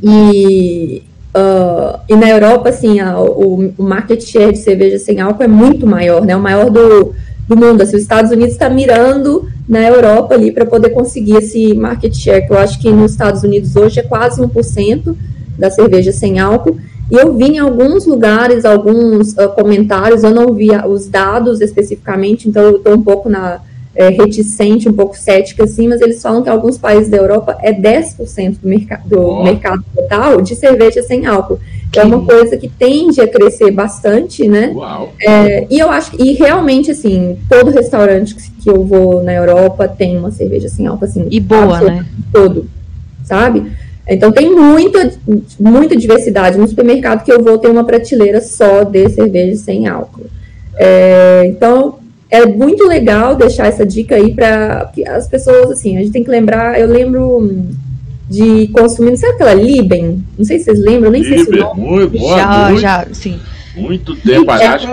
e, 0.03 1.03
uh, 1.35 2.01
e 2.09 2.17
na 2.17 2.29
Europa, 2.29 2.69
assim, 2.69 3.01
a, 3.01 3.19
o, 3.21 3.73
o 3.77 3.83
market 3.83 4.23
share 4.23 4.53
de 4.53 4.59
cerveja 4.59 4.99
sem 4.99 5.21
álcool 5.21 5.43
é 5.43 5.49
muito 5.49 5.87
maior, 5.87 6.25
né? 6.25 6.37
O 6.37 6.41
maior 6.41 6.71
do, 6.71 7.13
do 7.49 7.57
mundo. 7.57 7.83
Assim, 7.83 7.97
os 7.97 8.03
Estados 8.03 8.31
Unidos 8.31 8.53
está 8.53 8.71
mirando 8.71 9.49
na 9.69 9.83
Europa 9.83 10.35
ali 10.35 10.53
para 10.53 10.65
poder 10.65 10.91
conseguir 10.91 11.37
esse 11.37 11.75
market 11.75 12.15
share, 12.15 12.47
que 12.47 12.53
eu 12.53 12.59
acho 12.59 12.81
que 12.81 12.91
nos 12.91 13.13
Estados 13.13 13.43
Unidos 13.43 13.77
hoje 13.77 14.01
é 14.01 14.03
quase 14.03 14.41
1% 14.41 15.15
da 15.59 15.71
cerveja 15.71 16.13
sem 16.13 16.39
álcool. 16.39 16.79
E 17.11 17.15
eu 17.15 17.37
vi 17.37 17.57
em 17.57 17.59
alguns 17.59 18.07
lugares, 18.07 18.65
alguns 18.65 19.33
uh, 19.33 19.49
comentários, 19.55 20.23
eu 20.23 20.31
não 20.31 20.55
vi 20.55 20.69
os 20.89 21.09
dados 21.09 21.61
especificamente, 21.61 22.49
então 22.49 22.63
eu 22.63 22.77
estou 22.77 22.95
um 22.95 23.03
pouco 23.03 23.29
na 23.29 23.61
é, 23.95 24.09
reticente, 24.09 24.88
um 24.88 24.93
pouco 24.93 25.16
cética, 25.16 25.64
assim, 25.64 25.88
mas 25.88 26.01
eles 26.01 26.22
falam 26.22 26.43
que 26.43 26.49
alguns 26.49 26.78
países 26.78 27.09
da 27.09 27.16
Europa 27.16 27.59
é 27.61 27.72
10% 27.72 28.57
do, 28.62 28.68
merc 28.68 28.88
do 29.07 29.20
oh. 29.20 29.43
mercado 29.43 29.84
total 29.95 30.41
de 30.41 30.55
cerveja 30.55 31.03
sem 31.03 31.26
álcool 31.26 31.59
que 31.91 31.99
é 31.99 32.05
uma 32.05 32.24
coisa 32.24 32.57
que 32.57 32.68
tende 32.68 33.20
a 33.20 33.26
crescer 33.26 33.70
bastante, 33.72 34.47
né? 34.47 34.72
Uau. 34.74 35.12
É, 35.20 35.66
e 35.68 35.78
eu 35.78 35.91
acho 35.91 36.12
e 36.22 36.34
realmente 36.34 36.91
assim, 36.91 37.36
todo 37.49 37.70
restaurante 37.70 38.36
que 38.62 38.70
eu 38.70 38.84
vou 38.84 39.22
na 39.22 39.32
Europa 39.32 39.88
tem 39.88 40.16
uma 40.16 40.30
cerveja 40.30 40.68
assim 40.68 40.86
alta 40.86 41.07
assim. 41.07 41.26
E 41.30 41.41
boa, 41.41 41.80
né? 41.80 42.07
Todo, 42.32 42.68
sabe? 43.24 43.72
Então 44.09 44.30
tem 44.30 44.55
muita, 44.55 45.12
muita 45.59 45.97
diversidade. 45.97 46.59
No 46.59 46.68
supermercado 46.68 47.24
que 47.24 47.32
eu 47.32 47.43
vou 47.43 47.59
tem 47.59 47.70
uma 47.70 47.84
prateleira 47.84 48.41
só 48.41 48.84
de 48.84 49.09
cerveja 49.09 49.57
sem 49.57 49.88
álcool. 49.88 50.26
É, 50.76 51.43
então 51.47 51.99
é 52.31 52.47
muito 52.47 52.87
legal 52.87 53.35
deixar 53.35 53.66
essa 53.66 53.85
dica 53.85 54.14
aí 54.14 54.33
para 54.33 54.91
as 55.09 55.26
pessoas 55.26 55.70
assim. 55.70 55.97
A 55.97 56.01
gente 56.01 56.12
tem 56.12 56.24
que 56.24 56.31
lembrar. 56.31 56.78
Eu 56.78 56.87
lembro 56.87 57.66
de 58.28 58.68
consumir, 58.68 59.16
sabe 59.16 59.35
aquela 59.35 59.55
Liben? 59.55 60.24
Não 60.39 60.45
sei 60.45 60.59
se 60.59 60.66
vocês 60.66 60.81
lembram, 60.81 61.11
nem 61.11 61.22
Liben, 61.22 61.45
sei 61.45 61.53
se 61.53 61.61
o 61.61 61.64
nome. 61.64 61.81
Muito, 61.81 62.18
boa, 62.18 62.39
já, 62.39 62.64
muito, 62.68 62.81
já, 62.81 63.07
sim. 63.12 63.41
Muito 63.76 64.16
tempo, 64.16 64.51
é, 64.51 64.66
acho, 64.66 64.89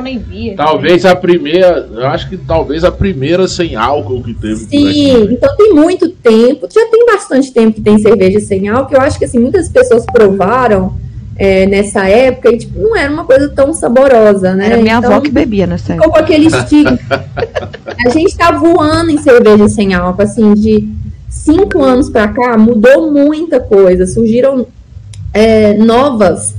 talvez 0.56 1.04
a 1.04 1.16
primeira, 1.16 1.90
eu 1.92 2.08
acho 2.08 2.30
que 2.30 2.38
talvez 2.38 2.84
a 2.84 2.92
primeira 2.92 3.48
sem 3.48 3.76
álcool 3.76 4.22
que 4.22 4.36
teve. 4.36 4.56
Sim, 4.56 5.30
então 5.32 5.56
tem 5.58 5.74
muito 5.74 6.10
tempo, 6.10 6.68
já 6.72 6.86
tem 6.88 7.06
bastante 7.06 7.52
tempo 7.52 7.74
que 7.74 7.82
tem 7.82 7.98
cerveja 7.98 8.40
sem 8.40 8.68
álcool, 8.70 8.94
eu 8.94 9.02
acho 9.02 9.18
que 9.18 9.26
assim, 9.26 9.40
muitas 9.40 9.68
pessoas 9.68 10.06
provaram 10.06 10.96
é, 11.38 11.66
nessa 11.66 12.08
época 12.08 12.50
e 12.52 12.58
tipo, 12.58 12.80
não 12.80 12.96
era 12.96 13.12
uma 13.12 13.26
coisa 13.26 13.50
tão 13.50 13.74
saborosa, 13.74 14.54
né? 14.54 14.68
Era 14.68 14.78
minha 14.78 14.98
então, 14.98 15.12
avó 15.12 15.22
que 15.22 15.32
bebia 15.32 15.68
nessa 15.68 15.94
época. 15.94 16.10
Com 16.10 16.18
aquele 16.18 16.48
estigma. 16.48 17.00
a 18.06 18.10
gente 18.10 18.36
tá 18.36 18.52
voando 18.52 19.12
em 19.12 19.18
cerveja 19.18 19.68
sem 19.70 19.94
álcool, 19.94 20.24
assim, 20.24 20.54
de 20.54 20.88
cinco 21.30 21.84
anos 21.84 22.10
para 22.10 22.28
cá 22.30 22.58
mudou 22.58 23.12
muita 23.12 23.60
coisa, 23.60 24.06
surgiram 24.06 24.66
é, 25.34 25.74
novas 25.76 26.56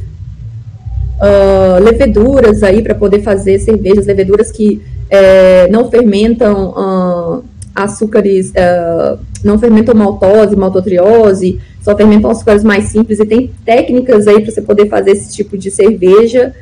uh, 1.18 1.82
leveduras 1.82 2.62
aí 2.62 2.82
para 2.82 2.94
poder 2.94 3.22
fazer 3.22 3.58
cervejas, 3.58 4.06
leveduras 4.06 4.50
que 4.50 4.80
é, 5.10 5.68
não 5.68 5.90
fermentam 5.90 6.70
uh, 6.70 7.44
açúcares, 7.74 8.50
uh, 8.50 9.18
não 9.44 9.58
fermentam 9.58 9.94
maltose, 9.94 10.56
maltotriose, 10.56 11.60
só 11.88 11.96
fermentam 11.96 12.30
açúcares 12.30 12.62
mais 12.62 12.84
simples 12.84 13.18
e 13.18 13.24
tem 13.24 13.50
técnicas 13.64 14.26
aí 14.26 14.42
para 14.42 14.52
você 14.52 14.60
poder 14.60 14.88
fazer 14.88 15.12
esse 15.12 15.34
tipo 15.34 15.56
de 15.56 15.70
cerveja 15.70 16.54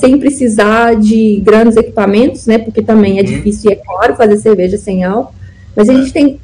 sem 0.00 0.18
precisar 0.18 0.96
de 0.96 1.42
grandes 1.44 1.76
equipamentos, 1.76 2.46
né? 2.46 2.56
Porque 2.56 2.80
também 2.80 3.18
é 3.18 3.20
uhum. 3.20 3.26
difícil 3.26 3.70
e 3.70 3.74
é 3.74 3.76
caro 3.76 4.16
fazer 4.16 4.38
cerveja 4.38 4.78
sem 4.78 5.04
álcool. 5.04 5.34
Mas 5.76 5.90
a 5.90 5.92
gente 5.92 6.12
tem 6.12 6.40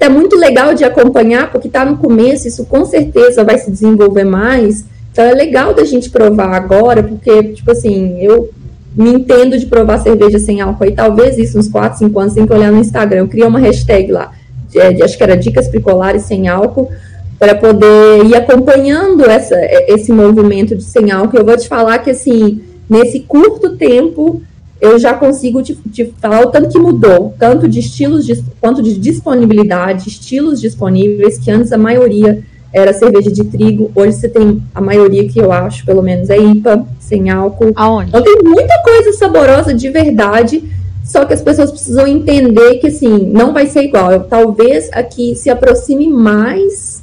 é 0.00 0.08
muito 0.08 0.36
legal 0.36 0.74
de 0.74 0.84
acompanhar, 0.84 1.50
porque 1.50 1.66
está 1.68 1.84
no 1.84 1.96
começo, 1.96 2.46
isso 2.46 2.64
com 2.66 2.84
certeza 2.84 3.42
vai 3.42 3.58
se 3.58 3.70
desenvolver 3.70 4.24
mais. 4.24 4.84
Então 5.10 5.24
é 5.24 5.32
legal 5.32 5.74
da 5.74 5.84
gente 5.84 6.10
provar 6.10 6.54
agora, 6.54 7.02
porque, 7.02 7.42
tipo 7.54 7.70
assim, 7.72 8.20
eu 8.20 8.50
me 8.94 9.14
entendo 9.14 9.58
de 9.58 9.66
provar 9.66 9.98
cerveja 9.98 10.38
sem 10.38 10.60
álcool 10.60 10.86
e 10.86 10.92
talvez 10.92 11.38
isso 11.38 11.58
uns 11.58 11.68
4, 11.68 11.98
5 11.98 12.18
anos, 12.20 12.34
tem 12.34 12.46
que 12.46 12.52
olhar 12.52 12.70
no 12.70 12.80
Instagram. 12.80 13.18
Eu 13.18 13.28
criei 13.28 13.46
uma 13.46 13.58
hashtag 13.58 14.12
lá, 14.12 14.32
de, 14.68 14.94
de, 14.94 15.02
acho 15.02 15.16
que 15.16 15.22
era 15.22 15.36
dicas 15.36 15.68
picolares 15.68 16.22
sem 16.22 16.48
álcool, 16.48 16.90
para 17.38 17.54
poder 17.54 18.24
ir 18.24 18.34
acompanhando 18.34 19.24
essa, 19.24 19.56
esse 19.88 20.10
movimento 20.12 20.74
de 20.74 20.82
sem 20.82 21.10
álcool. 21.10 21.38
Eu 21.38 21.44
vou 21.44 21.56
te 21.56 21.68
falar 21.68 21.98
que, 21.98 22.10
assim, 22.10 22.60
nesse 22.88 23.20
curto 23.20 23.76
tempo, 23.76 24.42
eu 24.80 24.98
já 24.98 25.14
consigo 25.14 25.62
te, 25.62 25.74
te, 25.90 26.12
falar 26.20 26.42
o 26.42 26.50
tanto 26.50 26.68
que 26.68 26.78
mudou, 26.78 27.34
tanto 27.38 27.68
de 27.68 27.80
estilos, 27.80 28.24
de, 28.24 28.42
quanto 28.60 28.82
de 28.82 28.98
disponibilidade, 28.98 30.08
estilos 30.08 30.60
disponíveis, 30.60 31.38
que 31.38 31.50
antes 31.50 31.72
a 31.72 31.78
maioria 31.78 32.42
era 32.72 32.92
cerveja 32.92 33.30
de 33.30 33.44
trigo, 33.44 33.90
hoje 33.94 34.14
você 34.14 34.28
tem 34.28 34.62
a 34.74 34.80
maioria 34.80 35.26
que 35.26 35.38
eu 35.38 35.50
acho, 35.50 35.84
pelo 35.84 36.02
menos, 36.02 36.28
é 36.28 36.36
IPA, 36.36 36.86
sem 37.00 37.30
álcool. 37.30 37.72
Aonde? 37.74 38.08
Então 38.08 38.22
tem 38.22 38.38
muita 38.44 38.82
coisa 38.82 39.12
saborosa 39.14 39.72
de 39.72 39.88
verdade, 39.88 40.62
só 41.02 41.24
que 41.24 41.32
as 41.32 41.40
pessoas 41.40 41.70
precisam 41.70 42.06
entender 42.06 42.74
que, 42.74 42.88
assim, 42.88 43.30
não 43.32 43.52
vai 43.54 43.66
ser 43.66 43.84
igual. 43.84 44.12
Eu, 44.12 44.24
talvez 44.24 44.90
aqui 44.92 45.34
se 45.34 45.48
aproxime 45.48 46.08
mais 46.08 46.95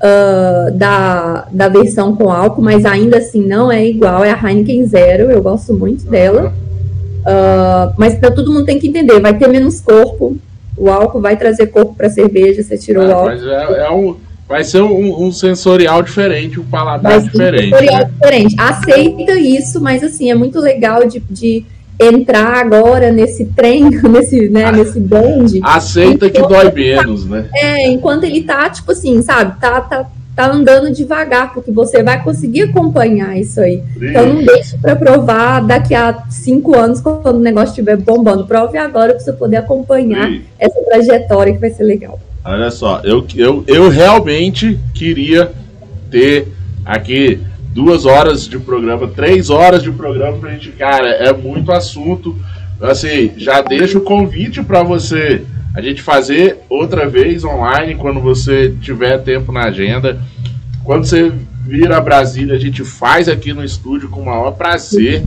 uh, 0.00 0.70
da, 0.72 1.46
da 1.50 1.68
versão 1.68 2.16
com 2.16 2.30
álcool, 2.30 2.62
mas 2.62 2.84
ainda 2.84 3.18
assim 3.18 3.46
não 3.46 3.70
é 3.70 3.86
igual, 3.86 4.24
é 4.24 4.30
a 4.30 4.38
Heineken 4.42 4.86
Zero, 4.86 5.30
eu 5.30 5.42
gosto 5.42 5.74
muito 5.74 6.06
dela. 6.06 6.52
Uh, 7.20 7.92
mas 7.98 8.14
para 8.14 8.30
todo 8.30 8.50
mundo 8.52 8.64
tem 8.64 8.78
que 8.78 8.88
entender, 8.88 9.20
vai 9.20 9.36
ter 9.36 9.46
menos 9.46 9.80
corpo. 9.80 10.36
O 10.76 10.88
álcool 10.88 11.20
vai 11.20 11.36
trazer 11.36 11.66
corpo 11.66 11.94
para 11.94 12.08
cerveja, 12.08 12.62
você 12.62 12.78
tirou 12.78 13.06
o 13.06 13.12
álcool. 13.12 13.26
Mas 13.26 13.42
é, 13.42 13.86
é 13.86 13.90
um, 13.90 14.16
vai 14.48 14.64
ser 14.64 14.80
um, 14.80 15.26
um, 15.26 15.30
sensorial 15.30 16.02
diferente, 16.02 16.58
um 16.58 16.64
paladar 16.64 17.20
diferente. 17.20 17.74
Um 17.74 17.78
sensorial 17.78 18.00
né? 18.00 18.10
diferente. 18.14 18.56
Aceita 18.58 19.32
isso, 19.38 19.80
mas 19.80 20.02
assim, 20.02 20.30
é 20.30 20.34
muito 20.34 20.58
legal 20.58 21.06
de, 21.06 21.20
de 21.28 21.64
entrar 22.00 22.54
agora 22.54 23.12
nesse 23.12 23.44
trem, 23.44 23.90
nesse, 24.08 24.48
né, 24.48 24.64
ah, 24.64 24.72
nesse 24.72 24.98
bonde. 24.98 25.60
Aceita 25.62 26.30
que 26.30 26.40
dói 26.40 26.72
menos, 26.72 27.26
né? 27.26 27.46
É, 27.54 27.88
enquanto 27.88 28.24
ele 28.24 28.42
tá, 28.42 28.68
tipo 28.70 28.92
assim, 28.92 29.20
sabe, 29.22 29.60
tá, 29.60 29.80
tá 29.80 30.06
tá 30.34 30.50
andando 30.50 30.90
devagar, 30.90 31.52
porque 31.52 31.70
você 31.70 32.02
vai 32.02 32.22
conseguir 32.22 32.62
acompanhar 32.62 33.36
isso 33.36 33.60
aí. 33.60 33.82
Sim. 33.98 34.08
Então 34.08 34.26
não 34.26 34.44
deixe 34.44 34.78
para 34.78 34.96
provar 34.96 35.60
daqui 35.60 35.94
a 35.94 36.22
cinco 36.30 36.78
anos, 36.78 37.00
quando 37.00 37.36
o 37.36 37.40
negócio 37.40 37.70
estiver 37.70 37.96
bombando. 37.96 38.46
Prove 38.46 38.78
agora 38.78 39.12
para 39.12 39.20
você 39.20 39.32
poder 39.32 39.56
acompanhar 39.56 40.28
Sim. 40.28 40.42
essa 40.58 40.80
trajetória 40.84 41.52
que 41.52 41.58
vai 41.58 41.70
ser 41.70 41.82
legal. 41.82 42.18
Olha 42.42 42.70
só, 42.70 43.02
eu, 43.04 43.26
eu, 43.36 43.64
eu 43.66 43.88
realmente 43.90 44.78
queria 44.94 45.50
ter 46.10 46.48
aqui 46.84 47.40
duas 47.72 48.04
horas 48.04 48.48
de 48.48 48.58
programa, 48.58 49.08
três 49.08 49.50
horas 49.50 49.82
de 49.82 49.90
programa 49.90 50.38
pra 50.38 50.50
gente, 50.50 50.70
cara, 50.70 51.08
é 51.08 51.32
muito 51.32 51.72
assunto. 51.72 52.36
Assim, 52.80 53.32
já 53.36 53.60
deixo 53.60 53.98
o 53.98 54.02
convite 54.02 54.62
para 54.62 54.82
você 54.82 55.44
a 55.74 55.80
gente 55.80 56.02
fazer 56.02 56.58
outra 56.68 57.08
vez 57.08 57.44
online 57.44 57.94
quando 57.94 58.20
você 58.20 58.74
tiver 58.80 59.18
tempo 59.18 59.52
na 59.52 59.64
agenda. 59.64 60.20
Quando 60.82 61.06
você 61.06 61.32
vir 61.64 61.92
a 61.92 62.00
Brasília, 62.00 62.56
a 62.56 62.58
gente 62.58 62.82
faz 62.82 63.28
aqui 63.28 63.52
no 63.52 63.64
estúdio 63.64 64.08
com 64.08 64.22
o 64.22 64.26
maior 64.26 64.52
prazer, 64.52 65.24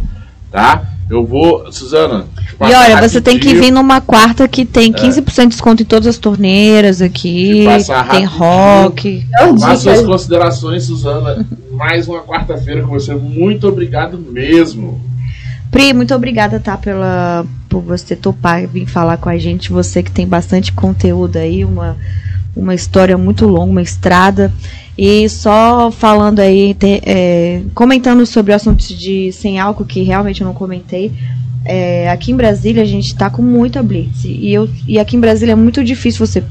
tá? 0.51 0.83
Eu 1.09 1.25
vou, 1.25 1.71
Suzana. 1.71 2.25
E 2.59 2.73
olha, 2.73 3.07
você 3.07 3.21
tem 3.21 3.37
que 3.37 3.53
vir 3.53 3.71
numa 3.71 4.01
quarta 4.01 4.47
que 4.47 4.65
tem 4.65 4.91
15% 4.91 5.39
é. 5.39 5.41
de 5.43 5.47
desconto 5.47 5.83
em 5.83 5.85
todas 5.85 6.07
as 6.07 6.17
torneiras 6.17 7.01
aqui. 7.01 7.65
Tem 8.11 8.25
rock. 8.25 9.25
Faça 9.59 9.77
suas 9.77 10.01
considerações, 10.01 10.85
Suzana. 10.85 11.45
Mais 11.74 12.07
uma 12.07 12.21
quarta-feira 12.21 12.82
com 12.82 12.89
você. 12.89 13.15
Muito 13.15 13.67
obrigado 13.67 14.17
mesmo. 14.17 15.01
Pri, 15.71 15.91
muito 15.91 16.13
obrigada, 16.13 16.59
tá, 16.59 16.78
pela, 16.78 17.45
por 17.67 17.82
você 17.82 18.15
topar 18.15 18.67
vir 18.67 18.86
falar 18.86 19.17
com 19.17 19.28
a 19.28 19.38
gente. 19.38 19.71
Você 19.71 20.03
que 20.03 20.11
tem 20.11 20.28
bastante 20.28 20.71
conteúdo 20.71 21.38
aí, 21.38 21.65
uma, 21.65 21.97
uma 22.55 22.76
história 22.76 23.17
muito 23.17 23.47
longa, 23.47 23.71
uma 23.71 23.82
estrada. 23.82 24.53
E 24.95 25.28
só 25.28 25.89
falando 25.89 26.39
aí, 26.39 26.76
te, 26.76 27.01
é, 27.03 27.63
comentando 27.74 28.24
sobre 28.28 28.51
o 28.51 28.55
assunto 28.55 28.86
de 28.86 29.32
sem 29.32 29.59
álcool, 29.59 29.86
que 29.86 30.03
realmente 30.03 30.41
eu 30.41 30.47
não 30.47 30.53
comentei. 30.53 31.11
É, 31.65 32.09
aqui 32.11 32.32
em 32.32 32.36
Brasília 32.36 32.84
a 32.84 32.86
gente 32.86 33.07
está 33.07 33.32
com 33.32 33.41
muita 33.41 33.82
blitz. 33.82 34.26
E, 34.26 34.53
eu, 34.53 34.69
e 34.88 34.99
aqui 34.99 35.15
em 35.17 35.19
Brasília 35.19 35.53
é 35.53 35.55
muito 35.55 35.84
difícil 35.84 36.26
você 36.26 36.43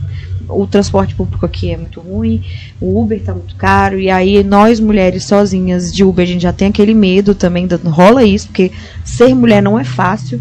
o 0.48 0.66
transporte 0.66 1.14
público 1.14 1.44
aqui 1.44 1.70
é 1.70 1.76
muito 1.76 2.00
ruim, 2.00 2.42
o 2.80 3.00
Uber 3.00 3.22
tá 3.22 3.32
muito 3.32 3.54
caro, 3.56 3.98
e 3.98 4.10
aí 4.10 4.42
nós 4.42 4.80
mulheres 4.80 5.24
sozinhas 5.24 5.92
de 5.92 6.04
Uber, 6.04 6.24
a 6.24 6.26
gente 6.26 6.42
já 6.42 6.52
tem 6.52 6.68
aquele 6.68 6.94
medo 6.94 7.34
também, 7.34 7.68
rola 7.84 8.24
isso, 8.24 8.48
porque 8.48 8.72
ser 9.04 9.34
mulher 9.34 9.62
não 9.62 9.78
é 9.78 9.84
fácil. 9.84 10.40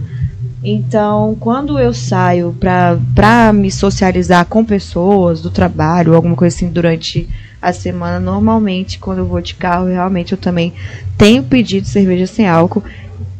Então, 0.63 1.35
quando 1.39 1.79
eu 1.79 1.91
saio 1.91 2.55
pra, 2.59 2.99
pra 3.15 3.51
me 3.51 3.71
socializar 3.71 4.45
com 4.45 4.63
pessoas 4.63 5.41
do 5.41 5.49
trabalho, 5.49 6.13
alguma 6.13 6.35
coisa 6.35 6.55
assim, 6.55 6.69
durante 6.69 7.27
a 7.59 7.73
semana, 7.73 8.19
normalmente, 8.19 8.99
quando 8.99 9.19
eu 9.19 9.25
vou 9.25 9.41
de 9.41 9.55
carro, 9.55 9.87
realmente 9.87 10.33
eu 10.33 10.37
também 10.37 10.73
tenho 11.17 11.41
pedido 11.41 11.87
cerveja 11.87 12.27
sem 12.27 12.47
álcool. 12.47 12.83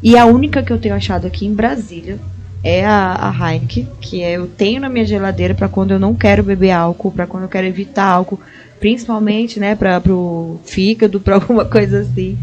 E 0.02 0.18
a 0.18 0.26
única 0.26 0.64
que 0.64 0.74
eu 0.74 0.80
tenho 0.80 0.96
achado 0.96 1.28
aqui 1.28 1.46
em 1.46 1.54
Brasília 1.54 2.20
é 2.64 2.86
a, 2.86 3.30
a 3.30 3.54
Heineken, 3.54 3.88
que 4.00 4.22
é, 4.22 4.38
eu 4.38 4.48
tenho 4.48 4.82
na 4.82 4.90
minha 4.90 5.06
geladeira 5.06 5.54
para 5.54 5.68
quando 5.68 5.92
eu 5.92 6.00
não 6.00 6.14
quero 6.14 6.44
beber 6.44 6.72
álcool, 6.72 7.12
para 7.12 7.26
quando 7.26 7.44
eu 7.44 7.50
quero 7.50 7.68
evitar 7.68 8.06
álcool, 8.06 8.40
principalmente, 8.80 9.60
né, 9.60 9.76
para 9.76 10.00
pro 10.00 10.60
fígado, 10.66 11.20
para 11.22 11.36
alguma 11.36 11.66
coisa 11.66 12.02
assim. 12.02 12.38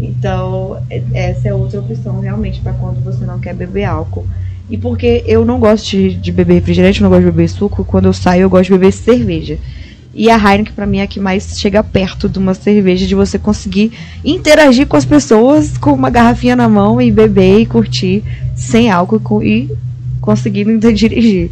Então, 0.00 0.82
é, 0.90 1.02
essa 1.14 1.48
é 1.48 1.54
outra 1.54 1.80
opção 1.80 2.20
realmente 2.20 2.60
para 2.60 2.72
quando 2.72 3.02
você 3.04 3.24
não 3.24 3.38
quer 3.38 3.54
beber 3.54 3.84
álcool. 3.84 4.26
E 4.68 4.76
porque 4.76 5.22
eu 5.26 5.44
não 5.44 5.60
gosto 5.60 5.90
de, 5.90 6.14
de 6.14 6.32
beber 6.32 6.54
refrigerante, 6.54 7.00
eu 7.00 7.04
não 7.04 7.10
gosto 7.10 7.24
de 7.24 7.30
beber 7.30 7.48
suco, 7.48 7.84
quando 7.84 8.06
eu 8.06 8.12
saio 8.12 8.42
eu 8.42 8.50
gosto 8.50 8.64
de 8.64 8.78
beber 8.78 8.92
cerveja. 8.92 9.58
E 10.14 10.30
a 10.30 10.36
Heineken, 10.36 10.74
para 10.74 10.86
mim, 10.86 10.98
é 10.98 11.02
a 11.02 11.06
que 11.06 11.18
mais 11.18 11.58
chega 11.58 11.82
perto 11.82 12.28
de 12.28 12.38
uma 12.38 12.52
cerveja, 12.52 13.06
de 13.06 13.14
você 13.14 13.38
conseguir 13.38 13.92
interagir 14.24 14.86
com 14.86 14.96
as 14.96 15.06
pessoas 15.06 15.78
com 15.78 15.92
uma 15.92 16.10
garrafinha 16.10 16.54
na 16.54 16.68
mão 16.68 17.00
e 17.00 17.10
beber 17.10 17.60
e 17.60 17.66
curtir 17.66 18.22
sem 18.54 18.90
álcool 18.90 19.42
e 19.42 19.70
conseguindo 20.20 20.78
dirigir. 20.92 21.50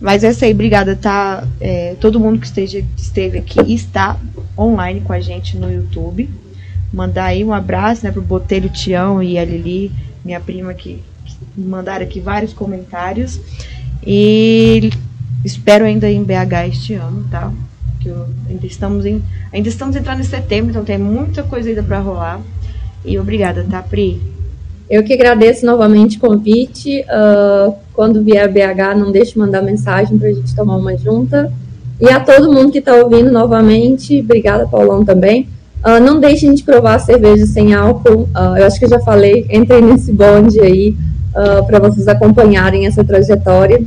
Mas 0.00 0.24
é 0.24 0.30
isso 0.30 0.44
aí, 0.44 0.52
obrigada, 0.52 0.96
tá? 0.96 1.46
É, 1.60 1.96
todo 2.00 2.20
mundo 2.20 2.38
que 2.38 2.46
esteja, 2.46 2.82
esteve 2.96 3.38
aqui 3.38 3.74
está 3.74 4.16
online 4.56 5.00
com 5.00 5.12
a 5.12 5.20
gente 5.20 5.56
no 5.56 5.70
YouTube. 5.70 6.30
Mandar 6.92 7.26
aí 7.26 7.44
um 7.44 7.52
abraço 7.52 8.04
né, 8.04 8.12
pro 8.12 8.22
Botelho 8.22 8.70
Tião 8.70 9.22
e 9.22 9.38
a 9.38 9.44
Lili, 9.44 9.92
minha 10.24 10.40
prima, 10.40 10.72
que, 10.72 11.02
que 11.26 11.60
mandaram 11.60 12.04
aqui 12.06 12.20
vários 12.20 12.54
comentários. 12.54 13.38
E 14.06 14.90
espero 15.44 15.84
ainda 15.84 16.08
em 16.10 16.22
BH 16.22 16.68
este 16.68 16.94
ano, 16.94 17.26
tá? 17.30 17.52
Ainda 18.48 18.66
estamos 18.66 19.06
em, 19.06 19.22
ainda 19.52 19.68
estamos 19.68 19.96
entrando 19.96 20.20
em 20.20 20.24
setembro, 20.24 20.70
então 20.70 20.84
tem 20.84 20.98
muita 20.98 21.42
coisa 21.42 21.68
ainda 21.68 21.82
para 21.82 21.98
rolar. 21.98 22.40
E 23.04 23.18
obrigada, 23.18 23.64
tá, 23.68 23.82
Pri? 23.82 24.20
Eu 24.90 25.04
que 25.04 25.12
agradeço 25.12 25.66
novamente 25.66 26.16
o 26.16 26.20
convite. 26.20 27.02
Uh, 27.02 27.74
quando 27.92 28.22
vier 28.22 28.44
a 28.44 28.48
BH, 28.48 28.98
não 28.98 29.12
deixe 29.12 29.32
de 29.32 29.38
mandar 29.38 29.60
mensagem 29.60 30.16
para 30.16 30.28
a 30.28 30.32
gente 30.32 30.54
tomar 30.54 30.76
uma 30.76 30.96
junta. 30.96 31.52
E 32.00 32.08
a 32.08 32.20
todo 32.20 32.52
mundo 32.52 32.72
que 32.72 32.78
está 32.78 32.94
ouvindo 32.94 33.30
novamente, 33.30 34.20
obrigada, 34.20 34.66
Paulão, 34.66 35.04
também. 35.04 35.48
Uh, 35.84 36.00
não 36.00 36.18
deixem 36.18 36.54
de 36.54 36.62
provar 36.62 36.98
cerveja 37.00 37.44
sem 37.46 37.74
álcool. 37.74 38.22
Uh, 38.34 38.56
eu 38.56 38.66
acho 38.66 38.78
que 38.78 38.86
eu 38.86 38.90
já 38.90 39.00
falei, 39.00 39.46
entrei 39.50 39.82
nesse 39.82 40.12
bonde 40.12 40.58
aí 40.60 40.96
para 41.68 41.78
vocês 41.78 42.08
acompanharem 42.08 42.86
essa 42.86 43.04
trajetória. 43.04 43.80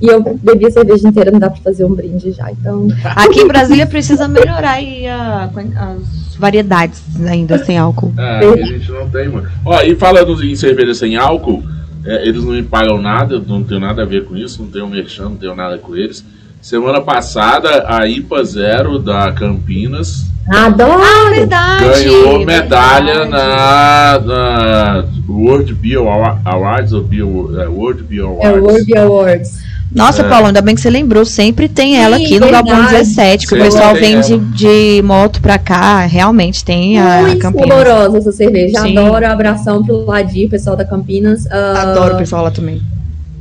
E 0.00 0.06
eu 0.06 0.22
bebi 0.42 0.66
a 0.66 0.70
cerveja 0.70 1.08
inteira, 1.08 1.30
não 1.30 1.38
dá 1.38 1.50
para 1.50 1.60
fazer 1.60 1.84
um 1.84 1.94
brinde 1.94 2.32
já. 2.32 2.50
Então. 2.50 2.88
Aqui 3.04 3.40
em 3.40 3.46
Brasília 3.46 3.86
precisa 3.86 4.26
melhorar 4.26 4.72
aí 4.72 5.06
a, 5.06 5.50
as 5.76 6.36
variedades 6.36 7.02
ainda 7.28 7.62
sem 7.64 7.76
álcool. 7.76 8.12
É, 8.16 8.38
a 8.38 8.64
gente 8.64 8.90
não 8.90 9.08
tem, 9.10 9.28
mano. 9.28 9.48
Ó, 9.64 9.80
e 9.82 9.94
falando 9.94 10.42
em 10.42 10.56
cerveja 10.56 10.94
sem 10.94 11.16
álcool, 11.16 11.62
é, 12.04 12.26
eles 12.26 12.42
não 12.42 12.52
me 12.52 12.62
pagam 12.62 13.00
nada, 13.00 13.38
não 13.46 13.62
tenho 13.62 13.80
nada 13.80 14.02
a 14.02 14.06
ver 14.06 14.24
com 14.24 14.34
isso, 14.36 14.62
não 14.62 14.70
tenho 14.70 14.88
merchan, 14.88 15.24
não 15.24 15.36
tenho 15.36 15.54
nada 15.54 15.76
com 15.76 15.94
eles. 15.94 16.24
Semana 16.62 17.00
passada, 17.00 17.84
a 17.86 18.06
IPA 18.06 18.44
Zero 18.44 18.98
da 18.98 19.32
Campinas. 19.32 20.26
Adoro! 20.50 21.02
Ah, 21.02 21.30
verdade! 21.30 21.84
Ganhou 21.84 22.44
medalha 22.44 23.24
na, 23.26 24.18
na 24.18 25.04
World 25.28 25.72
Beer 25.74 26.00
Awards, 26.44 26.92
ou 26.92 27.02
Beer, 27.02 27.24
é, 27.60 27.68
World 27.68 28.02
Beer 28.02 28.24
Awards. 28.24 28.46
É, 28.46 28.60
World 28.60 28.84
Beer 28.84 29.02
Awards. 29.02 29.69
Nossa, 29.94 30.22
é. 30.22 30.28
Paulo, 30.28 30.46
ainda 30.46 30.62
bem 30.62 30.74
que 30.74 30.80
você 30.80 30.90
lembrou. 30.90 31.24
Sempre 31.24 31.68
tem 31.68 31.96
ela 32.02 32.16
Sim, 32.16 32.24
aqui 32.24 32.40
no 32.40 32.48
Galpão 32.48 32.86
17, 32.86 33.46
que 33.46 33.54
o 33.54 33.58
pessoal 33.58 33.94
vem 33.94 34.20
de, 34.20 34.38
de, 34.38 35.02
moto 35.02 35.40
pra 35.40 35.58
cá. 35.58 36.06
Realmente 36.06 36.64
tem 36.64 36.98
a 36.98 37.22
Muito 37.22 37.40
Campinas. 37.40 37.68
saborosa 37.68 38.18
essa 38.18 38.32
cerveja. 38.32 38.80
Sim. 38.80 38.96
Adoro. 38.96 39.26
Abração 39.26 39.84
pro 39.84 40.04
Ladir, 40.04 40.48
pessoal 40.48 40.76
da 40.76 40.84
Campinas. 40.84 41.44
Uh, 41.46 41.78
Adoro 41.78 42.14
o 42.14 42.18
pessoal 42.18 42.44
lá 42.44 42.50
também. 42.50 42.80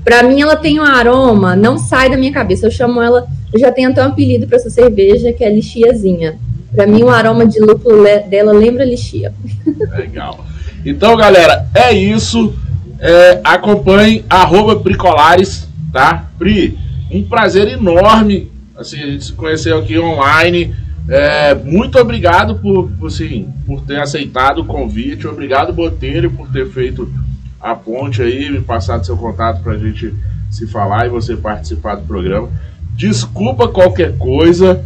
Pra 0.04 0.24
mim, 0.24 0.42
ela 0.42 0.56
tem 0.56 0.80
um 0.80 0.84
aroma, 0.84 1.56
não 1.56 1.78
sai 1.78 2.10
da 2.10 2.18
minha 2.18 2.32
cabeça. 2.32 2.66
Eu 2.66 2.72
chamo 2.72 3.02
ela 3.02 3.28
Eu 3.54 3.60
já 3.60 3.72
tenho 3.72 3.90
até 3.90 4.02
um 4.02 4.08
apelido 4.08 4.48
para 4.48 4.58
essa 4.58 4.70
cerveja, 4.70 5.32
que 5.32 5.44
é 5.44 5.54
lixiazinha. 5.54 6.38
Para 6.74 6.88
mim, 6.88 7.04
o 7.04 7.10
aroma 7.10 7.46
de 7.46 7.60
lúpulo 7.60 8.04
dela 8.28 8.52
lembra 8.52 8.86
lixia. 8.86 9.34
Legal. 9.96 10.46
Então, 10.86 11.16
galera, 11.16 11.68
é 11.76 11.94
isso. 11.94 12.54
É, 13.00 13.40
acompanhe 13.44 14.26
arroba 14.30 14.76
Bricolares, 14.76 15.69
tá? 15.92 16.26
Pri, 16.38 16.78
um 17.12 17.24
prazer 17.24 17.68
enorme. 17.68 18.52
Assim, 18.78 19.02
a 19.02 19.08
gente 19.08 19.26
se 19.26 19.34
conheceu 19.34 19.78
aqui 19.78 19.98
online. 20.00 20.74
É, 21.08 21.56
muito 21.56 21.98
obrigado 21.98 22.56
por, 22.56 22.92
assim, 23.06 23.48
por 23.66 23.82
ter 23.82 24.00
aceitado 24.00 24.60
o 24.60 24.66
convite. 24.66 25.28
Obrigado, 25.28 25.74
Botelho, 25.74 26.32
por 26.32 26.48
ter 26.50 26.68
feito 26.68 27.12
a 27.60 27.76
ponte 27.76 28.22
aí, 28.22 28.50
me 28.50 28.62
passado 28.62 29.06
seu 29.06 29.18
contato 29.18 29.62
para 29.62 29.74
a 29.74 29.78
gente 29.78 30.14
se 30.50 30.66
falar 30.68 31.08
e 31.08 31.10
você 31.10 31.36
participar 31.36 31.96
do 31.96 32.04
programa. 32.04 32.50
Desculpa 32.96 33.68
qualquer 33.68 34.18
coisa, 34.18 34.84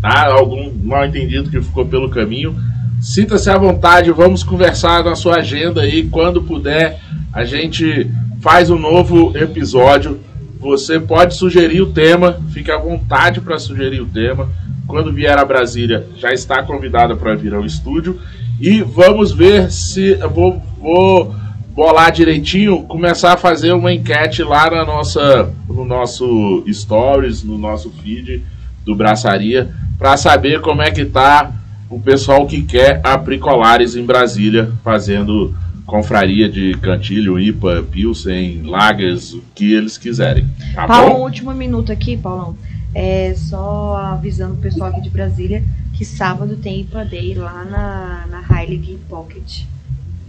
tá? 0.00 0.26
Algum 0.26 0.72
mal 0.84 1.06
entendido 1.06 1.50
que 1.50 1.60
ficou 1.60 1.84
pelo 1.84 2.08
caminho. 2.08 2.56
Sinta-se 3.00 3.50
à 3.50 3.58
vontade, 3.58 4.10
vamos 4.12 4.42
conversar 4.42 5.04
na 5.04 5.14
sua 5.14 5.36
agenda 5.36 5.82
aí. 5.82 6.04
Quando 6.08 6.42
puder, 6.42 7.00
a 7.32 7.44
gente 7.44 8.08
faz 8.42 8.68
um 8.70 8.78
novo 8.78 9.32
episódio. 9.38 10.20
Você 10.60 11.00
pode 11.00 11.34
sugerir 11.34 11.80
o 11.80 11.92
tema, 11.92 12.40
fique 12.52 12.70
à 12.70 12.76
vontade 12.76 13.40
para 13.40 13.58
sugerir 13.58 14.00
o 14.00 14.06
tema. 14.06 14.50
Quando 14.86 15.12
vier 15.12 15.38
a 15.38 15.44
Brasília, 15.44 16.06
já 16.16 16.32
está 16.32 16.62
convidada 16.62 17.16
para 17.16 17.36
vir 17.36 17.54
ao 17.54 17.64
estúdio. 17.64 18.20
E 18.60 18.82
vamos 18.82 19.32
ver 19.32 19.70
se. 19.70 20.14
Vou, 20.34 20.60
vou 20.78 21.34
bolar 21.70 22.10
direitinho, 22.10 22.82
começar 22.82 23.32
a 23.32 23.36
fazer 23.36 23.72
uma 23.72 23.92
enquete 23.92 24.42
lá 24.42 24.68
na 24.70 24.84
nossa, 24.84 25.50
no 25.66 25.84
nosso 25.84 26.62
stories, 26.70 27.42
no 27.42 27.56
nosso 27.56 27.90
feed 27.90 28.42
do 28.84 28.94
Braçaria, 28.94 29.70
para 29.96 30.16
saber 30.16 30.60
como 30.60 30.82
é 30.82 30.90
que 30.90 31.04
tá 31.04 31.50
o 31.88 31.98
pessoal 31.98 32.46
que 32.46 32.62
quer 32.62 33.00
a 33.02 33.16
Bricolares 33.16 33.96
em 33.96 34.04
Brasília, 34.04 34.70
fazendo 34.84 35.54
confraria 35.86 36.48
de 36.48 36.74
cantilho, 36.74 37.38
IPA, 37.38 37.84
Pilsen, 37.90 38.62
Lagers, 38.62 39.32
o 39.32 39.42
que 39.54 39.72
eles 39.72 39.98
quiserem. 39.98 40.46
Tá 40.74 40.86
Paulo, 40.86 41.10
bom? 41.10 41.20
um 41.20 41.22
último 41.22 41.52
minuto 41.52 41.92
aqui, 41.92 42.16
Paulão. 42.16 42.56
É 42.94 43.34
só 43.34 43.96
avisando 43.96 44.54
o 44.54 44.58
pessoal 44.58 44.90
aqui 44.90 45.00
de 45.00 45.10
Brasília 45.10 45.62
que 45.94 46.04
sábado 46.04 46.56
tem 46.56 46.80
IPA 46.80 47.04
Day 47.04 47.34
lá 47.34 47.64
na, 47.64 48.26
na 48.28 48.60
Heineken 48.60 48.98
Pocket 49.08 49.62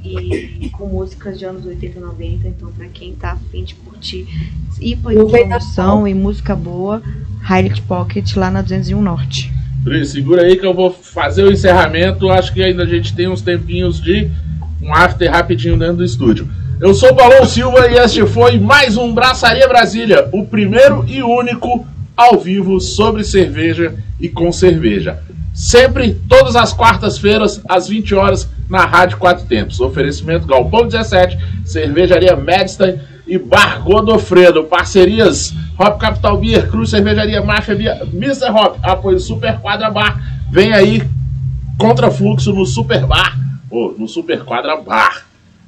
e 0.03 0.69
com 0.73 0.87
músicas 0.87 1.39
de 1.39 1.45
anos 1.45 1.65
80 1.65 1.97
e 1.97 2.01
90. 2.01 2.47
Então, 2.47 2.71
para 2.71 2.87
quem 2.87 3.13
tá 3.15 3.31
afim 3.31 3.63
de 3.63 3.73
curtir 3.75 4.27
IPA 4.81 5.13
e 5.13 5.25
promoção 5.25 6.07
e 6.07 6.13
música 6.13 6.55
boa, 6.55 7.01
Highlight 7.41 7.81
Pocket 7.83 8.35
lá 8.35 8.51
na 8.51 8.61
201 8.61 9.01
Norte. 9.01 9.51
Pri, 9.83 10.05
segura 10.05 10.43
aí 10.43 10.57
que 10.57 10.65
eu 10.65 10.73
vou 10.73 10.91
fazer 10.91 11.43
o 11.43 11.51
encerramento. 11.51 12.29
Acho 12.29 12.53
que 12.53 12.61
ainda 12.61 12.83
a 12.83 12.87
gente 12.87 13.15
tem 13.15 13.27
uns 13.27 13.41
tempinhos 13.41 14.01
de 14.01 14.29
um 14.83 14.93
after 14.93 15.31
rapidinho 15.31 15.77
dentro 15.77 15.97
do 15.97 16.03
estúdio. 16.03 16.47
Eu 16.81 16.93
sou 16.93 17.11
o 17.11 17.15
Balão 17.15 17.45
Silva 17.45 17.87
e 17.87 17.95
este 17.95 18.25
foi 18.25 18.59
mais 18.59 18.97
um 18.97 19.13
Braçaria 19.13 19.67
Brasília, 19.67 20.27
o 20.33 20.45
primeiro 20.45 21.05
e 21.07 21.23
único 21.23 21.87
ao 22.15 22.37
vivo 22.37 22.79
sobre 22.81 23.23
cerveja 23.23 23.95
e 24.19 24.27
com 24.27 24.51
cerveja. 24.51 25.19
Sempre, 25.53 26.15
todas 26.27 26.55
as 26.55 26.73
quartas-feiras, 26.73 27.61
às 27.69 27.87
20 27.87 28.13
horas, 28.15 28.49
na 28.69 28.85
Rádio 28.85 29.17
Quatro 29.17 29.45
Tempos. 29.45 29.79
Oferecimento 29.79 30.47
Galpão 30.47 30.87
17, 30.87 31.37
Cervejaria 31.63 32.35
Medstein 32.35 32.99
e 33.25 33.37
Bar 33.37 33.83
Godofredo. 33.83 34.63
Parcerias 34.63 35.53
Hop 35.79 35.99
Capital 35.99 36.37
Beer, 36.37 36.67
Cruz 36.69 36.89
Cervejaria 36.89 37.41
Máfia 37.41 37.75
Beer, 37.75 38.01
Mr. 38.13 38.49
Hop, 38.51 38.77
apoio 38.83 39.19
Super 39.19 39.59
Quadra 39.59 39.89
Bar. 39.89 40.21
Vem 40.51 40.73
aí, 40.73 41.03
contrafluxo 41.77 42.51
no 42.51 42.65
Super 42.65 43.05
Bar, 43.05 43.37
ou 43.73 43.95
no 43.97 44.07
Super 44.07 44.43
Quadra 44.43 44.75
Bar. 44.77 45.25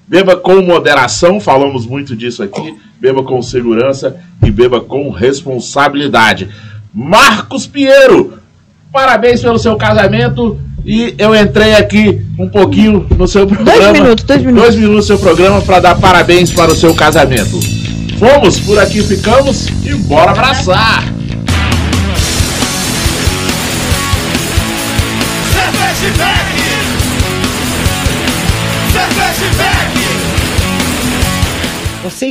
Beba 0.07 0.35
com 0.35 0.61
moderação, 0.61 1.39
falamos 1.39 1.87
muito 1.87 2.15
disso 2.15 2.43
aqui. 2.43 2.77
Beba 3.01 3.23
com 3.23 3.41
segurança 3.41 4.15
e 4.43 4.51
beba 4.51 4.79
com 4.79 5.09
responsabilidade. 5.09 6.47
Marcos 6.93 7.65
Pinheiro, 7.65 8.37
parabéns 8.93 9.41
pelo 9.41 9.57
seu 9.57 9.75
casamento. 9.75 10.59
E 10.85 11.15
eu 11.17 11.35
entrei 11.35 11.73
aqui 11.73 12.21
um 12.37 12.47
pouquinho 12.47 13.07
no 13.17 13.27
seu 13.27 13.47
programa. 13.47 13.79
Dois 13.79 13.93
minutos, 13.93 14.23
dois 14.23 14.41
minutos. 14.41 14.61
Dois 14.61 14.75
minutos 14.75 14.95
no 14.97 15.01
seu 15.01 15.17
programa 15.17 15.61
para 15.61 15.79
dar 15.79 15.95
parabéns 15.95 16.51
para 16.51 16.71
o 16.71 16.75
seu 16.75 16.93
casamento. 16.93 17.59
Fomos, 18.19 18.59
por 18.59 18.77
aqui 18.77 19.01
ficamos 19.01 19.67
e 19.83 19.95
bora 19.95 20.29
abraçar! 20.29 21.24